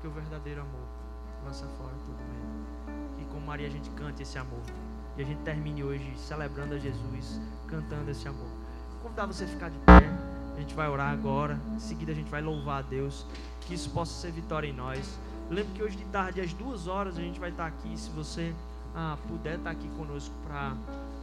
Que 0.00 0.08
o 0.08 0.10
verdadeiro 0.10 0.62
amor 0.62 0.86
lança 1.44 1.66
fora 1.78 1.94
todo 2.06 2.16
medo. 2.16 3.16
Que 3.18 3.24
com 3.26 3.40
Maria 3.40 3.66
a 3.66 3.70
gente 3.70 3.90
cante 3.90 4.22
esse 4.22 4.38
amor. 4.38 4.62
E 5.16 5.22
a 5.22 5.24
gente 5.24 5.42
termine 5.42 5.84
hoje 5.84 6.16
celebrando 6.16 6.74
a 6.74 6.78
Jesus, 6.78 7.38
cantando 7.68 8.10
esse 8.10 8.26
amor. 8.26 8.48
Vou 8.92 9.02
convidar 9.02 9.26
você 9.26 9.44
a 9.44 9.48
ficar 9.48 9.68
de 9.68 9.78
pé. 9.80 10.31
A 10.56 10.60
gente 10.60 10.74
vai 10.74 10.88
orar 10.88 11.12
agora. 11.12 11.58
Em 11.74 11.78
seguida, 11.78 12.12
a 12.12 12.14
gente 12.14 12.30
vai 12.30 12.42
louvar 12.42 12.80
a 12.80 12.82
Deus. 12.82 13.26
Que 13.62 13.74
isso 13.74 13.90
possa 13.90 14.12
ser 14.12 14.32
vitória 14.32 14.68
em 14.68 14.72
nós. 14.72 15.18
Lembre 15.50 15.72
que 15.74 15.82
hoje 15.82 15.96
de 15.96 16.04
tarde, 16.06 16.40
às 16.40 16.52
duas 16.52 16.86
horas, 16.86 17.16
a 17.16 17.20
gente 17.20 17.38
vai 17.38 17.50
estar 17.50 17.66
aqui. 17.66 17.96
Se 17.98 18.10
você 18.10 18.54
ah, 18.94 19.16
puder 19.28 19.58
estar 19.58 19.70
aqui 19.70 19.88
conosco 19.90 20.34
para 20.46 20.74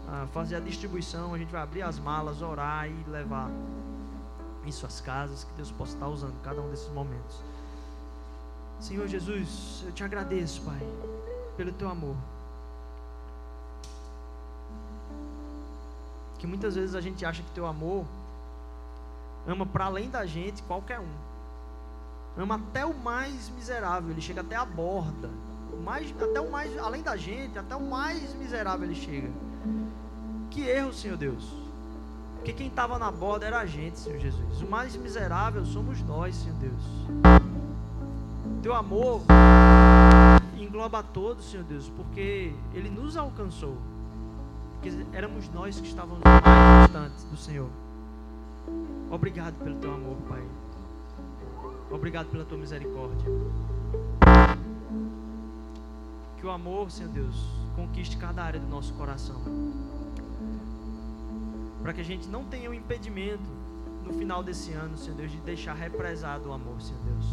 ah, 0.08 0.28
fazer 0.34 0.56
a 0.56 0.60
distribuição, 0.60 1.34
a 1.34 1.38
gente 1.38 1.52
vai 1.52 1.62
abrir 1.62 1.82
as 1.82 2.00
malas, 2.00 2.42
orar 2.42 2.88
e 2.88 3.10
levar 3.10 3.50
em 4.66 4.72
suas 4.72 5.02
casas. 5.02 5.44
Que 5.44 5.54
Deus 5.54 5.72
possa 5.72 5.94
estar 5.94 6.08
usando 6.08 6.40
cada 6.42 6.62
um 6.62 6.70
desses 6.70 6.92
momentos. 6.94 7.42
Senhor 8.80 9.08
Jesus, 9.08 9.84
eu 9.86 9.92
te 9.92 10.04
agradeço, 10.04 10.62
Pai, 10.62 10.80
pelo 11.58 11.72
teu 11.74 11.90
amor. 11.90 12.16
Que 16.38 16.48
muitas 16.48 16.76
vezes 16.76 16.96
a 16.96 17.02
gente 17.02 17.26
acha 17.26 17.44
que 17.44 17.52
teu 17.52 17.66
amor 17.66 18.06
ama 19.50 19.66
para 19.66 19.86
além 19.86 20.10
da 20.10 20.26
gente 20.26 20.62
qualquer 20.64 21.00
um. 21.00 21.08
Ama 22.38 22.56
até 22.56 22.86
o 22.86 22.94
mais 22.94 23.50
miserável, 23.50 24.12
ele 24.12 24.22
chega 24.22 24.42
até 24.42 24.56
a 24.56 24.64
borda. 24.64 25.30
Mais, 25.84 26.14
até 26.22 26.40
o 26.40 26.52
mais, 26.52 26.78
além 26.78 27.02
da 27.02 27.18
gente, 27.18 27.58
até 27.58 27.76
o 27.76 27.82
mais 27.82 28.34
miserável 28.36 28.86
ele 28.86 28.96
chega. 28.96 29.30
Que 30.52 30.62
erro, 30.62 30.94
Senhor 30.94 31.18
Deus. 31.18 31.52
Porque 32.36 32.54
quem 32.54 32.68
estava 32.68 33.00
na 33.00 33.12
borda 33.12 33.46
era 33.46 33.60
a 33.60 33.66
gente, 33.66 33.98
Senhor 33.98 34.20
Jesus. 34.20 34.62
O 34.62 34.70
mais 34.70 34.96
miserável 34.96 35.66
somos 35.66 36.02
nós, 36.04 36.36
Senhor 36.36 36.56
Deus. 36.58 36.84
Teu 38.62 38.74
amor 38.74 39.22
engloba 40.58 41.02
todos, 41.02 41.50
Senhor 41.50 41.64
Deus, 41.64 41.90
porque 41.96 42.54
Ele 42.74 42.90
nos 42.90 43.18
alcançou. 43.18 43.78
Porque 44.74 45.06
éramos 45.14 45.50
nós 45.50 45.80
que 45.80 45.88
estávamos 45.88 46.20
mais 46.24 46.86
distantes 46.86 47.24
do 47.26 47.38
Senhor. 47.38 47.70
Obrigado 49.12 49.56
pelo 49.64 49.76
teu 49.78 49.94
amor, 49.94 50.18
Pai. 50.28 50.44
Obrigado 51.92 52.28
pela 52.28 52.46
tua 52.46 52.58
misericórdia. 52.58 53.28
Que 56.38 56.46
o 56.46 56.52
amor, 56.52 56.92
Senhor 56.92 57.12
Deus, 57.12 57.36
conquiste 57.76 58.18
cada 58.18 58.44
área 58.44 58.60
do 58.60 58.68
nosso 58.68 58.94
coração. 58.94 59.42
Para 61.82 61.94
que 61.94 62.02
a 62.02 62.04
gente 62.04 62.28
não 62.28 62.46
tenha 62.46 62.70
um 62.70 62.74
impedimento 62.74 63.44
no 64.06 64.14
final 64.14 64.44
desse 64.44 64.72
ano, 64.74 64.98
Senhor 64.98 65.18
Deus, 65.18 65.32
de 65.32 65.38
deixar 65.38 65.74
represado 65.74 66.50
o 66.50 66.54
amor, 66.54 66.80
Senhor 66.82 67.00
Deus. 67.04 67.26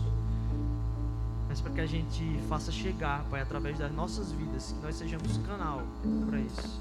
Mas 1.49 1.61
para 1.61 1.73
que 1.73 1.81
a 1.81 1.87
gente 1.87 2.41
faça 2.49 2.73
chegar, 2.73 3.25
Pai, 3.31 3.41
através 3.43 3.79
das 3.79 3.93
nossas 3.93 4.33
vidas, 4.33 4.73
que 4.73 4.85
nós 4.85 4.97
sejamos 4.97 5.37
canal 5.39 5.83
para 6.27 6.41
isso. 6.41 6.81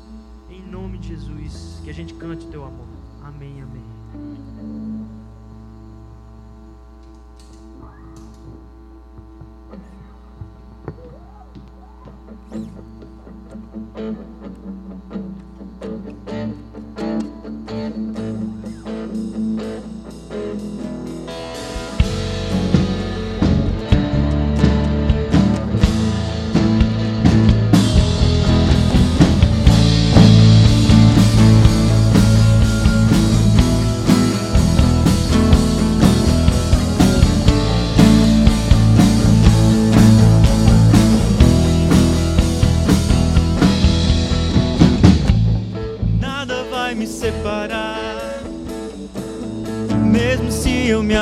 Em 0.49 0.61
nome 0.61 0.97
de 0.97 1.09
Jesus, 1.09 1.81
que 1.83 1.89
a 1.89 1.93
gente 1.93 2.13
cante 2.13 2.45
o 2.45 2.49
teu 2.49 2.63
amor. 2.63 2.87
Amém, 3.23 3.61
amém. 3.61 3.94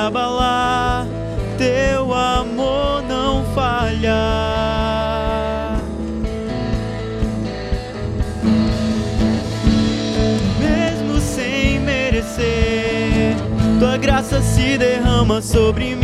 abalar, 0.07 1.07
teu 1.57 2.13
amor 2.13 3.01
não 3.07 3.45
falhar. 3.55 4.13
Mesmo 10.59 11.19
sem 11.19 11.79
merecer, 11.79 13.35
tua 13.79 13.97
graça 13.97 14.41
se 14.41 14.77
derrama 14.77 15.41
sobre 15.41 15.95
mim. 15.95 16.02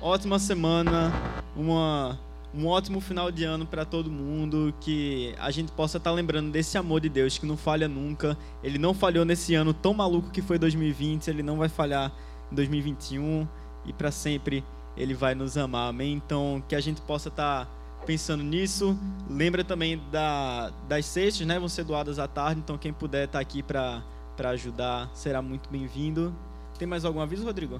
Ótima 0.00 0.38
semana, 0.38 1.12
uma, 1.56 2.18
um 2.54 2.66
ótimo 2.66 3.00
final 3.00 3.30
de 3.30 3.44
ano 3.44 3.66
para 3.66 3.84
todo 3.84 4.10
mundo. 4.10 4.74
Que 4.80 5.34
a 5.38 5.50
gente 5.50 5.72
possa 5.72 5.98
estar 5.98 6.10
tá 6.10 6.14
lembrando 6.14 6.50
desse 6.50 6.78
amor 6.78 7.00
de 7.00 7.08
Deus 7.08 7.38
que 7.38 7.46
não 7.46 7.56
falha 7.56 7.88
nunca. 7.88 8.36
Ele 8.62 8.78
não 8.78 8.94
falhou 8.94 9.24
nesse 9.24 9.54
ano 9.54 9.72
tão 9.72 9.94
maluco 9.94 10.30
que 10.30 10.42
foi 10.42 10.58
2020, 10.58 11.28
ele 11.28 11.42
não 11.42 11.56
vai 11.56 11.68
falhar 11.68 12.12
em 12.50 12.54
2021 12.54 13.46
e 13.84 13.92
para 13.92 14.10
sempre 14.10 14.64
ele 14.96 15.14
vai 15.14 15.34
nos 15.34 15.56
amar. 15.56 15.90
Amém. 15.90 16.14
Então, 16.14 16.62
que 16.68 16.74
a 16.74 16.80
gente 16.80 17.00
possa 17.00 17.28
estar. 17.28 17.66
Tá 17.66 17.78
pensando 18.06 18.42
nisso. 18.42 18.98
Lembra 19.28 19.62
também 19.62 20.00
da, 20.10 20.72
das 20.88 21.04
cestas, 21.04 21.46
né? 21.46 21.58
Vão 21.58 21.68
ser 21.68 21.84
doadas 21.84 22.18
à 22.18 22.26
tarde, 22.26 22.60
então 22.64 22.78
quem 22.78 22.90
puder 22.90 23.24
estar 23.24 23.38
tá 23.38 23.42
aqui 23.42 23.62
para 23.62 24.02
ajudar 24.50 25.10
será 25.12 25.42
muito 25.42 25.68
bem-vindo. 25.68 26.34
Tem 26.78 26.88
mais 26.88 27.04
algum 27.04 27.20
aviso, 27.20 27.44
Rodrigo? 27.44 27.78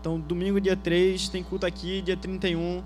Então, 0.00 0.18
domingo, 0.20 0.60
dia 0.60 0.76
3, 0.76 1.28
tem 1.28 1.42
culto 1.42 1.66
aqui, 1.66 2.02
dia 2.02 2.16
31. 2.16 2.82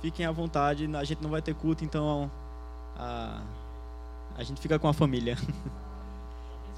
Fiquem 0.00 0.24
à 0.24 0.30
vontade, 0.30 0.88
a 0.96 1.04
gente 1.04 1.22
não 1.22 1.30
vai 1.30 1.42
ter 1.42 1.54
culto, 1.54 1.84
então 1.84 2.30
a, 2.96 3.42
a 4.36 4.42
gente 4.42 4.60
fica 4.60 4.78
com 4.78 4.88
a 4.88 4.92
família. 4.92 5.36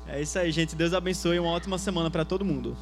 É 0.04 0.20
isso 0.20 0.36
aí, 0.38 0.50
gente. 0.50 0.74
Deus 0.74 0.92
abençoe. 0.92 1.38
Uma 1.38 1.50
ótima 1.50 1.78
semana 1.78 2.10
para 2.10 2.24
todo 2.24 2.44
mundo. 2.44 2.76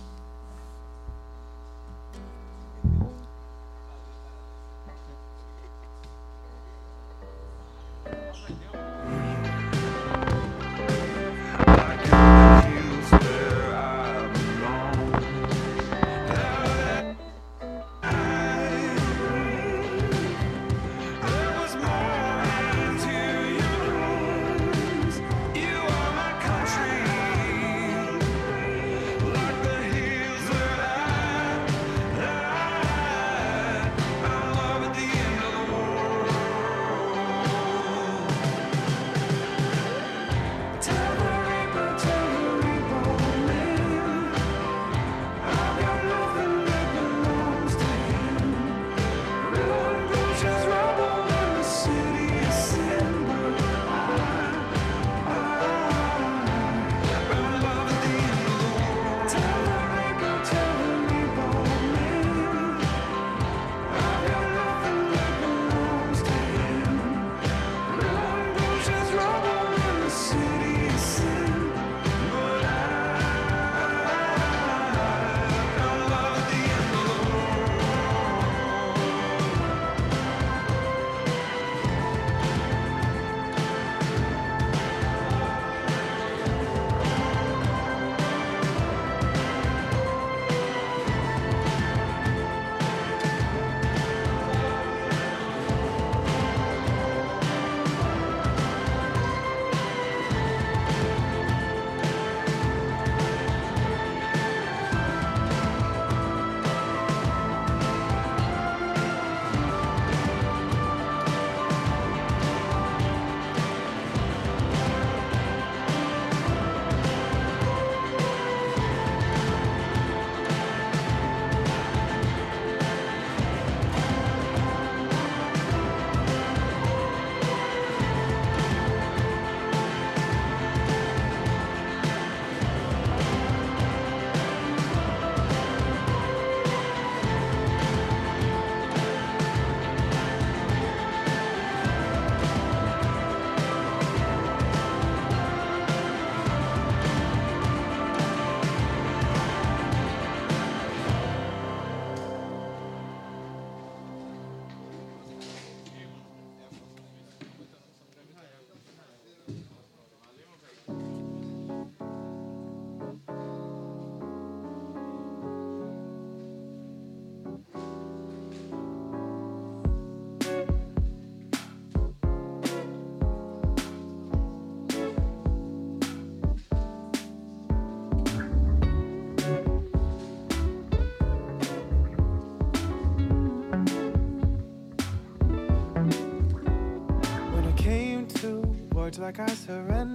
Like 189.31 189.49
I 189.49 189.55
surrender. 189.55 190.10